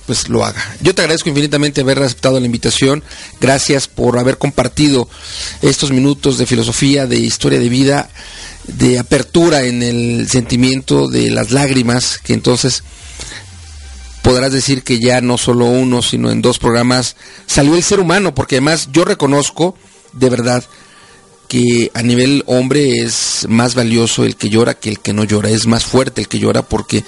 pues 0.07 0.29
lo 0.29 0.43
haga. 0.43 0.63
Yo 0.81 0.95
te 0.95 1.01
agradezco 1.01 1.29
infinitamente 1.29 1.81
haber 1.81 2.01
aceptado 2.01 2.39
la 2.39 2.45
invitación. 2.45 3.03
Gracias 3.41 3.87
por 3.87 4.17
haber 4.17 4.37
compartido 4.37 5.07
estos 5.61 5.91
minutos 5.91 6.37
de 6.37 6.45
filosofía, 6.45 7.05
de 7.05 7.17
historia 7.17 7.59
de 7.59 7.69
vida, 7.69 8.09
de 8.67 8.99
apertura 8.99 9.63
en 9.63 9.83
el 9.83 10.27
sentimiento 10.29 11.09
de 11.09 11.29
las 11.29 11.51
lágrimas, 11.51 12.19
que 12.23 12.33
entonces 12.33 12.83
podrás 14.27 14.51
decir 14.51 14.83
que 14.83 14.99
ya 14.99 15.21
no 15.21 15.37
solo 15.37 15.67
uno, 15.67 16.01
sino 16.01 16.29
en 16.29 16.41
dos 16.41 16.59
programas 16.59 17.15
salió 17.45 17.75
el 17.75 17.83
ser 17.83 18.01
humano, 18.01 18.35
porque 18.35 18.55
además 18.55 18.89
yo 18.91 19.05
reconozco, 19.05 19.77
de 20.11 20.29
verdad, 20.29 20.65
que 21.47 21.91
a 21.93 22.01
nivel 22.01 22.43
hombre 22.45 22.99
es 22.99 23.45
más 23.47 23.73
valioso 23.73 24.25
el 24.25 24.35
que 24.35 24.49
llora 24.49 24.73
que 24.73 24.89
el 24.89 24.99
que 24.99 25.13
no 25.13 25.23
llora, 25.23 25.49
es 25.49 25.65
más 25.65 25.85
fuerte 25.85 26.19
el 26.19 26.27
que 26.27 26.39
llora 26.39 26.61
porque 26.61 27.05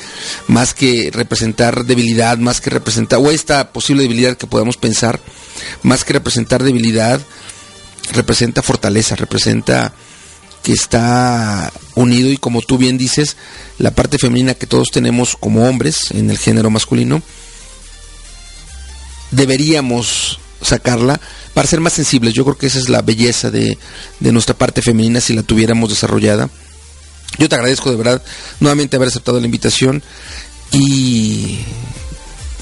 más 0.47 0.73
que 0.73 1.11
representar 1.13 1.83
debilidad, 1.83 2.37
más 2.37 2.61
que 2.61 2.69
representar, 2.69 3.19
o 3.19 3.31
esta 3.31 3.73
posible 3.73 4.03
debilidad 4.03 4.37
que 4.37 4.47
podamos 4.47 4.77
pensar, 4.77 5.19
más 5.83 6.05
que 6.05 6.13
representar 6.13 6.63
debilidad, 6.63 7.19
representa 8.13 8.61
fortaleza, 8.61 9.17
representa 9.17 9.91
que 10.69 10.75
está 10.75 11.73
unido 11.95 12.29
y 12.29 12.37
como 12.37 12.61
tú 12.61 12.77
bien 12.77 12.95
dices, 12.95 13.37
la 13.79 13.89
parte 13.89 14.19
femenina 14.19 14.53
que 14.53 14.67
todos 14.67 14.91
tenemos 14.91 15.35
como 15.35 15.67
hombres 15.67 16.11
en 16.11 16.29
el 16.29 16.37
género 16.37 16.69
masculino, 16.69 17.23
deberíamos 19.31 20.39
sacarla 20.61 21.19
para 21.55 21.67
ser 21.67 21.79
más 21.79 21.93
sensibles. 21.93 22.35
Yo 22.35 22.43
creo 22.43 22.55
que 22.55 22.67
esa 22.67 22.77
es 22.77 22.87
la 22.87 23.01
belleza 23.01 23.49
de, 23.49 23.79
nuestra 24.19 24.55
parte 24.55 24.83
femenina 24.83 25.21
si 25.21 25.33
la 25.33 25.41
tuviéramos 25.41 25.89
desarrollada. 25.89 26.51
Yo 27.39 27.49
te 27.49 27.55
agradezco 27.55 27.89
de 27.89 27.97
verdad 27.97 28.21
nuevamente 28.59 28.95
haber 28.95 29.07
aceptado 29.07 29.39
la 29.39 29.47
invitación 29.47 30.03
y 30.71 31.61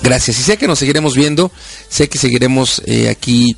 gracias. 0.01 0.39
Y 0.39 0.43
sé 0.43 0.55
que 0.55 0.69
nos 0.69 0.79
seguiremos 0.79 1.13
viendo, 1.13 1.51
sé 1.89 2.07
que 2.07 2.17
seguiremos 2.17 2.81
eh, 2.85 3.09
aquí 3.09 3.57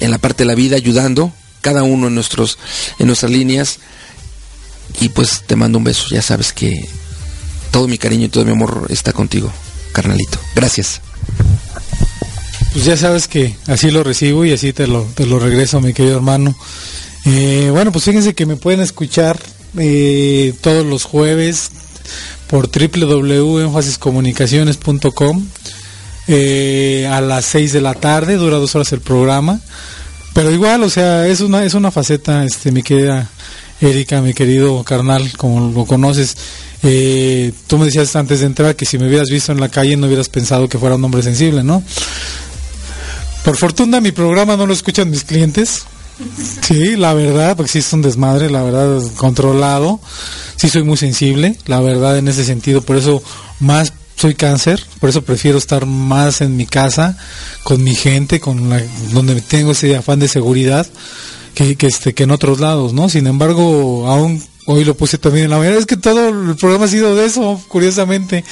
en 0.00 0.10
la 0.10 0.16
parte 0.16 0.44
de 0.44 0.46
la 0.46 0.54
vida 0.54 0.76
ayudando 0.76 1.30
cada 1.62 1.82
uno 1.82 2.08
en 2.08 2.14
nuestros 2.14 2.58
en 2.98 3.06
nuestras 3.06 3.32
líneas 3.32 3.78
y 5.00 5.08
pues 5.08 5.44
te 5.46 5.56
mando 5.56 5.78
un 5.78 5.84
beso. 5.84 6.08
Ya 6.10 6.20
sabes 6.20 6.52
que 6.52 6.86
todo 7.70 7.88
mi 7.88 7.96
cariño 7.96 8.26
y 8.26 8.28
todo 8.28 8.44
mi 8.44 8.52
amor 8.52 8.88
está 8.90 9.14
contigo, 9.14 9.50
carnalito. 9.92 10.38
Gracias. 10.54 11.00
Pues 12.72 12.84
ya 12.84 12.96
sabes 12.96 13.26
que 13.28 13.56
así 13.66 13.90
lo 13.90 14.04
recibo 14.04 14.44
y 14.44 14.52
así 14.52 14.72
te 14.72 14.86
lo, 14.86 15.02
te 15.14 15.26
lo 15.26 15.38
regreso, 15.38 15.80
mi 15.80 15.94
querido 15.94 16.16
hermano. 16.16 16.54
Eh, 17.24 17.68
bueno, 17.70 17.92
pues 17.92 18.04
fíjense 18.04 18.34
que 18.34 18.46
me 18.46 18.56
pueden 18.56 18.80
escuchar 18.80 19.38
eh, 19.78 20.54
todos 20.60 20.84
los 20.84 21.04
jueves 21.04 21.70
por 22.48 22.68
www.enfasiscomunicaciones.com 22.70 25.46
eh, 26.28 27.08
a 27.10 27.20
las 27.20 27.44
6 27.46 27.72
de 27.72 27.80
la 27.80 27.94
tarde, 27.94 28.36
dura 28.36 28.58
dos 28.58 28.74
horas 28.74 28.92
el 28.92 29.00
programa. 29.00 29.60
Pero 30.34 30.50
igual, 30.50 30.82
o 30.82 30.90
sea, 30.90 31.26
es 31.26 31.40
una, 31.40 31.64
es 31.64 31.74
una 31.74 31.90
faceta, 31.90 32.44
este, 32.44 32.72
mi 32.72 32.82
querida 32.82 33.28
Erika, 33.80 34.20
mi 34.22 34.32
querido 34.32 34.82
carnal, 34.84 35.36
como 35.36 35.72
lo 35.72 35.84
conoces. 35.84 36.36
Eh, 36.82 37.52
tú 37.66 37.78
me 37.78 37.86
decías 37.86 38.14
antes 38.16 38.40
de 38.40 38.46
entrar 38.46 38.74
que 38.76 38.86
si 38.86 38.98
me 38.98 39.08
hubieras 39.08 39.28
visto 39.28 39.52
en 39.52 39.60
la 39.60 39.68
calle 39.68 39.96
no 39.96 40.06
hubieras 40.06 40.28
pensado 40.28 40.68
que 40.68 40.78
fuera 40.78 40.96
un 40.96 41.04
hombre 41.04 41.22
sensible, 41.22 41.62
¿no? 41.62 41.82
Por 43.44 43.56
fortuna 43.56 44.00
mi 44.00 44.12
programa 44.12 44.56
no 44.56 44.66
lo 44.66 44.72
escuchan 44.72 45.10
mis 45.10 45.24
clientes. 45.24 45.84
Sí, 46.62 46.96
la 46.96 47.14
verdad, 47.14 47.56
porque 47.56 47.72
sí 47.72 47.78
es 47.80 47.92
un 47.92 48.02
desmadre, 48.02 48.50
la 48.50 48.62
verdad, 48.62 49.00
controlado. 49.16 50.00
Sí 50.56 50.68
soy 50.68 50.84
muy 50.84 50.96
sensible, 50.96 51.56
la 51.66 51.80
verdad, 51.80 52.18
en 52.18 52.28
ese 52.28 52.44
sentido. 52.44 52.82
Por 52.82 52.96
eso 52.96 53.22
más 53.58 53.92
soy 54.22 54.34
cáncer, 54.36 54.80
por 55.00 55.10
eso 55.10 55.22
prefiero 55.22 55.58
estar 55.58 55.84
más 55.84 56.42
en 56.42 56.56
mi 56.56 56.64
casa, 56.64 57.18
con 57.64 57.82
mi 57.82 57.96
gente, 57.96 58.38
con 58.38 58.70
la, 58.70 58.80
donde 59.10 59.40
tengo 59.40 59.72
ese 59.72 59.96
afán 59.96 60.20
de 60.20 60.28
seguridad, 60.28 60.86
que, 61.56 61.74
que, 61.74 61.88
este, 61.88 62.14
que 62.14 62.22
en 62.22 62.30
otros 62.30 62.60
lados, 62.60 62.92
¿no? 62.92 63.08
Sin 63.08 63.26
embargo, 63.26 64.06
aún 64.06 64.40
hoy 64.66 64.84
lo 64.84 64.96
puse 64.96 65.18
también 65.18 65.46
en 65.46 65.50
la 65.50 65.58
mañana, 65.58 65.76
es 65.76 65.86
que 65.86 65.96
todo 65.96 66.28
el 66.28 66.54
programa 66.54 66.84
ha 66.84 66.88
sido 66.88 67.16
de 67.16 67.26
eso, 67.26 67.60
curiosamente. 67.66 68.44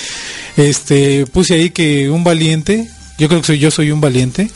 Este, 0.56 1.24
puse 1.26 1.54
ahí 1.54 1.70
que 1.70 2.10
un 2.10 2.24
valiente, 2.24 2.90
yo 3.16 3.28
creo 3.28 3.40
que 3.40 3.56
yo 3.56 3.70
soy 3.70 3.92
un 3.92 4.00
valiente, 4.00 4.50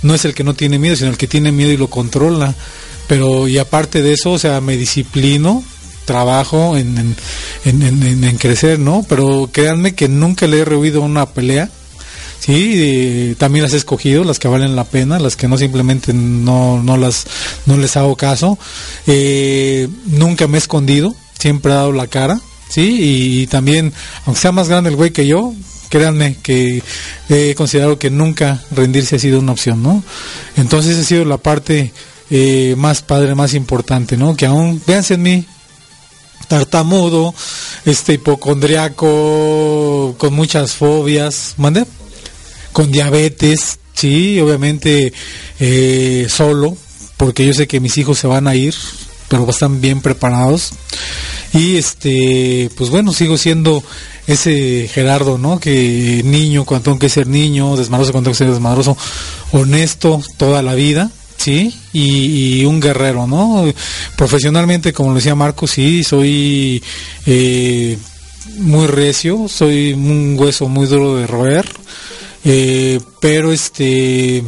no 0.00 0.14
es 0.14 0.24
el 0.24 0.32
que 0.32 0.44
no 0.44 0.54
tiene 0.54 0.78
miedo, 0.78 0.96
sino 0.96 1.10
el 1.10 1.18
que 1.18 1.28
tiene 1.28 1.52
miedo 1.52 1.72
y 1.72 1.76
lo 1.76 1.90
controla. 1.90 2.54
Pero, 3.06 3.48
y 3.48 3.58
aparte 3.58 4.00
de 4.00 4.14
eso, 4.14 4.32
o 4.32 4.38
sea, 4.38 4.62
me 4.62 4.78
disciplino, 4.78 5.62
trabajo 6.04 6.76
en, 6.76 7.16
en, 7.64 8.36
crecer, 8.38 8.78
¿no? 8.78 9.04
Pero 9.08 9.48
créanme 9.52 9.94
que 9.94 10.08
nunca 10.08 10.46
le 10.46 10.60
he 10.60 10.64
rehuido 10.64 11.00
una 11.02 11.26
pelea. 11.26 11.70
Sí, 12.40 13.34
también 13.38 13.62
las 13.62 13.72
he 13.72 13.78
escogido, 13.78 14.22
las 14.22 14.38
que 14.38 14.48
valen 14.48 14.76
la 14.76 14.84
pena, 14.84 15.18
las 15.18 15.34
que 15.34 15.48
no 15.48 15.56
simplemente 15.56 16.12
no, 16.12 16.82
no, 16.82 16.98
las, 16.98 17.26
no 17.64 17.78
les 17.78 17.96
hago 17.96 18.16
caso. 18.16 18.58
Eh, 19.06 19.88
nunca 20.06 20.46
me 20.46 20.58
he 20.58 20.60
escondido, 20.60 21.14
siempre 21.38 21.72
he 21.72 21.74
dado 21.74 21.92
la 21.92 22.06
cara, 22.06 22.38
sí, 22.68 22.98
y 23.00 23.46
también, 23.46 23.94
aunque 24.26 24.42
sea 24.42 24.52
más 24.52 24.68
grande 24.68 24.90
el 24.90 24.96
güey 24.96 25.10
que 25.10 25.26
yo, 25.26 25.54
créanme 25.88 26.36
que 26.42 26.82
he 27.30 27.54
considerado 27.54 27.98
que 27.98 28.10
nunca 28.10 28.62
rendirse 28.72 29.16
ha 29.16 29.18
sido 29.18 29.38
una 29.38 29.52
opción, 29.52 29.82
¿no? 29.82 30.02
Entonces 30.56 30.98
ha 30.98 31.04
sido 31.04 31.24
la 31.24 31.38
parte 31.38 31.92
eh, 32.30 32.74
más 32.76 33.02
padre, 33.02 33.34
más 33.34 33.54
importante, 33.54 34.16
¿no? 34.16 34.36
Que 34.36 34.46
aún, 34.46 34.82
véanse 34.86 35.14
en 35.14 35.22
mí, 35.22 35.46
tartamudo, 36.48 37.34
este 37.84 38.14
hipocondriaco, 38.14 40.14
con 40.18 40.34
muchas 40.34 40.72
fobias, 40.72 41.54
¿mande? 41.56 41.84
Con 42.72 42.90
diabetes, 42.90 43.78
sí, 43.94 44.40
obviamente 44.40 45.12
eh, 45.60 46.26
solo, 46.28 46.76
porque 47.16 47.46
yo 47.46 47.52
sé 47.52 47.66
que 47.66 47.80
mis 47.80 47.96
hijos 47.98 48.18
se 48.18 48.26
van 48.26 48.46
a 48.46 48.54
ir, 48.54 48.74
pero 49.28 49.48
están 49.48 49.80
bien 49.80 50.00
preparados. 50.00 50.72
Y 51.52 51.76
este, 51.76 52.70
pues 52.76 52.90
bueno, 52.90 53.12
sigo 53.12 53.38
siendo 53.38 53.82
ese 54.26 54.88
Gerardo, 54.92 55.38
¿no? 55.38 55.60
Que 55.60 56.22
niño 56.24 56.64
cuando 56.64 56.84
tengo 56.84 56.98
que 56.98 57.08
ser 57.08 57.28
niño, 57.28 57.76
desmadroso 57.76 58.12
cuando 58.12 58.30
tengo 58.30 58.34
que 58.34 58.44
ser 58.44 58.50
desmadroso, 58.50 58.96
honesto 59.52 60.20
toda 60.36 60.62
la 60.62 60.74
vida, 60.74 61.10
¿sí? 61.36 61.74
Y, 61.92 62.64
un 62.64 62.80
guerrero, 62.80 63.26
¿no? 63.26 63.64
Profesionalmente, 64.16 64.92
como 64.92 65.10
lo 65.10 65.16
decía 65.16 65.34
Marco, 65.34 65.66
sí, 65.66 66.02
soy 66.04 66.82
eh, 67.26 67.98
muy 68.58 68.86
recio, 68.86 69.46
soy 69.48 69.92
un 69.92 70.36
hueso 70.38 70.68
muy 70.68 70.86
duro 70.86 71.16
de 71.16 71.26
roer, 71.26 71.68
eh, 72.44 73.00
pero 73.20 73.52
este, 73.52 74.38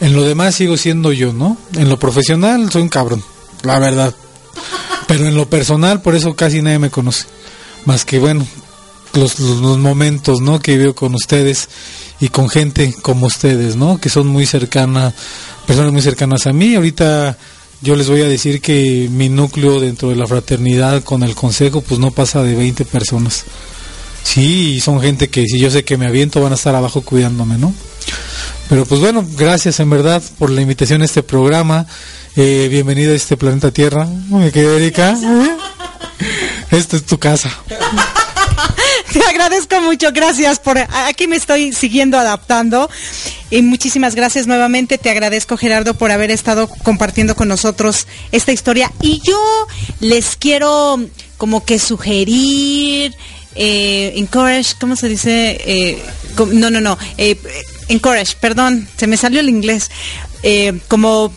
en 0.00 0.16
lo 0.16 0.22
demás 0.22 0.54
sigo 0.54 0.76
siendo 0.76 1.12
yo, 1.12 1.32
¿no? 1.32 1.56
En 1.74 1.88
lo 1.88 1.98
profesional 1.98 2.70
soy 2.70 2.82
un 2.82 2.88
cabrón, 2.88 3.22
la 3.62 3.78
verdad. 3.78 4.14
Pero 5.06 5.26
en 5.26 5.36
lo 5.36 5.48
personal, 5.48 6.02
por 6.02 6.14
eso 6.14 6.34
casi 6.34 6.62
nadie 6.62 6.78
me 6.78 6.90
conoce 6.90 7.26
más 7.86 8.04
que 8.04 8.18
bueno, 8.18 8.46
los, 9.14 9.38
momentos, 9.40 10.40
¿no? 10.40 10.60
Que 10.60 10.76
veo 10.76 10.94
con 10.94 11.14
ustedes 11.14 11.68
y 12.20 12.28
con 12.28 12.50
gente 12.50 12.94
como 13.00 13.26
ustedes, 13.26 13.76
¿no? 13.76 13.98
Que 13.98 14.10
son 14.10 14.26
muy 14.26 14.44
cercanas, 14.44 15.14
personas 15.66 15.92
muy 15.92 16.02
cercanas 16.02 16.46
a 16.46 16.52
mí. 16.52 16.74
Ahorita 16.74 17.36
yo 17.82 17.96
les 17.96 18.08
voy 18.08 18.22
a 18.22 18.28
decir 18.28 18.60
que 18.60 19.08
mi 19.10 19.28
núcleo 19.28 19.80
dentro 19.80 20.08
de 20.08 20.16
la 20.16 20.26
fraternidad 20.26 21.02
con 21.02 21.22
el 21.22 21.34
consejo, 21.34 21.82
pues 21.82 22.00
no 22.00 22.10
pasa 22.10 22.42
de 22.42 22.54
20 22.54 22.84
personas. 22.84 23.44
Sí, 24.22 24.80
son 24.80 25.00
gente 25.00 25.28
que 25.28 25.46
si 25.46 25.58
yo 25.58 25.70
sé 25.70 25.84
que 25.84 25.96
me 25.96 26.06
aviento 26.06 26.40
van 26.40 26.52
a 26.52 26.56
estar 26.56 26.74
abajo 26.74 27.02
cuidándome, 27.02 27.58
¿no? 27.58 27.72
Pero 28.68 28.84
pues 28.84 29.00
bueno, 29.00 29.24
gracias 29.36 29.78
en 29.78 29.90
verdad 29.90 30.22
por 30.38 30.50
la 30.50 30.60
invitación 30.60 31.02
a 31.02 31.04
este 31.04 31.22
programa. 31.22 31.86
Eh, 32.34 32.68
bienvenida 32.70 33.12
a 33.12 33.14
este 33.14 33.36
planeta 33.36 33.70
Tierra, 33.70 34.06
mi 34.06 34.50
querida 34.50 34.76
Erika. 34.76 35.16
Esta 36.70 36.96
es 36.96 37.04
tu 37.04 37.18
casa. 37.18 37.50
Te 39.16 39.24
agradezco 39.24 39.80
mucho, 39.80 40.12
gracias 40.12 40.58
por 40.58 40.76
aquí 40.76 41.26
me 41.26 41.36
estoy 41.36 41.72
siguiendo 41.72 42.18
adaptando. 42.18 42.90
Y 43.48 43.62
muchísimas 43.62 44.14
gracias 44.14 44.46
nuevamente. 44.46 44.98
Te 44.98 45.08
agradezco 45.08 45.56
Gerardo 45.56 45.94
por 45.94 46.10
haber 46.10 46.30
estado 46.30 46.68
compartiendo 46.68 47.34
con 47.34 47.48
nosotros 47.48 48.06
esta 48.30 48.52
historia. 48.52 48.92
Y 49.00 49.22
yo 49.26 49.40
les 50.00 50.36
quiero 50.36 51.00
como 51.38 51.64
que 51.64 51.78
sugerir, 51.78 53.14
eh, 53.54 54.12
encourage, 54.16 54.74
¿cómo 54.78 54.96
se 54.96 55.08
dice? 55.08 55.62
Eh, 55.64 56.02
no, 56.52 56.68
no, 56.68 56.82
no, 56.82 56.98
eh, 57.16 57.40
encourage, 57.88 58.36
perdón, 58.38 58.86
se 58.98 59.06
me 59.06 59.16
salió 59.16 59.40
el 59.40 59.48
inglés, 59.48 59.90
como 60.88 61.32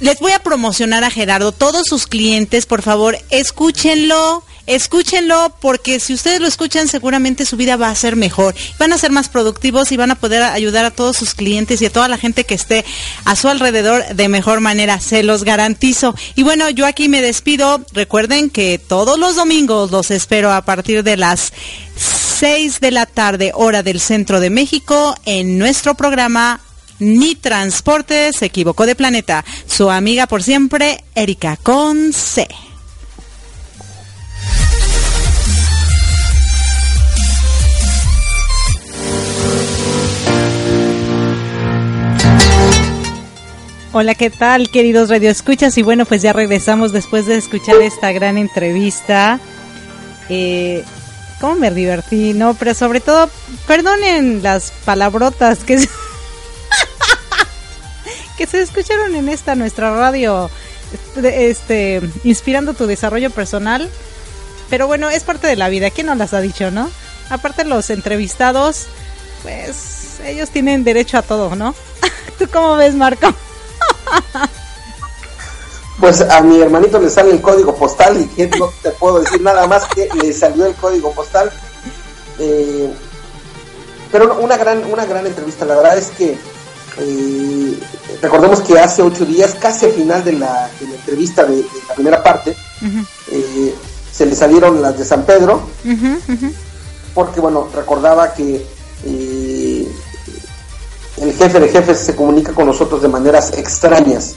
les 0.00 0.18
voy 0.20 0.32
a 0.32 0.38
promocionar 0.38 1.04
a 1.04 1.10
Gerardo, 1.10 1.52
todos 1.52 1.82
sus 1.86 2.06
clientes, 2.06 2.64
por 2.64 2.80
favor, 2.80 3.18
escúchenlo, 3.28 4.42
escúchenlo, 4.66 5.54
porque 5.60 6.00
si 6.00 6.14
ustedes 6.14 6.40
lo 6.40 6.46
escuchan, 6.46 6.88
seguramente 6.88 7.46
su 7.46 7.56
vida 7.56 7.76
va 7.76 7.90
a 7.90 7.94
ser 7.94 8.16
mejor. 8.16 8.54
Van 8.78 8.92
a 8.92 8.98
ser 8.98 9.10
más 9.10 9.28
productivos 9.28 9.92
y 9.92 9.96
van 9.96 10.10
a 10.10 10.14
poder 10.14 10.42
ayudar 10.42 10.84
a 10.84 10.90
todos 10.90 11.16
sus 11.16 11.34
clientes 11.34 11.80
y 11.82 11.86
a 11.86 11.92
toda 11.92 12.08
la 12.08 12.18
gente 12.18 12.44
que 12.44 12.54
esté 12.54 12.84
a 13.24 13.36
su 13.36 13.48
alrededor 13.48 14.04
de 14.14 14.28
mejor 14.28 14.60
manera, 14.60 15.00
se 15.00 15.22
los 15.22 15.44
garantizo. 15.44 16.14
Y 16.34 16.42
bueno, 16.42 16.70
yo 16.70 16.86
aquí 16.86 17.08
me 17.08 17.22
despido. 17.22 17.84
Recuerden 17.92 18.50
que 18.50 18.78
todos 18.78 19.18
los 19.18 19.36
domingos 19.36 19.90
los 19.90 20.10
espero 20.10 20.52
a 20.52 20.62
partir 20.62 21.02
de 21.02 21.16
las 21.16 21.52
6 22.38 22.80
de 22.80 22.90
la 22.90 23.06
tarde, 23.06 23.52
hora 23.54 23.82
del 23.82 24.00
centro 24.00 24.40
de 24.40 24.50
México, 24.50 25.14
en 25.24 25.58
nuestro 25.58 25.94
programa 25.94 26.60
ni 27.00 27.34
transporte 27.34 28.32
se 28.32 28.46
equivocó 28.46 28.86
de 28.86 28.94
planeta. 28.94 29.44
Su 29.66 29.90
amiga 29.90 30.26
por 30.26 30.42
siempre, 30.42 31.02
Erika 31.14 31.56
Conce. 31.56 32.48
Hola, 43.92 44.14
¿qué 44.14 44.30
tal, 44.30 44.70
queridos 44.70 45.08
radioescuchas? 45.08 45.76
Y 45.76 45.82
bueno, 45.82 46.04
pues 46.04 46.22
ya 46.22 46.32
regresamos 46.32 46.92
después 46.92 47.26
de 47.26 47.36
escuchar 47.36 47.82
esta 47.82 48.12
gran 48.12 48.38
entrevista. 48.38 49.40
Eh, 50.28 50.84
¿Cómo 51.40 51.56
me 51.56 51.72
divertí? 51.72 52.32
No, 52.32 52.54
pero 52.54 52.72
sobre 52.74 53.00
todo, 53.00 53.28
perdonen 53.66 54.44
las 54.44 54.70
palabrotas 54.84 55.64
que 55.64 55.80
se, 55.80 55.88
que 58.38 58.46
se 58.46 58.62
escucharon 58.62 59.16
en 59.16 59.28
esta 59.28 59.56
nuestra 59.56 59.92
radio, 59.92 60.48
este, 61.16 62.00
inspirando 62.22 62.74
tu 62.74 62.86
desarrollo 62.86 63.30
personal. 63.30 63.90
Pero 64.68 64.86
bueno, 64.86 65.10
es 65.10 65.24
parte 65.24 65.48
de 65.48 65.56
la 65.56 65.68
vida. 65.68 65.90
¿Quién 65.90 66.06
nos 66.06 66.16
las 66.16 66.32
ha 66.32 66.40
dicho, 66.40 66.70
no? 66.70 66.88
Aparte, 67.28 67.64
los 67.64 67.90
entrevistados, 67.90 68.86
pues 69.42 70.20
ellos 70.24 70.50
tienen 70.50 70.84
derecho 70.84 71.18
a 71.18 71.22
todo, 71.22 71.56
¿no? 71.56 71.74
¿Tú 72.38 72.46
cómo 72.52 72.76
ves, 72.76 72.94
Marco? 72.94 73.34
Pues 76.00 76.22
a 76.22 76.40
mi 76.40 76.58
hermanito 76.58 76.98
le 76.98 77.10
sale 77.10 77.30
el 77.30 77.42
código 77.42 77.74
postal 77.74 78.16
y 78.16 78.42
no 78.58 78.72
te 78.82 78.90
puedo 78.92 79.20
decir 79.20 79.42
nada 79.42 79.66
más 79.66 79.84
que 79.84 80.08
le 80.14 80.32
salió 80.32 80.64
el 80.64 80.74
código 80.74 81.12
postal. 81.12 81.52
Eh, 82.38 82.90
pero 84.10 84.40
una 84.40 84.56
gran, 84.56 84.82
una 84.90 85.04
gran 85.04 85.26
entrevista, 85.26 85.66
la 85.66 85.76
verdad 85.76 85.98
es 85.98 86.06
que 86.08 86.38
eh, 86.98 87.78
recordemos 88.22 88.60
que 88.60 88.78
hace 88.78 89.02
ocho 89.02 89.26
días, 89.26 89.54
casi 89.60 89.86
al 89.86 89.92
final 89.92 90.24
de 90.24 90.32
la, 90.32 90.70
entrevista 90.80 91.44
de, 91.44 91.64
la 91.86 91.94
primera 91.94 92.22
parte, 92.22 92.56
eh, 93.30 93.74
se 94.10 94.26
le 94.26 94.34
salieron 94.34 94.80
las 94.80 94.98
de 94.98 95.04
San 95.04 95.24
Pedro, 95.24 95.62
porque 97.14 97.40
bueno, 97.40 97.68
recordaba 97.74 98.32
que 98.32 98.66
el 101.20 101.32
jefe 101.34 101.60
de 101.60 101.68
jefes 101.68 101.98
se 101.98 102.16
comunica 102.16 102.52
con 102.52 102.66
nosotros 102.66 103.02
de 103.02 103.08
maneras 103.08 103.52
extrañas. 103.56 104.34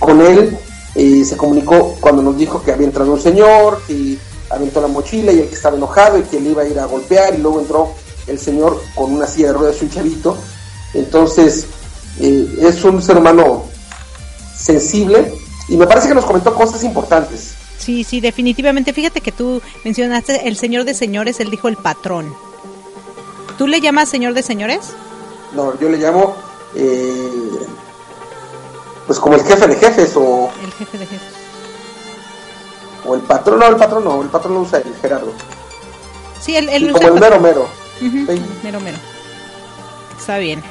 con 0.00 0.20
él 0.20 0.58
eh, 0.94 1.24
se 1.24 1.36
comunicó 1.36 1.96
cuando 2.00 2.22
nos 2.22 2.36
dijo 2.36 2.62
que 2.62 2.72
había 2.72 2.86
entrado 2.86 3.12
un 3.12 3.20
señor, 3.20 3.82
que 3.86 4.16
aventó 4.50 4.80
la 4.80 4.88
mochila 4.88 5.32
y 5.32 5.40
el 5.40 5.48
que 5.48 5.54
estaba 5.54 5.76
enojado 5.76 6.18
y 6.18 6.22
que 6.22 6.40
le 6.40 6.50
iba 6.50 6.62
a 6.62 6.66
ir 6.66 6.78
a 6.78 6.86
golpear 6.86 7.34
y 7.34 7.38
luego 7.38 7.60
entró 7.60 7.92
el 8.26 8.38
señor 8.38 8.80
con 8.94 9.12
una 9.12 9.26
silla 9.26 9.48
de 9.48 9.52
ruedas 9.52 9.76
y 9.80 9.84
un 9.84 9.90
chavito. 9.90 10.38
Entonces, 10.94 11.66
eh, 12.20 12.48
es 12.60 12.82
un 12.82 13.02
ser 13.02 13.18
humano 13.18 13.64
sensible 14.56 15.34
y 15.68 15.76
me 15.76 15.86
parece 15.86 16.08
que 16.08 16.14
nos 16.14 16.24
comentó 16.24 16.54
cosas 16.54 16.82
importantes. 16.82 17.54
Sí, 17.78 18.02
sí, 18.02 18.20
definitivamente. 18.20 18.92
Fíjate 18.92 19.20
que 19.20 19.32
tú 19.32 19.60
mencionaste 19.84 20.48
el 20.48 20.56
señor 20.56 20.84
de 20.84 20.94
señores, 20.94 21.40
él 21.40 21.50
dijo 21.50 21.68
el 21.68 21.76
patrón. 21.76 22.34
¿Tú 23.58 23.66
le 23.66 23.80
llamas 23.80 24.08
señor 24.08 24.34
de 24.34 24.42
señores? 24.42 24.92
No, 25.56 25.78
yo 25.80 25.88
le 25.88 25.96
llamo, 25.96 26.36
eh, 26.74 27.66
pues 29.06 29.18
como 29.18 29.36
el 29.36 29.42
jefe 29.42 29.66
de 29.66 29.76
jefes 29.76 30.12
o... 30.14 30.50
El 30.62 30.70
jefe 30.72 30.98
de 30.98 31.06
jefes. 31.06 31.28
O 33.06 33.14
el 33.14 33.22
patrón, 33.22 33.58
no, 33.60 33.66
el 33.68 33.76
patrón 33.76 34.04
no, 34.04 34.20
el 34.22 34.28
patrón 34.28 34.54
lo 34.54 34.60
usa 34.60 34.78
el 34.80 34.94
Gerardo. 35.00 35.32
Sí, 36.40 36.56
el, 36.56 36.68
el 36.68 36.92
como 36.92 37.08
el 37.08 37.14
mero 37.14 37.40
mero. 37.40 37.68
Mero 38.62 38.80
mero. 38.80 38.98
Está 40.18 40.36
bien. 40.38 40.62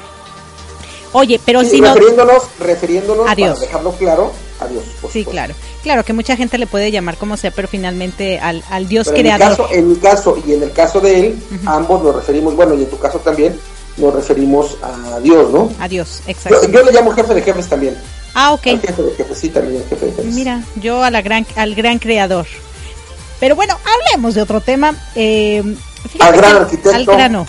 Oye, 1.12 1.40
pero 1.44 1.64
si 1.64 1.80
refiriéndonos, 1.80 2.42
no... 2.58 2.64
Refiriéndonos, 2.64 3.28
Adiós. 3.28 3.48
para 3.50 3.60
dejarlo 3.60 3.92
claro, 3.92 4.32
adiós. 4.60 4.84
sí, 5.10 5.24
claro. 5.24 5.54
Claro 5.82 6.04
que 6.04 6.12
mucha 6.12 6.36
gente 6.36 6.58
le 6.58 6.66
puede 6.66 6.90
llamar 6.90 7.16
como 7.16 7.36
sea, 7.36 7.50
pero 7.50 7.66
finalmente 7.66 8.38
al, 8.38 8.62
al 8.70 8.86
Dios 8.86 9.08
pero 9.08 9.20
creador. 9.20 9.68
En 9.72 9.88
mi, 9.88 9.96
caso, 9.96 10.36
en 10.36 10.36
mi 10.36 10.36
caso 10.36 10.42
y 10.46 10.52
en 10.52 10.62
el 10.62 10.72
caso 10.72 11.00
de 11.00 11.18
él, 11.20 11.42
ambos 11.64 12.02
nos 12.02 12.14
referimos, 12.14 12.54
bueno, 12.54 12.74
y 12.74 12.82
en 12.82 12.90
tu 12.90 12.98
caso 12.98 13.18
también, 13.18 13.58
nos 13.96 14.14
referimos 14.14 14.76
a 14.82 15.20
Dios, 15.20 15.50
¿no? 15.52 15.70
A 15.80 15.88
Dios, 15.88 16.22
exacto. 16.26 16.70
Yo, 16.70 16.82
le 16.82 16.92
llamo 16.92 17.12
jefe 17.12 17.34
de 17.34 17.42
jefes 17.42 17.68
también. 17.68 17.96
Ah, 18.34 18.52
ok. 18.52 18.66
Al 18.66 18.80
jefe 18.80 19.02
de 19.02 19.14
jefes, 19.14 19.38
sí, 19.38 19.48
también 19.48 19.82
jefe 19.88 20.06
de 20.06 20.12
jefes. 20.12 20.34
Mira, 20.34 20.62
yo 20.76 21.02
a 21.02 21.10
la 21.10 21.22
gran, 21.22 21.46
al 21.56 21.74
gran 21.74 21.98
creador. 21.98 22.46
Pero 23.40 23.56
bueno, 23.56 23.78
hablemos 23.84 24.34
de 24.34 24.42
otro 24.42 24.60
tema. 24.60 24.94
Eh, 25.14 25.62
al 26.20 26.36
gran 26.36 26.56
arquitecto. 26.56 26.94
Al 26.94 27.06
grano. 27.06 27.46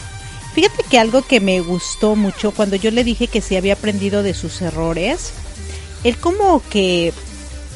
Fíjate 0.53 0.83
que 0.89 0.97
algo 0.97 1.21
que 1.21 1.39
me 1.39 1.59
gustó 1.59 2.15
mucho 2.15 2.51
cuando 2.51 2.75
yo 2.75 2.89
le 2.89 3.03
dije 3.03 3.27
que 3.27 3.41
sí 3.41 3.55
había 3.55 3.73
aprendido 3.73 4.23
de 4.23 4.33
sus 4.33 4.61
errores, 4.61 5.31
él 6.03 6.17
como 6.17 6.63
que 6.69 7.13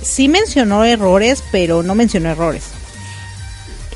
sí 0.01 0.27
mencionó 0.27 0.83
errores, 0.83 1.43
pero 1.51 1.83
no 1.83 1.93
mencionó 1.93 2.29
errores. 2.29 2.63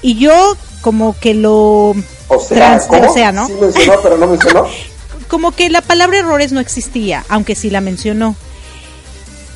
Y 0.04 0.18
yo 0.18 0.56
como 0.82 1.18
que 1.18 1.34
lo 1.34 1.96
o 2.28 2.40
sea. 2.40 2.80
Sí 2.80 3.54
mencionó, 3.60 4.02
pero 4.02 4.18
no 4.18 4.28
mencionó. 4.28 4.68
Como 5.28 5.52
que 5.52 5.70
la 5.70 5.82
palabra 5.82 6.20
errores 6.20 6.52
no 6.52 6.60
existía, 6.60 7.26
aunque 7.30 7.56
sí 7.56 7.70
la 7.70 7.82
mencionó. 7.82 8.36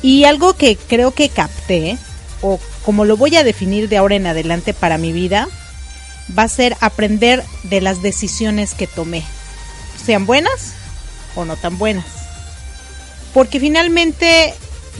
Y 0.02 0.24
algo 0.24 0.54
que 0.54 0.76
creo 0.76 1.12
que 1.12 1.28
capté, 1.28 1.98
o 2.42 2.58
como 2.84 3.04
lo 3.04 3.16
voy 3.16 3.36
a 3.36 3.44
definir 3.44 3.88
de 3.88 3.98
ahora 3.98 4.16
en 4.16 4.26
adelante 4.26 4.72
para 4.72 4.96
mi 4.96 5.12
vida, 5.12 5.46
va 6.36 6.44
a 6.44 6.48
ser 6.48 6.76
aprender 6.80 7.44
de 7.64 7.82
las 7.82 8.00
decisiones 8.00 8.74
que 8.74 8.86
tomé, 8.86 9.22
sean 10.04 10.24
buenas 10.24 10.72
o 11.36 11.44
no 11.44 11.56
tan 11.56 11.76
buenas. 11.78 12.06
Porque 13.34 13.60
finalmente 13.60 14.54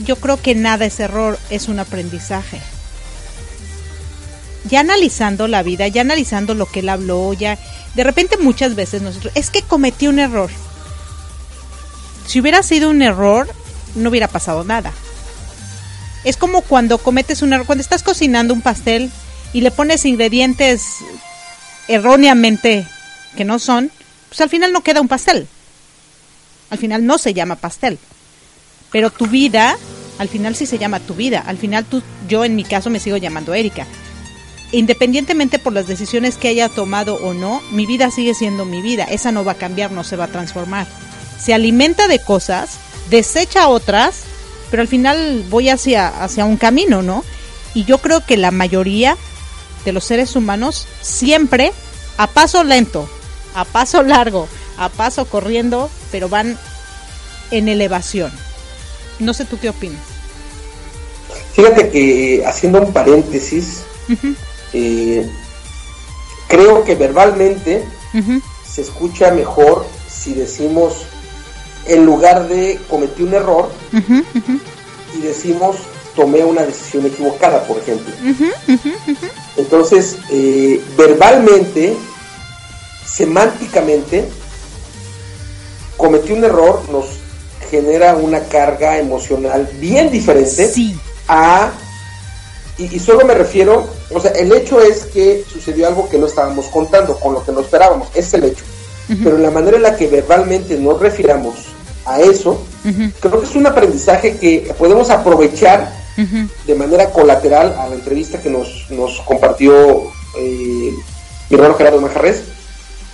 yo 0.05 0.15
creo 0.17 0.39
que 0.39 0.53
nada 0.53 0.85
es 0.85 0.99
error, 0.99 1.39
es 1.49 1.67
un 1.67 1.79
aprendizaje 1.79 2.61
ya 4.65 4.81
analizando 4.81 5.47
la 5.47 5.63
vida, 5.63 5.87
ya 5.87 6.01
analizando 6.01 6.53
lo 6.53 6.65
que 6.65 6.81
él 6.81 6.89
habló, 6.89 7.33
ya 7.33 7.57
de 7.95 8.03
repente 8.03 8.37
muchas 8.37 8.75
veces 8.75 9.01
nosotros, 9.01 9.33
es 9.35 9.49
que 9.49 9.61
cometí 9.63 10.07
un 10.07 10.19
error. 10.19 10.49
Si 12.27 12.39
hubiera 12.39 12.63
sido 12.63 12.89
un 12.89 13.01
error, 13.01 13.49
no 13.95 14.09
hubiera 14.09 14.27
pasado 14.27 14.63
nada. 14.63 14.93
Es 16.23 16.37
como 16.37 16.61
cuando 16.61 16.99
cometes 16.99 17.41
un 17.41 17.53
error, 17.53 17.65
cuando 17.65 17.81
estás 17.81 18.03
cocinando 18.03 18.53
un 18.53 18.61
pastel 18.61 19.09
y 19.53 19.61
le 19.61 19.71
pones 19.71 20.05
ingredientes 20.05 20.97
erróneamente 21.87 22.87
que 23.35 23.43
no 23.43 23.57
son, 23.59 23.91
pues 24.29 24.39
al 24.41 24.49
final 24.49 24.71
no 24.71 24.81
queda 24.81 25.01
un 25.01 25.07
pastel. 25.07 25.47
Al 26.69 26.77
final 26.77 27.05
no 27.05 27.17
se 27.17 27.33
llama 27.33 27.55
pastel. 27.55 27.97
Pero 28.91 29.09
tu 29.09 29.25
vida, 29.25 29.75
al 30.19 30.29
final 30.29 30.55
sí 30.55 30.65
se 30.65 30.77
llama 30.77 30.99
tu 30.99 31.15
vida. 31.15 31.43
Al 31.45 31.57
final 31.57 31.83
tú, 31.85 32.01
yo 32.29 32.45
en 32.45 32.55
mi 32.55 32.63
caso 32.63 32.89
me 32.89 32.99
sigo 32.99 33.17
llamando 33.17 33.53
Erika 33.53 33.87
independientemente 34.71 35.59
por 35.59 35.73
las 35.73 35.87
decisiones 35.87 36.37
que 36.37 36.47
haya 36.47 36.69
tomado 36.69 37.15
o 37.15 37.33
no, 37.33 37.61
mi 37.71 37.85
vida 37.85 38.11
sigue 38.11 38.33
siendo 38.33 38.65
mi 38.65 38.81
vida. 38.81 39.03
Esa 39.05 39.31
no 39.31 39.43
va 39.43 39.53
a 39.53 39.57
cambiar, 39.57 39.91
no 39.91 40.03
se 40.03 40.15
va 40.15 40.25
a 40.25 40.31
transformar. 40.31 40.87
Se 41.39 41.53
alimenta 41.53 42.07
de 42.07 42.19
cosas, 42.19 42.77
desecha 43.09 43.67
otras, 43.67 44.21
pero 44.69 44.81
al 44.81 44.87
final 44.87 45.43
voy 45.49 45.69
hacia, 45.69 46.07
hacia 46.07 46.45
un 46.45 46.57
camino, 46.57 47.01
¿no? 47.01 47.23
Y 47.73 47.85
yo 47.85 47.99
creo 47.99 48.25
que 48.25 48.37
la 48.37 48.51
mayoría 48.51 49.17
de 49.85 49.91
los 49.91 50.03
seres 50.03 50.35
humanos 50.35 50.87
siempre 51.01 51.71
a 52.17 52.27
paso 52.27 52.63
lento, 52.63 53.09
a 53.55 53.65
paso 53.65 54.03
largo, 54.03 54.47
a 54.77 54.89
paso 54.89 55.25
corriendo, 55.25 55.89
pero 56.11 56.29
van 56.29 56.57
en 57.51 57.67
elevación. 57.67 58.31
No 59.19 59.33
sé 59.33 59.45
tú 59.45 59.57
qué 59.59 59.69
opinas. 59.69 60.01
Fíjate 61.53 61.89
que 61.89 62.43
haciendo 62.45 62.81
un 62.81 62.93
paréntesis, 62.93 63.81
eh, 64.73 65.29
creo 66.47 66.83
que 66.83 66.95
verbalmente 66.95 67.83
se 68.67 68.81
escucha 68.81 69.31
mejor 69.31 69.85
si 70.21 70.33
decimos, 70.33 70.93
en 71.87 72.05
lugar 72.05 72.47
de 72.47 72.79
cometí 72.89 73.23
un 73.23 73.33
error, 73.33 73.71
y 73.91 75.21
decimos 75.21 75.77
tomé 76.15 76.43
una 76.43 76.63
decisión 76.63 77.05
equivocada, 77.05 77.63
por 77.63 77.77
ejemplo. 77.77 78.13
Entonces, 79.57 80.17
eh, 80.29 80.83
verbalmente, 80.97 81.95
semánticamente, 83.05 84.29
cometí 85.97 86.33
un 86.33 86.43
error 86.43 86.83
nos 86.91 87.05
genera 87.69 88.15
una 88.15 88.41
carga 88.43 88.97
emocional 88.97 89.69
bien 89.79 90.11
diferente 90.11 90.71
a 91.27 91.71
y, 92.77 92.99
solo 92.99 93.25
me 93.25 93.33
refiero, 93.33 93.87
o 94.13 94.19
sea, 94.19 94.31
el 94.31 94.51
hecho 94.51 94.81
es 94.81 95.05
que 95.05 95.43
sucedió 95.51 95.87
algo 95.87 96.09
que 96.09 96.17
no 96.17 96.27
estábamos 96.27 96.67
contando, 96.67 97.15
con 97.19 97.33
lo 97.33 97.43
que 97.43 97.51
no 97.51 97.61
esperábamos, 97.61 98.09
es 98.13 98.33
el 98.33 98.45
hecho. 98.45 98.63
Pero 99.23 99.37
la 99.37 99.51
manera 99.51 99.75
en 99.75 99.83
la 99.83 99.97
que 99.97 100.07
verbalmente 100.07 100.77
nos 100.77 100.99
refiramos 100.99 101.55
a 102.05 102.21
eso, 102.21 102.61
creo 103.19 103.39
que 103.41 103.45
es 103.45 103.55
un 103.55 103.67
aprendizaje 103.67 104.37
que 104.37 104.73
podemos 104.77 105.09
aprovechar 105.09 105.91
de 106.65 106.75
manera 106.75 107.09
colateral 107.09 107.75
a 107.77 107.87
la 107.87 107.95
entrevista 107.95 108.39
que 108.41 108.49
nos, 108.49 108.87
nos 108.89 109.19
compartió 109.21 110.03
eh, 110.37 110.93
mi 111.49 111.55
hermano 111.55 111.73
Gerardo 111.75 111.99
Majarres. 111.99 112.43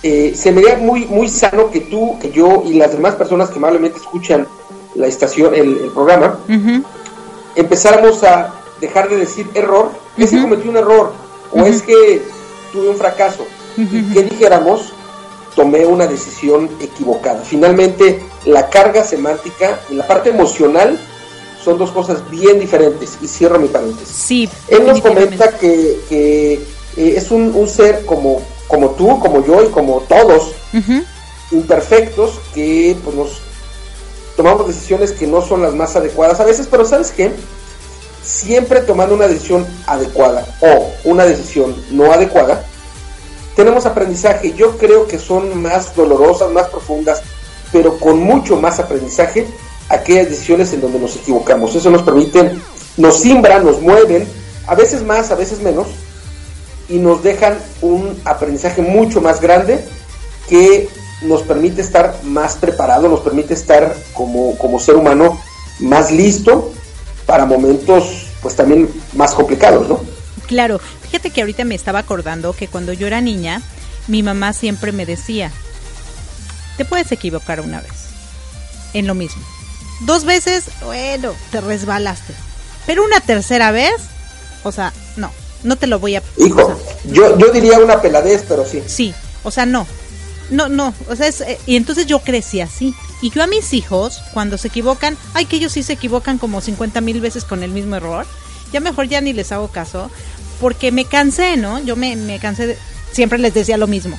Eh, 0.02 0.32
se 0.36 0.52
me 0.52 0.62
da 0.62 0.76
muy, 0.76 1.06
muy 1.06 1.28
sano 1.28 1.70
que 1.70 1.80
tú, 1.80 2.18
que 2.20 2.30
yo 2.30 2.62
y 2.64 2.74
las 2.74 2.92
demás 2.92 3.16
personas 3.16 3.50
que 3.50 3.58
amablemente 3.58 3.98
escuchan 3.98 4.46
la 4.94 5.06
estación, 5.06 5.54
el, 5.54 5.78
el 5.78 5.90
programa, 5.90 6.38
empezáramos 7.56 8.22
a 8.24 8.54
dejar 8.80 9.08
de 9.08 9.16
decir 9.16 9.46
error, 9.54 9.90
es 10.24 10.30
que 10.30 10.40
cometí 10.40 10.68
un 10.68 10.76
error 10.76 11.12
o 11.52 11.64
es 11.64 11.82
que 11.82 12.22
tuve 12.72 12.88
un 12.90 12.96
fracaso. 12.96 13.46
Y 13.76 14.12
que 14.12 14.24
dijéramos, 14.24 14.92
tomé 15.54 15.86
una 15.86 16.06
decisión 16.06 16.68
equivocada. 16.80 17.42
Finalmente, 17.42 18.20
la 18.44 18.68
carga 18.68 19.04
semántica, 19.04 19.78
la 19.90 20.06
parte 20.06 20.30
emocional, 20.30 20.98
son 21.64 21.78
dos 21.78 21.92
cosas 21.92 22.28
bien 22.28 22.58
diferentes. 22.58 23.18
Y 23.22 23.28
cierro 23.28 23.58
mi 23.58 23.68
paréntesis. 23.68 24.08
Sí. 24.08 24.48
Él 24.66 24.84
nos 24.84 25.00
comenta 25.00 25.56
que, 25.56 26.00
que 26.08 26.54
eh, 26.54 27.14
es 27.16 27.30
un, 27.30 27.52
un, 27.54 27.68
ser 27.68 28.04
como, 28.04 28.42
como 28.66 28.90
tú, 28.90 29.20
como 29.20 29.44
yo 29.46 29.62
y 29.62 29.68
como 29.68 30.00
todos, 30.08 30.52
imperfectos, 31.52 32.40
que 32.52 32.96
pues, 33.04 33.14
nos 33.14 33.40
tomamos 34.36 34.66
decisiones 34.66 35.12
que 35.12 35.26
no 35.26 35.40
son 35.40 35.62
las 35.62 35.74
más 35.74 35.94
adecuadas 35.96 36.40
a 36.40 36.44
veces, 36.44 36.68
pero 36.70 36.84
¿sabes 36.84 37.12
qué? 37.12 37.32
Siempre 38.28 38.82
tomando 38.82 39.14
una 39.14 39.26
decisión 39.26 39.66
adecuada 39.86 40.44
o 40.60 40.92
una 41.04 41.24
decisión 41.24 41.74
no 41.90 42.12
adecuada, 42.12 42.62
tenemos 43.56 43.86
aprendizaje. 43.86 44.52
Yo 44.52 44.76
creo 44.76 45.06
que 45.06 45.18
son 45.18 45.62
más 45.62 45.96
dolorosas, 45.96 46.50
más 46.52 46.68
profundas, 46.68 47.22
pero 47.72 47.98
con 47.98 48.20
mucho 48.20 48.56
más 48.56 48.80
aprendizaje 48.80 49.46
aquellas 49.88 50.28
decisiones 50.28 50.70
en 50.74 50.82
donde 50.82 50.98
nos 50.98 51.16
equivocamos. 51.16 51.74
Eso 51.74 51.90
nos 51.90 52.02
permite, 52.02 52.52
nos 52.98 53.18
simbran, 53.18 53.64
nos 53.64 53.80
mueven, 53.80 54.28
a 54.66 54.74
veces 54.74 55.02
más, 55.02 55.30
a 55.30 55.34
veces 55.34 55.60
menos, 55.60 55.86
y 56.90 56.98
nos 56.98 57.22
dejan 57.22 57.58
un 57.80 58.20
aprendizaje 58.26 58.82
mucho 58.82 59.22
más 59.22 59.40
grande 59.40 59.82
que 60.50 60.86
nos 61.22 61.42
permite 61.44 61.80
estar 61.80 62.14
más 62.24 62.56
preparado, 62.56 63.08
nos 63.08 63.20
permite 63.20 63.54
estar 63.54 63.96
como, 64.12 64.58
como 64.58 64.78
ser 64.78 64.96
humano 64.96 65.40
más 65.80 66.12
listo 66.12 66.72
para 67.28 67.44
momentos 67.44 68.24
pues 68.40 68.56
también 68.56 68.88
más 69.12 69.34
complicados, 69.34 69.86
¿no? 69.86 70.00
Claro, 70.46 70.80
fíjate 71.02 71.28
que 71.28 71.42
ahorita 71.42 71.62
me 71.64 71.74
estaba 71.74 71.98
acordando 71.98 72.54
que 72.54 72.68
cuando 72.68 72.94
yo 72.94 73.06
era 73.06 73.20
niña, 73.20 73.60
mi 74.06 74.22
mamá 74.22 74.54
siempre 74.54 74.92
me 74.92 75.04
decía, 75.04 75.52
te 76.78 76.86
puedes 76.86 77.12
equivocar 77.12 77.60
una 77.60 77.82
vez, 77.82 77.92
en 78.94 79.06
lo 79.06 79.14
mismo. 79.14 79.42
Dos 80.06 80.24
veces, 80.24 80.64
bueno, 80.82 81.34
te 81.50 81.60
resbalaste. 81.60 82.32
Pero 82.86 83.04
una 83.04 83.20
tercera 83.20 83.72
vez, 83.72 83.92
o 84.64 84.72
sea, 84.72 84.94
no, 85.16 85.30
no 85.64 85.76
te 85.76 85.86
lo 85.86 85.98
voy 85.98 86.16
a... 86.16 86.22
Hijo, 86.38 86.80
yo, 87.04 87.36
yo 87.36 87.52
diría 87.52 87.78
una 87.78 88.00
peladez, 88.00 88.42
pero 88.48 88.64
sí. 88.64 88.82
Sí, 88.86 89.14
o 89.42 89.50
sea, 89.50 89.66
no. 89.66 89.86
No, 90.50 90.68
no, 90.68 90.94
o 91.08 91.16
sea, 91.16 91.26
es, 91.26 91.42
eh, 91.42 91.58
y 91.66 91.76
entonces 91.76 92.06
yo 92.06 92.20
crecí 92.20 92.60
así. 92.60 92.94
Y 93.20 93.30
yo 93.30 93.42
a 93.42 93.46
mis 93.46 93.74
hijos, 93.74 94.20
cuando 94.32 94.56
se 94.58 94.68
equivocan, 94.68 95.16
ay, 95.34 95.46
que 95.46 95.56
ellos 95.56 95.72
sí 95.72 95.82
se 95.82 95.94
equivocan 95.94 96.38
como 96.38 96.60
50 96.60 97.00
mil 97.00 97.20
veces 97.20 97.44
con 97.44 97.62
el 97.62 97.70
mismo 97.70 97.96
error, 97.96 98.26
ya 98.72 98.80
mejor 98.80 99.08
ya 99.08 99.20
ni 99.20 99.32
les 99.32 99.52
hago 99.52 99.68
caso, 99.68 100.10
porque 100.60 100.92
me 100.92 101.04
cansé, 101.04 101.56
¿no? 101.56 101.80
Yo 101.80 101.96
me, 101.96 102.16
me 102.16 102.38
cansé, 102.38 102.66
de, 102.68 102.78
siempre 103.12 103.38
les 103.38 103.54
decía 103.54 103.76
lo 103.76 103.86
mismo. 103.86 104.18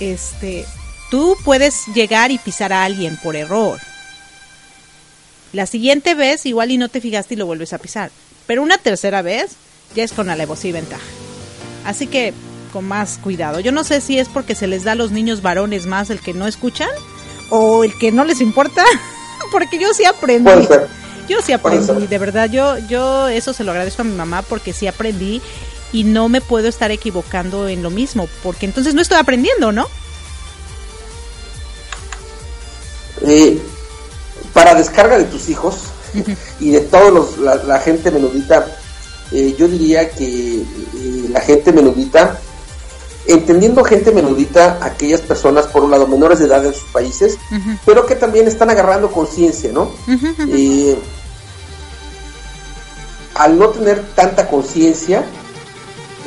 Este, 0.00 0.66
tú 1.10 1.36
puedes 1.44 1.86
llegar 1.94 2.30
y 2.30 2.38
pisar 2.38 2.72
a 2.72 2.84
alguien 2.84 3.16
por 3.22 3.36
error. 3.36 3.80
La 5.52 5.66
siguiente 5.66 6.14
vez 6.14 6.46
igual 6.46 6.72
y 6.72 6.78
no 6.78 6.88
te 6.88 7.00
fijaste 7.00 7.34
y 7.34 7.36
lo 7.36 7.46
vuelves 7.46 7.72
a 7.72 7.78
pisar. 7.78 8.10
Pero 8.46 8.62
una 8.62 8.76
tercera 8.76 9.22
vez 9.22 9.52
ya 9.94 10.02
es 10.02 10.12
con 10.12 10.28
alevosía 10.28 10.70
y 10.70 10.72
ventaja. 10.72 11.04
Así 11.84 12.06
que 12.06 12.34
con 12.74 12.86
más 12.88 13.18
cuidado. 13.22 13.60
Yo 13.60 13.70
no 13.70 13.84
sé 13.84 14.00
si 14.00 14.18
es 14.18 14.28
porque 14.28 14.56
se 14.56 14.66
les 14.66 14.82
da 14.82 14.92
a 14.92 14.96
los 14.96 15.12
niños 15.12 15.42
varones 15.42 15.86
más 15.86 16.10
el 16.10 16.18
que 16.18 16.34
no 16.34 16.48
escuchan 16.48 16.88
o 17.48 17.84
el 17.84 17.96
que 17.96 18.10
no 18.10 18.24
les 18.24 18.40
importa, 18.40 18.84
porque 19.52 19.78
yo 19.78 19.94
sí 19.94 20.04
aprendí. 20.04 20.50
Yo 21.28 21.40
sí 21.40 21.52
aprendí, 21.52 22.08
de 22.08 22.18
verdad. 22.18 22.50
Yo 22.50 22.76
yo 22.88 23.28
eso 23.28 23.52
se 23.52 23.62
lo 23.62 23.70
agradezco 23.70 24.02
a 24.02 24.04
mi 24.04 24.16
mamá 24.16 24.42
porque 24.42 24.72
sí 24.72 24.88
aprendí 24.88 25.40
y 25.92 26.02
no 26.02 26.28
me 26.28 26.40
puedo 26.40 26.66
estar 26.66 26.90
equivocando 26.90 27.68
en 27.68 27.80
lo 27.84 27.90
mismo, 27.90 28.28
porque 28.42 28.66
entonces 28.66 28.92
no 28.92 29.02
estoy 29.02 29.18
aprendiendo, 29.18 29.70
¿no? 29.70 29.86
Eh, 33.22 33.62
para 34.52 34.74
descarga 34.74 35.16
de 35.16 35.24
tus 35.26 35.48
hijos 35.48 35.76
y 36.60 36.70
de 36.70 36.80
todos 36.80 37.38
la, 37.38 37.54
la, 37.54 37.78
gente 37.78 38.10
menudita, 38.10 38.66
eh, 39.30 39.54
yo 39.56 39.68
diría 39.68 40.10
que 40.10 40.56
eh, 40.56 41.28
la 41.30 41.40
gente 41.40 41.72
menudita, 41.72 42.40
entendiendo 43.26 43.84
gente 43.84 44.12
menudita, 44.12 44.78
aquellas 44.82 45.20
personas, 45.20 45.66
por 45.66 45.84
un 45.84 45.90
lado, 45.90 46.06
menores 46.06 46.38
de 46.38 46.46
edad 46.46 46.64
en 46.64 46.74
sus 46.74 46.88
países, 46.90 47.38
uh 47.50 47.54
-huh. 47.54 47.78
pero 47.86 48.06
que 48.06 48.14
también 48.16 48.46
están 48.46 48.70
agarrando 48.70 49.10
conciencia, 49.10 49.72
¿no? 49.72 49.82
Uh 50.06 50.10
-huh. 50.10 50.48
eh, 50.52 50.98
al 53.34 53.58
no 53.58 53.68
tener 53.70 54.02
tanta 54.14 54.46
conciencia, 54.48 55.24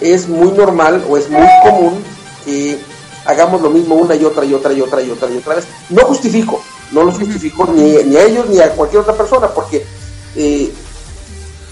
es 0.01 0.27
muy 0.27 0.51
normal 0.51 1.03
o 1.09 1.17
es 1.17 1.29
muy 1.29 1.47
común 1.63 2.03
que 2.45 2.77
hagamos 3.25 3.61
lo 3.61 3.69
mismo 3.69 3.95
una 3.95 4.15
y 4.15 4.23
otra 4.23 4.45
y 4.45 4.53
otra 4.53 4.73
y 4.73 4.81
otra 4.81 5.01
y 5.01 5.09
otra 5.09 5.29
y 5.29 5.37
otra 5.37 5.55
vez. 5.55 5.65
No 5.89 6.03
justifico, 6.03 6.61
no 6.91 7.03
los 7.03 7.17
justifico 7.17 7.67
ni, 7.73 8.03
ni, 8.03 8.15
a 8.15 8.23
ellos 8.23 8.47
ni 8.49 8.59
a 8.59 8.71
cualquier 8.71 9.01
otra 9.01 9.15
persona, 9.15 9.47
porque 9.47 9.85
eh, 10.35 10.71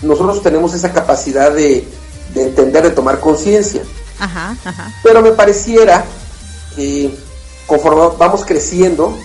nosotros 0.02 0.42
tenemos 0.42 0.74
esa 0.74 0.92
capacidad 0.92 1.52
de, 1.52 1.88
de 2.34 2.44
entender, 2.44 2.84
de 2.84 2.92
tomar 2.92 3.20
conciencia. 3.20 3.82
Ajá, 4.20 4.56
ajá. 4.64 4.94
Pero 5.04 5.22
me 5.22 5.32
pareciera 5.32 6.06
que 6.76 7.18
conforme 7.68 8.02
vamos 8.18 8.46
creciendo, 8.46 9.18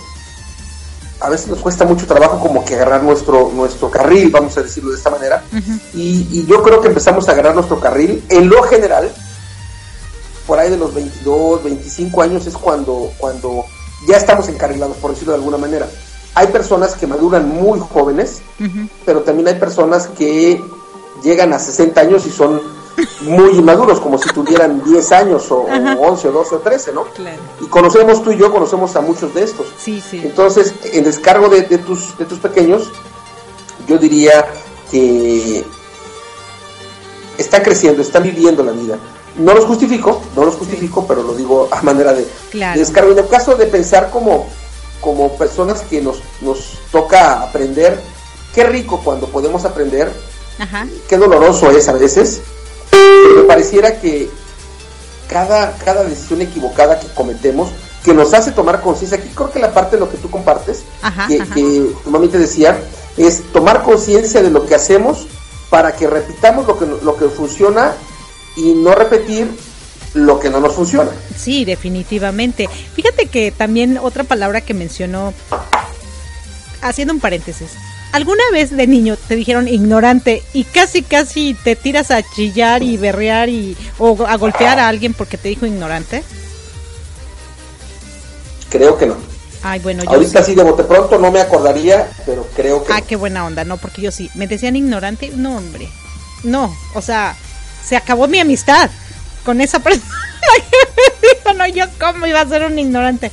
a 1.21 1.29
veces 1.29 1.49
nos 1.49 1.59
cuesta 1.59 1.85
mucho 1.85 2.07
trabajo 2.07 2.41
como 2.41 2.65
que 2.65 2.75
agarrar 2.75 3.03
nuestro 3.03 3.51
nuestro 3.55 3.91
carril, 3.91 4.31
vamos 4.31 4.57
a 4.57 4.63
decirlo 4.63 4.91
de 4.91 4.97
esta 4.97 5.11
manera, 5.11 5.45
uh 5.53 5.57
-huh. 5.57 5.81
y, 5.95 6.29
y, 6.31 6.47
yo 6.47 6.63
creo 6.63 6.81
que 6.81 6.89
empezamos 6.89 7.29
a 7.29 7.33
agarrar 7.33 7.55
nuestro 7.55 7.79
carril, 7.79 8.25
en 8.31 8.49
lo 8.49 8.63
general, 8.63 9.13
por 10.47 10.59
ahí 10.59 10.71
de 10.71 10.79
los 10.79 10.95
22, 10.95 11.63
25 11.63 12.23
años 12.23 12.47
es 12.47 12.55
cuando, 12.55 13.13
cuando 13.19 13.65
ya 14.09 14.17
estamos 14.17 14.49
encarrilados, 14.49 14.97
por 14.97 15.13
decirlo 15.13 15.33
de 15.33 15.39
alguna 15.39 15.59
manera. 15.59 15.89
Hay 16.35 16.47
personas 16.49 16.95
que 16.95 17.07
maduran 17.07 17.49
muy 17.49 17.79
jóvenes, 17.81 18.41
uh 18.59 18.65
-huh. 18.65 18.89
pero 19.05 19.21
también 19.23 19.49
hay 19.49 19.55
personas 19.57 20.09
que 20.09 20.63
llegan 21.23 21.53
a 21.53 21.59
60 21.59 22.01
años 22.01 22.27
y 22.27 22.31
son 22.31 22.61
muy 23.23 23.57
inmaduros, 23.57 24.01
como 24.01 24.19
si 24.19 24.29
tuvieran 24.31 24.83
10 24.85 25.13
años 25.13 25.51
o, 25.51 25.61
o 25.61 26.09
11 26.09 26.29
o 26.29 26.33
12 26.33 26.55
o 26.55 26.59
13, 26.59 26.93
¿no? 26.93 27.05
Claro. 27.05 27.39
Y 27.61 27.67
conocemos 27.67 28.23
tú 28.23 28.33
y 28.33 28.39
yo, 28.39 28.51
conocemos 28.53 28.95
a 28.97 29.01
muchos 29.01 29.35
de 29.35 29.45
estos. 29.45 29.67
Sí, 29.79 30.01
sí. 30.01 30.21
Entonces, 30.25 30.75
en 30.93 31.05
descargo 31.05 31.49
de, 31.49 31.63
de, 31.63 31.79
tus, 31.79 32.17
de 32.19 32.25
tus 32.25 32.39
pequeños, 32.39 32.91
yo 33.87 33.99
diría 33.99 34.47
que 34.91 35.65
están 37.39 37.63
creciendo, 37.63 38.03
están 38.03 38.23
viviendo 38.23 38.63
la 38.63 38.73
vida. 38.73 38.99
No 39.37 39.55
los 39.55 39.65
justifico, 39.65 40.21
no 40.37 40.45
los 40.45 40.57
justifico, 40.57 41.07
pero 41.07 41.23
lo 41.23 41.35
digo 41.35 41.69
a 41.71 41.83
manera 41.83 42.13
de, 42.13 42.27
claro. 42.51 42.75
de 42.75 42.81
descargo. 42.81 43.13
En 43.13 43.19
el 43.19 43.29
caso 43.29 43.55
de 43.55 43.67
pensar 43.67 44.11
como, 44.11 44.47
como 45.01 45.33
personas 45.37 45.83
que 45.83 46.01
nos, 46.01 46.21
nos 46.41 46.79
toca 46.93 47.43
aprender, 47.43 48.01
qué 48.55 48.65
rico 48.65 49.01
cuando 49.03 49.27
podemos 49.27 49.65
aprender, 49.65 50.13
Ajá. 50.59 50.87
qué 51.09 51.17
doloroso 51.17 51.71
es 51.71 51.89
a 51.89 51.93
veces, 51.93 52.43
me 53.37 53.43
pareciera 53.43 54.01
que 54.01 54.29
cada, 55.29 55.77
cada 55.79 56.05
decisión 56.05 56.43
equivocada 56.43 56.99
que 56.99 57.07
cometemos, 57.09 57.71
que 58.05 58.15
nos 58.15 58.33
hace 58.35 58.53
tomar 58.53 58.81
conciencia, 58.81 59.19
aquí 59.19 59.29
creo 59.35 59.51
que 59.51 59.59
la 59.59 59.73
parte 59.73 59.97
de 59.97 60.01
lo 60.01 60.11
que 60.11 60.17
tú 60.17 60.31
compartes, 60.31 60.83
ajá, 61.03 61.29
que, 61.29 61.41
ajá. 61.41 61.55
que, 61.55 61.93
tu 62.03 62.11
mami 62.11 62.29
te 62.29 62.39
decía, 62.39 62.79
es 63.17 63.43
tomar 63.53 63.83
conciencia 63.83 64.43
de 64.43 64.51
lo 64.51 64.67
que 64.67 64.75
hacemos 64.75 65.27
para 65.69 65.93
que 65.93 66.07
repitamos 66.07 66.67
lo 66.67 66.79
que, 66.79 66.87
lo 66.87 67.17
que 67.17 67.27
funciona 67.29 67.95
y 68.57 68.73
no 68.73 68.95
repetir 68.95 69.51
lo 70.15 70.41
que 70.41 70.51
no 70.51 70.61
nos 70.61 70.75
funciona. 70.75 71.11
Sí, 71.37 71.65
definitivamente. 71.65 72.69
Fíjate 72.95 73.27
que 73.27 73.53
también 73.53 73.99
otra 73.99 74.25
palabra 74.25 74.61
que 74.61 74.75
mencionó, 74.75 75.33
haciendo 76.83 77.15
un 77.15 77.21
paréntesis, 77.21 77.71
¿Alguna 78.13 78.43
vez 78.53 78.77
de 78.77 78.87
niño 78.87 79.17
te 79.29 79.37
dijeron 79.37 79.69
ignorante 79.69 80.43
y 80.53 80.65
casi 80.65 81.03
casi 81.03 81.55
te 81.55 81.77
tiras 81.77 82.11
a 82.11 82.23
chillar 82.23 82.83
y 82.83 82.97
berrear 82.97 83.49
y 83.49 83.77
o 83.99 84.27
a 84.27 84.37
golpear 84.37 84.81
a 84.81 84.89
alguien 84.89 85.15
porque 85.15 85.39
te 85.39 85.49
dijo 85.49 85.65
ignorante? 85.67 86.25
Creo 88.69 88.99
que 88.99 89.07
no. 89.07 89.17
Ay, 89.63 89.79
bueno, 89.81 90.03
yo 90.05 90.11
Ahorita 90.11 90.43
sí. 90.43 90.55
de 90.55 90.63
bote 90.63 90.85
pronto 90.85 91.19
no 91.19 91.31
me 91.31 91.41
acordaría, 91.41 92.09
pero 92.25 92.49
creo 92.57 92.83
que 92.85 92.93
Ah, 92.93 93.01
qué 93.03 93.15
buena 93.17 93.45
onda, 93.45 93.65
no, 93.65 93.77
porque 93.77 94.01
yo 94.03 94.11
sí. 94.11 94.31
Me 94.35 94.47
decían 94.47 94.75
ignorante, 94.75 95.31
no, 95.35 95.57
hombre. 95.59 95.89
No, 96.43 96.75
o 96.95 97.03
sea, 97.03 97.37
se 97.85 97.97
acabó 97.97 98.27
mi 98.27 98.39
amistad 98.41 98.91
con 99.45 99.61
esa 99.61 99.79
persona 99.83 100.09
que 100.43 100.93
me 100.97 101.29
dijo, 101.35 101.53
no, 101.53 101.67
yo 101.69 101.85
cómo 102.01 102.27
iba 102.27 102.41
a 102.41 102.49
ser 102.49 102.65
un 102.65 102.79
ignorante. 102.79 103.31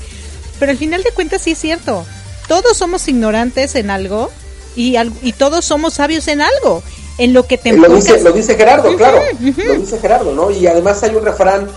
Pero 0.59 0.71
al 0.71 0.77
final 0.77 1.01
de 1.03 1.11
cuentas 1.11 1.41
sí 1.41 1.51
es 1.51 1.57
cierto. 1.59 2.05
Todos 2.47 2.77
somos 2.77 3.07
ignorantes 3.07 3.75
en 3.75 3.89
algo 3.89 4.31
y, 4.77 4.95
y 5.23 5.33
todos 5.33 5.65
somos 5.65 5.95
sabios 5.95 6.27
en 6.27 6.39
algo, 6.41 6.83
en 7.17 7.33
lo 7.33 7.47
que 7.47 7.57
te 7.57 7.73
lo 7.73 7.89
dice, 7.95 8.21
lo 8.21 8.31
dice 8.31 8.55
Gerardo, 8.55 8.89
uh 8.89 8.93
-huh, 8.93 8.97
claro, 8.97 9.17
uh 9.17 9.43
-huh. 9.43 9.63
lo 9.65 9.73
dice 9.75 9.99
Gerardo, 9.99 10.33
¿no? 10.33 10.51
Y 10.51 10.67
además 10.67 11.01
hay 11.01 11.15
un 11.15 11.25
refrán, 11.25 11.67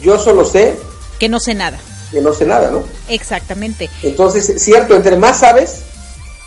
yo 0.00 0.18
solo 0.18 0.44
sé... 0.44 0.76
Que 1.18 1.28
no 1.28 1.40
sé 1.40 1.54
nada. 1.54 1.78
Que 2.12 2.20
no 2.20 2.32
sé 2.32 2.46
nada, 2.46 2.70
¿no? 2.70 2.84
Exactamente. 3.08 3.90
Entonces, 4.02 4.62
cierto, 4.62 4.94
entre 4.94 5.16
más 5.16 5.40
sabes, 5.40 5.80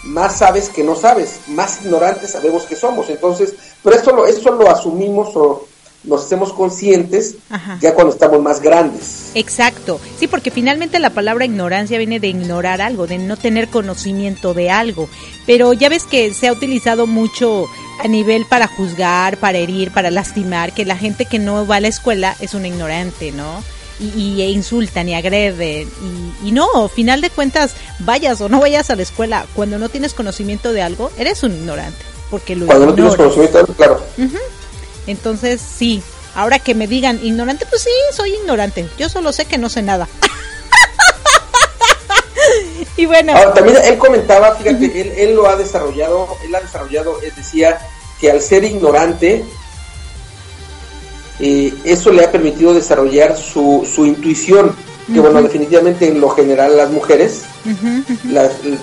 más 0.03 0.37
sabes 0.37 0.69
que 0.69 0.83
no 0.83 0.95
sabes, 0.95 1.41
más 1.47 1.81
ignorantes 1.83 2.31
sabemos 2.31 2.63
que 2.63 2.75
somos. 2.75 3.09
Entonces, 3.09 3.53
pero 3.83 3.95
esto 3.95 4.11
lo, 4.13 4.25
esto 4.25 4.51
lo 4.51 4.69
asumimos 4.69 5.35
o 5.35 5.67
nos 6.03 6.25
hacemos 6.25 6.51
conscientes 6.53 7.35
ya 7.79 7.93
cuando 7.93 8.13
estamos 8.13 8.41
más 8.41 8.61
grandes. 8.61 9.31
Exacto, 9.35 9.99
sí, 10.17 10.27
porque 10.27 10.51
finalmente 10.51 10.99
la 10.99 11.11
palabra 11.11 11.45
ignorancia 11.45 11.97
viene 11.97 12.19
de 12.19 12.27
ignorar 12.27 12.81
algo, 12.81 13.07
de 13.07 13.17
no 13.17 13.37
tener 13.37 13.69
conocimiento 13.69 14.53
de 14.53 14.69
algo, 14.69 15.07
pero 15.45 15.73
ya 15.73 15.89
ves 15.89 16.03
que 16.05 16.33
se 16.33 16.47
ha 16.47 16.51
utilizado 16.51 17.07
mucho 17.07 17.67
a 18.03 18.07
nivel 18.07 18.45
para 18.45 18.67
juzgar, 18.67 19.37
para 19.37 19.57
herir, 19.57 19.91
para 19.91 20.11
lastimar, 20.11 20.73
que 20.73 20.85
la 20.85 20.97
gente 20.97 21.25
que 21.25 21.39
no 21.39 21.65
va 21.65 21.77
a 21.77 21.79
la 21.79 21.87
escuela 21.87 22.35
es 22.39 22.53
un 22.53 22.65
ignorante, 22.65 23.31
¿no? 23.31 23.63
Y, 23.99 24.41
e 24.41 24.49
insultan 24.49 25.07
y 25.07 25.13
agreden. 25.13 25.87
Y, 26.41 26.49
y, 26.49 26.51
no, 26.51 26.89
final 26.89 27.21
de 27.21 27.29
cuentas, 27.29 27.75
vayas 27.99 28.41
o 28.41 28.49
no 28.49 28.59
vayas 28.59 28.89
a 28.89 28.95
la 28.95 29.03
escuela, 29.03 29.45
cuando 29.53 29.77
no 29.77 29.87
tienes 29.87 30.13
conocimiento 30.13 30.73
de 30.73 30.81
algo, 30.81 31.11
eres 31.17 31.43
un 31.43 31.53
ignorante. 31.53 32.03
Porque 32.29 32.55
lo 32.55 32.65
cuando 32.65 32.87
no 32.87 32.95
tienes 32.95 33.15
conocimiento, 33.15 33.65
claro. 33.77 34.03
Entonces, 35.07 35.61
sí, 35.61 36.03
ahora 36.35 36.59
que 36.59 36.75
me 36.75 36.87
digan 36.87 37.19
ignorante, 37.23 37.65
pues 37.65 37.83
sí, 37.83 37.89
soy 38.13 38.33
ignorante. 38.35 38.87
Yo 38.97 39.09
solo 39.09 39.33
sé 39.33 39.45
que 39.45 39.57
no 39.57 39.69
sé 39.69 39.81
nada. 39.81 40.07
y 42.97 43.05
bueno. 43.05 43.33
también 43.53 43.77
él 43.83 43.97
comentaba, 43.97 44.55
fíjate, 44.55 45.01
él, 45.01 45.13
él 45.17 45.35
lo 45.35 45.47
ha 45.47 45.55
desarrollado, 45.55 46.27
él 46.43 46.53
ha 46.55 46.61
desarrollado, 46.61 47.19
él 47.21 47.33
decía 47.35 47.79
que 48.19 48.31
al 48.31 48.41
ser 48.41 48.63
ignorante, 48.63 49.43
eh, 51.39 51.73
eso 51.83 52.11
le 52.11 52.23
ha 52.23 52.31
permitido 52.31 52.73
desarrollar 52.73 53.35
su, 53.35 53.87
su 53.91 54.05
intuición, 54.05 54.75
que 55.11 55.19
bueno, 55.19 55.41
definitivamente 55.41 56.07
en 56.07 56.21
lo 56.21 56.29
general 56.29 56.77
las 56.77 56.89
mujeres 56.89 57.41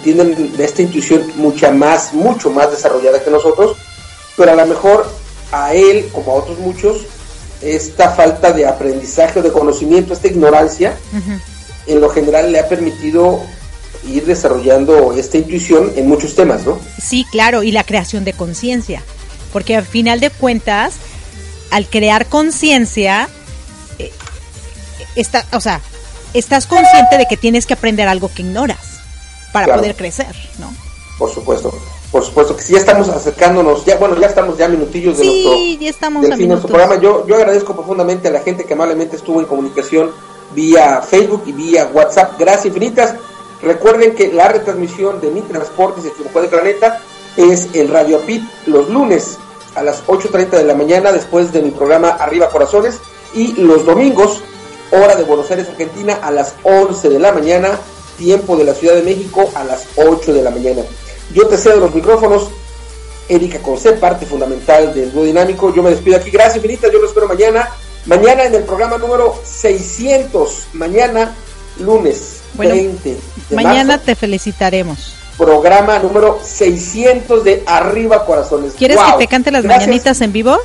tienen 0.03 0.53
esta 0.59 0.83
intuición 0.83 1.33
mucha 1.37 1.71
más, 1.71 2.13
mucho 2.13 2.51
más 2.51 2.71
desarrollada 2.71 3.25
que 3.25 3.31
nosotros, 3.31 3.79
pero 4.37 4.53
a 4.53 4.57
lo 4.57 4.67
mejor 4.67 5.07
a 5.53 5.75
él, 5.75 6.09
como 6.13 6.33
a 6.33 6.35
otros 6.37 6.59
muchos, 6.59 7.07
esta 7.61 8.11
falta 8.11 8.53
de 8.53 8.67
aprendizaje 8.67 9.41
o 9.41 9.43
de 9.43 9.53
conocimiento, 9.53 10.13
esta 10.13 10.29
ignorancia, 10.29 10.97
en 11.87 12.01
lo 12.01 12.09
general 12.09 12.53
le 12.53 12.61
ha 12.61 12.69
permitido 12.69 13.41
ir 14.09 14.25
desarrollando 14.25 15.13
esta 15.13 15.37
intuición 15.37 15.93
en 15.97 16.09
muchos 16.09 16.35
temas, 16.35 16.65
¿no? 16.65 16.79
Sí, 17.03 17.27
claro, 17.31 17.63
y 17.63 17.71
la 17.71 17.85
creación 17.85 18.25
de 18.25 18.33
conciencia, 18.33 19.03
porque 19.53 19.77
al 19.77 19.85
final 19.85 20.21
de 20.21 20.31
cuentas, 20.31 20.95
al 21.71 21.87
crear 21.87 22.27
conciencia, 22.27 23.29
eh, 23.99 24.11
está, 25.17 25.45
o 25.53 25.61
sea, 25.61 25.83
estás 26.33 26.67
consciente 26.67 27.19
de 27.19 27.27
que 27.27 27.37
tienes 27.37 27.67
que 27.67 27.75
aprender 27.75 28.09
algo 28.09 28.31
que 28.33 28.43
ignoras 28.43 28.79
para 29.53 29.75
poder 29.75 29.97
crecer, 29.97 30.35
¿no? 30.59 30.73
Por 31.19 31.31
supuesto 31.35 31.75
por 32.11 32.25
supuesto 32.25 32.57
que 32.57 32.63
sí, 32.63 32.73
ya 32.73 32.81
estamos 32.81 33.09
acercándonos, 33.09 33.85
ya 33.85 33.97
bueno, 33.97 34.19
ya 34.19 34.27
estamos 34.27 34.59
ya 34.59 34.69
minutillos 34.69 35.19
de 35.19 35.25
nuestro, 35.25 35.57
ya 35.79 35.91
estamos 35.91 36.23
del 36.23 36.33
fin 36.33 36.43
de 36.43 36.49
nuestro 36.49 36.69
programa. 36.69 37.01
Yo, 37.01 37.27
yo 37.27 37.37
agradezco 37.37 37.75
profundamente 37.75 38.29
a 38.29 38.33
la 38.33 38.41
gente 38.41 38.65
que 38.65 38.75
amablemente 38.75 39.17
estuvo 39.17 39.41
en 39.41 39.47
comunicación 39.47 40.11
vía 40.55 41.03
Facebook 41.03 41.45
y 41.47 41.53
vía 41.53 41.91
WhatsApp. 41.93 42.39
Gracias 42.39 42.67
infinitas. 42.67 43.15
Recuerden 43.63 44.15
que 44.15 44.33
la 44.33 44.49
retransmisión 44.49 45.21
de 45.21 45.31
Mi 45.31 45.43
Transporte 45.43 46.01
se 46.01 46.09
equivocó 46.09 46.41
de 46.41 46.49
planeta 46.49 47.01
es 47.37 47.69
el 47.75 47.89
Radio 47.89 48.21
Pit 48.21 48.43
los 48.67 48.89
lunes 48.89 49.39
a 49.75 49.83
las 49.83 50.05
8.30 50.07 50.51
de 50.51 50.65
la 50.65 50.75
mañana 50.75 51.13
después 51.13 51.53
de 51.53 51.63
mi 51.63 51.71
programa 51.71 52.09
Arriba 52.11 52.49
Corazones 52.49 52.99
y 53.35 53.53
los 53.53 53.85
domingos, 53.85 54.41
hora 54.91 55.15
de 55.15 55.23
Buenos 55.23 55.49
Aires, 55.51 55.69
Argentina, 55.69 56.19
a 56.23 56.33
las 56.33 56.55
11 56.65 57.09
de 57.09 57.19
la 57.21 57.33
mañana, 57.33 57.79
tiempo 58.19 58.57
de 58.57 58.65
la 58.65 58.75
Ciudad 58.75 58.95
de 58.95 59.03
México 59.03 59.49
a 59.55 59.63
las 59.63 59.87
8 59.97 60.33
de 60.35 60.43
la 60.43 60.51
mañana. 60.51 60.83
Yo 61.35 61.47
te 61.47 61.57
cedo 61.57 61.81
los 61.81 61.95
micrófonos. 61.95 62.51
Erika 63.29 63.61
Conce, 63.61 63.93
parte 63.93 64.27
fundamental 64.27 64.93
del 64.93 65.13
dúo 65.13 65.25
dinámico. 65.25 65.73
Yo 65.73 65.83
me 65.83 65.91
despido 65.91 66.17
aquí. 66.17 66.31
Gracias 66.31 66.57
infinitas. 66.57 66.91
Yo 66.93 66.99
lo 66.99 67.07
espero 67.07 67.29
mañana. 67.29 67.69
Mañana 68.07 68.45
en 68.45 68.55
el 68.55 68.65
programa 68.65 68.99
número 68.99 69.35
600. 69.45 70.69
Mañana, 70.73 71.35
lunes 71.79 72.41
20 72.55 73.17
de 73.51 73.57
Mañana 73.57 73.99
te 73.99 74.15
felicitaremos. 74.15 75.15
Programa 75.39 75.99
número 76.01 76.41
600 76.43 77.45
de 77.45 77.63
Arriba 77.67 78.27
Corazones. 78.27 78.73
¿Quieres 78.77 78.99
que 78.99 79.19
te 79.19 79.27
cante 79.29 79.51
las 79.51 79.65
mañanitas 79.65 80.21
en 80.21 80.33
vivo? 80.33 80.59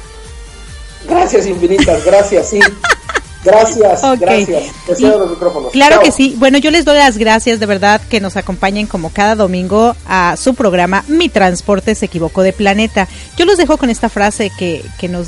Gracias 1.08 1.46
infinitas. 1.46 2.04
Gracias, 2.04 2.50
sí. 2.50 2.60
Gracias, 3.46 4.20
gracias. 4.20 4.74
los 5.00 5.30
micrófonos. 5.30 5.72
Claro 5.72 6.00
que 6.02 6.12
sí. 6.12 6.36
Bueno, 6.38 6.58
yo 6.58 6.72
les 6.72 6.84
doy 6.84 6.98
las 6.98 7.18
gracias 7.18 7.60
de 7.60 7.66
verdad 7.66 8.02
que 8.10 8.20
nos 8.20 8.36
acompañen 8.36 8.88
como 8.88 9.12
cada 9.12 9.36
domingo 9.36 9.96
a 10.08 10.36
su 10.38 10.56
programa 10.56 11.06
Mi 11.08 11.30
Transporte 11.30 11.96
se 11.96 12.08
equivocó 12.08 12.42
de 12.42 12.54
planeta. 12.54 13.08
Yo 13.38 13.46
los 13.46 13.58
dejo 13.58 13.78
con 13.78 13.90
esta 13.90 14.10
frase 14.10 14.52
que, 14.58 14.84
que 15.00 15.08
nos 15.08 15.28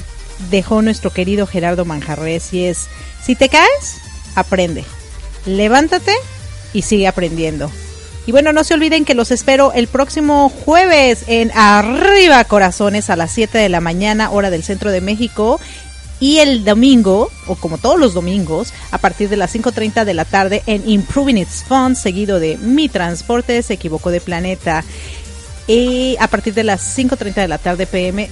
dejó 0.49 0.82
nuestro 0.82 1.11
querido 1.11 1.47
Gerardo 1.47 1.86
Manjarres 1.86 2.53
y 2.53 2.65
es, 2.65 2.88
si 3.24 3.36
te 3.36 3.49
caes, 3.49 3.97
aprende. 4.36 4.84
Levántate 5.45 6.13
y 6.74 6.82
sigue 6.82 7.07
aprendiendo. 7.07 7.72
Y 8.28 8.34
bueno, 8.34 8.51
no 8.51 8.65
se 8.65 8.74
olviden 8.74 9.05
que 9.05 9.15
los 9.15 9.32
espero 9.32 9.72
el 9.72 9.88
próximo 9.88 10.49
jueves 10.49 11.24
en 11.28 11.49
Arriba 11.55 12.43
Corazones 12.43 13.09
a 13.09 13.15
las 13.15 13.32
7 13.32 13.57
de 13.57 13.70
la 13.70 13.80
mañana, 13.80 14.32
hora 14.32 14.49
del 14.49 14.63
centro 14.63 14.91
de 14.91 14.99
México. 14.99 15.61
Y 16.20 16.39
el 16.39 16.65
domingo, 16.65 17.30
o 17.45 17.55
como 17.55 17.78
todos 17.78 17.99
los 17.99 18.13
domingos, 18.13 18.74
a 18.91 18.97
partir 18.97 19.30
de 19.30 19.38
las 19.38 19.53
5.30 19.53 20.03
de 20.03 20.13
la 20.13 20.26
tarde 20.26 20.63
en 20.65 20.89
Improving 20.89 21.38
Its 21.38 21.63
Fun, 21.68 21.95
seguido 21.95 22.39
de 22.39 22.57
Mi 22.57 22.89
Transporte 22.89 23.61
se 23.61 23.74
equivocó 23.74 24.09
de 24.09 24.22
planeta. 24.22 24.84
Y 25.68 26.15
a 26.20 26.28
partir 26.28 26.53
de 26.53 26.63
las 26.63 26.97
5.30 26.97 27.36
de 27.36 27.47
la 27.47 27.57
tarde 27.57 27.86
PM, 27.86 28.30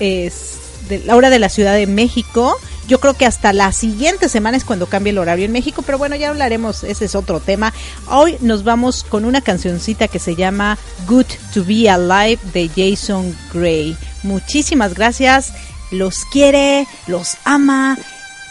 es 0.00 0.58
la 1.04 1.16
hora 1.16 1.30
de 1.30 1.38
la 1.38 1.48
Ciudad 1.48 1.74
de 1.74 1.86
México. 1.86 2.56
Yo 2.86 3.00
creo 3.00 3.14
que 3.14 3.26
hasta 3.26 3.52
la 3.52 3.72
siguiente 3.72 4.28
semana 4.28 4.56
es 4.56 4.64
cuando 4.64 4.86
cambie 4.86 5.10
el 5.10 5.18
horario 5.18 5.44
en 5.44 5.52
México, 5.52 5.82
pero 5.82 5.98
bueno, 5.98 6.14
ya 6.14 6.28
hablaremos, 6.28 6.84
ese 6.84 7.06
es 7.06 7.14
otro 7.16 7.40
tema. 7.40 7.72
Hoy 8.08 8.36
nos 8.40 8.62
vamos 8.62 9.02
con 9.02 9.24
una 9.24 9.40
cancioncita 9.40 10.06
que 10.06 10.20
se 10.20 10.36
llama 10.36 10.78
Good 11.08 11.26
to 11.52 11.64
Be 11.64 11.88
Alive 11.90 12.38
de 12.52 12.68
Jason 12.68 13.36
Gray. 13.52 13.96
Muchísimas 14.22 14.94
gracias 14.94 15.52
los 15.90 16.24
quiere, 16.24 16.86
los 17.06 17.36
ama 17.44 17.98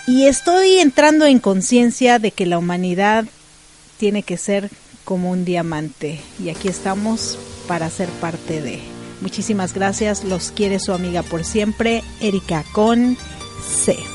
y 0.08 0.26
estoy 0.26 0.80
entrando 0.80 1.26
en 1.26 1.40
conciencia 1.40 2.20
de 2.20 2.32
que 2.32 2.46
la 2.46 2.58
humanidad 2.58 3.26
tiene 3.98 4.24
que 4.24 4.38
ser 4.38 4.70
como 5.04 5.32
un 5.32 5.46
diamante 5.46 6.20
y 6.44 6.50
aquí 6.50 6.68
estamos 6.68 7.38
para 7.68 7.90
ser 7.90 8.10
parte 8.10 8.62
de. 8.62 8.80
Muchísimas 9.22 9.74
gracias, 9.74 10.24
los 10.24 10.52
quiere 10.52 10.80
su 10.80 10.94
amiga 10.94 11.24
por 11.24 11.44
siempre, 11.44 12.04
Erika 12.20 12.64
con 12.74 13.18
C. 13.66 14.15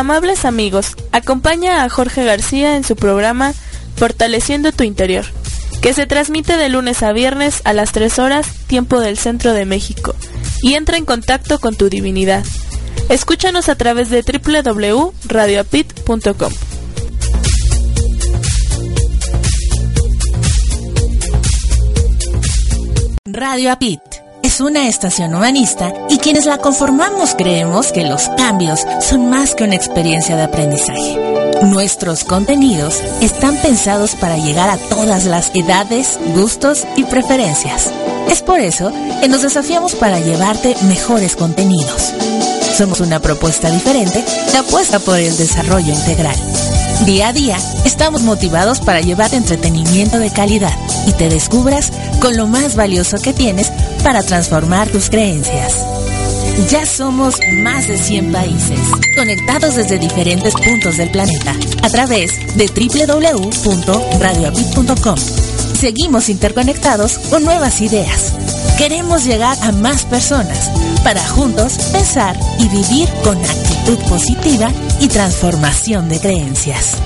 Amables 0.00 0.44
amigos, 0.46 0.96
acompaña 1.12 1.84
a 1.84 1.88
Jorge 1.90 2.24
García 2.24 2.76
en 2.76 2.84
su 2.84 2.96
programa 2.96 3.52
Fortaleciendo 3.96 4.72
tu 4.72 4.82
Interior, 4.82 5.26
que 5.82 5.92
se 5.92 6.06
transmite 6.06 6.56
de 6.56 6.70
lunes 6.70 7.02
a 7.02 7.12
viernes 7.12 7.60
a 7.64 7.74
las 7.74 7.92
3 7.92 8.18
horas, 8.18 8.46
tiempo 8.66 8.98
del 8.98 9.18
centro 9.18 9.52
de 9.52 9.66
México, 9.66 10.14
y 10.62 10.72
entra 10.72 10.96
en 10.96 11.04
contacto 11.04 11.58
con 11.58 11.76
tu 11.76 11.90
divinidad. 11.90 12.46
Escúchanos 13.10 13.68
a 13.68 13.74
través 13.74 14.08
de 14.08 14.22
www.radioapit.com. 14.22 16.52
Radio 23.26 23.70
Apit 23.70 24.00
es 24.42 24.60
una 24.60 24.88
estación 24.88 25.34
humanista 25.34 25.92
y 26.08 26.18
quienes 26.18 26.46
la 26.46 26.58
conformamos 26.58 27.34
creemos 27.36 27.92
que 27.92 28.04
los 28.04 28.28
cambios 28.36 28.86
son 29.00 29.28
más 29.28 29.54
que 29.54 29.64
una 29.64 29.74
experiencia 29.74 30.36
de 30.36 30.42
aprendizaje. 30.42 31.18
Nuestros 31.62 32.24
contenidos 32.24 33.02
están 33.20 33.56
pensados 33.56 34.14
para 34.14 34.38
llegar 34.38 34.70
a 34.70 34.78
todas 34.78 35.24
las 35.26 35.50
edades, 35.54 36.18
gustos 36.34 36.86
y 36.96 37.04
preferencias. 37.04 37.92
Es 38.30 38.42
por 38.42 38.60
eso 38.60 38.92
que 39.20 39.28
nos 39.28 39.42
desafiamos 39.42 39.94
para 39.94 40.20
llevarte 40.20 40.74
mejores 40.88 41.36
contenidos. 41.36 42.12
Somos 42.76 43.00
una 43.00 43.20
propuesta 43.20 43.70
diferente 43.70 44.24
que 44.50 44.56
apuesta 44.56 44.98
por 45.00 45.18
el 45.18 45.36
desarrollo 45.36 45.92
integral. 45.92 46.36
Día 47.04 47.28
a 47.28 47.32
día 47.32 47.56
estamos 47.84 48.22
motivados 48.22 48.80
para 48.80 49.00
llevar 49.00 49.34
entretenimiento 49.34 50.18
de 50.18 50.30
calidad 50.30 50.76
y 51.06 51.12
te 51.12 51.28
descubras 51.28 51.90
con 52.20 52.36
lo 52.36 52.46
más 52.46 52.76
valioso 52.76 53.18
que 53.18 53.32
tienes 53.32 53.72
para 54.02 54.22
transformar 54.22 54.88
tus 54.88 55.10
creencias. 55.10 55.74
Ya 56.68 56.84
somos 56.86 57.36
más 57.62 57.88
de 57.88 57.96
100 57.96 58.32
países, 58.32 58.78
conectados 59.16 59.76
desde 59.76 59.98
diferentes 59.98 60.52
puntos 60.54 60.96
del 60.96 61.10
planeta, 61.10 61.54
a 61.82 61.90
través 61.90 62.32
de 62.56 62.66
www.radioapit.com. 62.66 65.16
Seguimos 65.80 66.28
interconectados 66.28 67.18
con 67.30 67.44
nuevas 67.44 67.80
ideas. 67.80 68.34
Queremos 68.76 69.24
llegar 69.24 69.56
a 69.62 69.72
más 69.72 70.04
personas 70.04 70.70
para 71.02 71.26
juntos 71.26 71.78
pensar 71.92 72.36
y 72.58 72.68
vivir 72.68 73.08
con 73.24 73.38
actitud 73.38 73.98
positiva 74.08 74.70
y 75.00 75.08
transformación 75.08 76.08
de 76.08 76.20
creencias. 76.20 76.96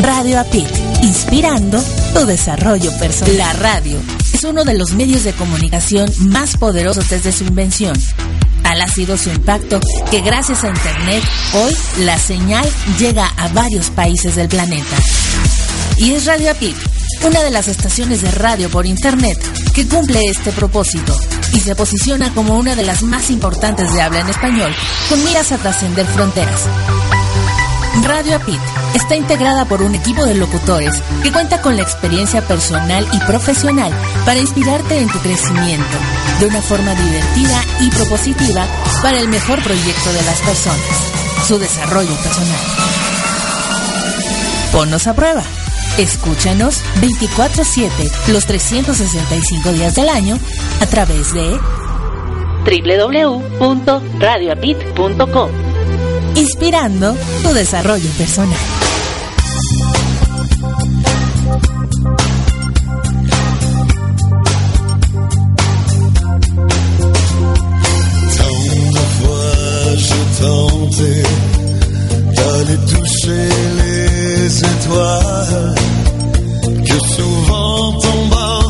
Radio 0.00 0.40
APIC, 0.40 0.68
inspirando 1.02 1.82
tu 2.14 2.24
desarrollo 2.24 2.90
personal. 2.98 3.36
La 3.36 3.52
radio 3.52 3.98
es 4.32 4.42
uno 4.42 4.64
de 4.64 4.74
los 4.74 4.92
medios 4.92 5.24
de 5.24 5.32
comunicación 5.34 6.10
más 6.18 6.56
poderosos 6.56 7.08
desde 7.10 7.30
su 7.30 7.44
invención. 7.44 7.96
Tal 8.62 8.80
ha 8.80 8.88
sido 8.88 9.16
su 9.18 9.30
impacto 9.30 9.80
que 10.10 10.20
gracias 10.22 10.64
a 10.64 10.68
Internet 10.68 11.22
hoy 11.54 11.76
la 12.04 12.18
señal 12.18 12.66
llega 12.98 13.26
a 13.36 13.48
varios 13.48 13.90
países 13.90 14.34
del 14.34 14.48
planeta. 14.48 14.96
Y 15.98 16.12
es 16.12 16.24
Radio 16.24 16.50
APIC, 16.52 16.76
una 17.24 17.42
de 17.42 17.50
las 17.50 17.68
estaciones 17.68 18.22
de 18.22 18.30
radio 18.30 18.70
por 18.70 18.86
Internet 18.86 19.38
que 19.74 19.86
cumple 19.86 20.24
este 20.24 20.52
propósito 20.52 21.14
y 21.52 21.60
se 21.60 21.76
posiciona 21.76 22.32
como 22.34 22.56
una 22.56 22.74
de 22.74 22.84
las 22.84 23.02
más 23.02 23.30
importantes 23.30 23.92
de 23.92 24.00
habla 24.00 24.20
en 24.20 24.28
español, 24.30 24.74
con 25.08 25.22
miras 25.22 25.52
a 25.52 25.58
trascender 25.58 26.06
fronteras. 26.06 26.62
Radio 28.00 28.36
Apit 28.36 28.60
está 28.94 29.16
integrada 29.16 29.66
por 29.66 29.82
un 29.82 29.94
equipo 29.94 30.24
de 30.24 30.34
locutores 30.34 31.02
que 31.22 31.30
cuenta 31.30 31.60
con 31.60 31.76
la 31.76 31.82
experiencia 31.82 32.40
personal 32.40 33.06
y 33.12 33.18
profesional 33.20 33.92
para 34.24 34.40
inspirarte 34.40 34.98
en 34.98 35.08
tu 35.08 35.18
crecimiento 35.18 35.98
de 36.40 36.46
una 36.46 36.62
forma 36.62 36.94
divertida 36.94 37.62
y 37.80 37.90
propositiva 37.90 38.66
para 39.02 39.20
el 39.20 39.28
mejor 39.28 39.62
proyecto 39.62 40.10
de 40.12 40.22
las 40.22 40.40
personas, 40.40 40.80
su 41.46 41.58
desarrollo 41.58 42.16
personal. 42.16 42.60
Ponnos 44.72 45.06
a 45.06 45.14
prueba. 45.14 45.42
Escúchanos 45.98 46.82
24/7 47.00 48.10
los 48.28 48.46
365 48.46 49.70
días 49.72 49.94
del 49.94 50.08
año 50.08 50.38
a 50.80 50.86
través 50.86 51.34
de 51.34 51.60
www.radioapit.com. 52.64 55.61
Inspirando 56.36 57.16
tu 57.42 57.52
desarrollo 57.54 58.08
personal. 58.16 58.58
d'aller 72.36 72.78
toucher 72.86 73.48
les 73.78 74.58
étoiles 74.58 75.74
que 76.86 76.98
souvent 77.14 77.92
tombant 78.00 78.62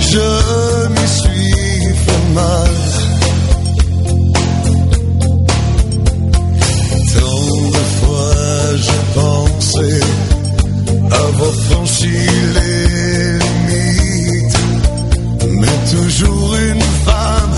je 0.00 0.88
me 0.88 1.06
suis 1.06 1.94
fait 2.04 2.34
mal 2.34 2.77
L'émite, 12.00 13.38
mais 15.50 15.78
toujours 15.90 16.54
une 16.54 16.80
femme 17.04 17.56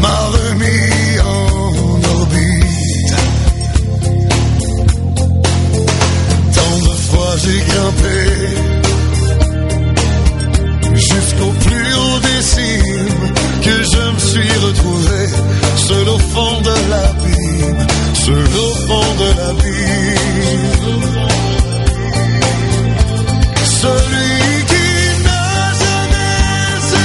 m'a 0.00 0.20
remis 0.36 1.18
en 1.20 2.00
orbite 2.16 3.14
tant 6.54 6.78
de 6.78 6.94
fois 6.94 7.34
j'ai 7.42 7.60
grimpé 7.70 8.20
jusqu'au 10.94 11.50
plus 11.66 11.94
haut 11.94 12.20
décime 12.20 13.14
que 13.62 13.76
je 13.82 14.02
me 14.12 14.18
suis 14.20 14.52
retrouvé 14.64 15.20
seul 15.88 16.08
au 16.08 16.18
fond 16.18 16.60
de 16.60 16.76
la 16.88 17.06
vie, 17.24 17.64
seul 18.26 18.54
au 18.56 18.74
fond 18.86 19.08
de 19.18 19.28
la. 19.38 19.52
sorry 23.82 24.31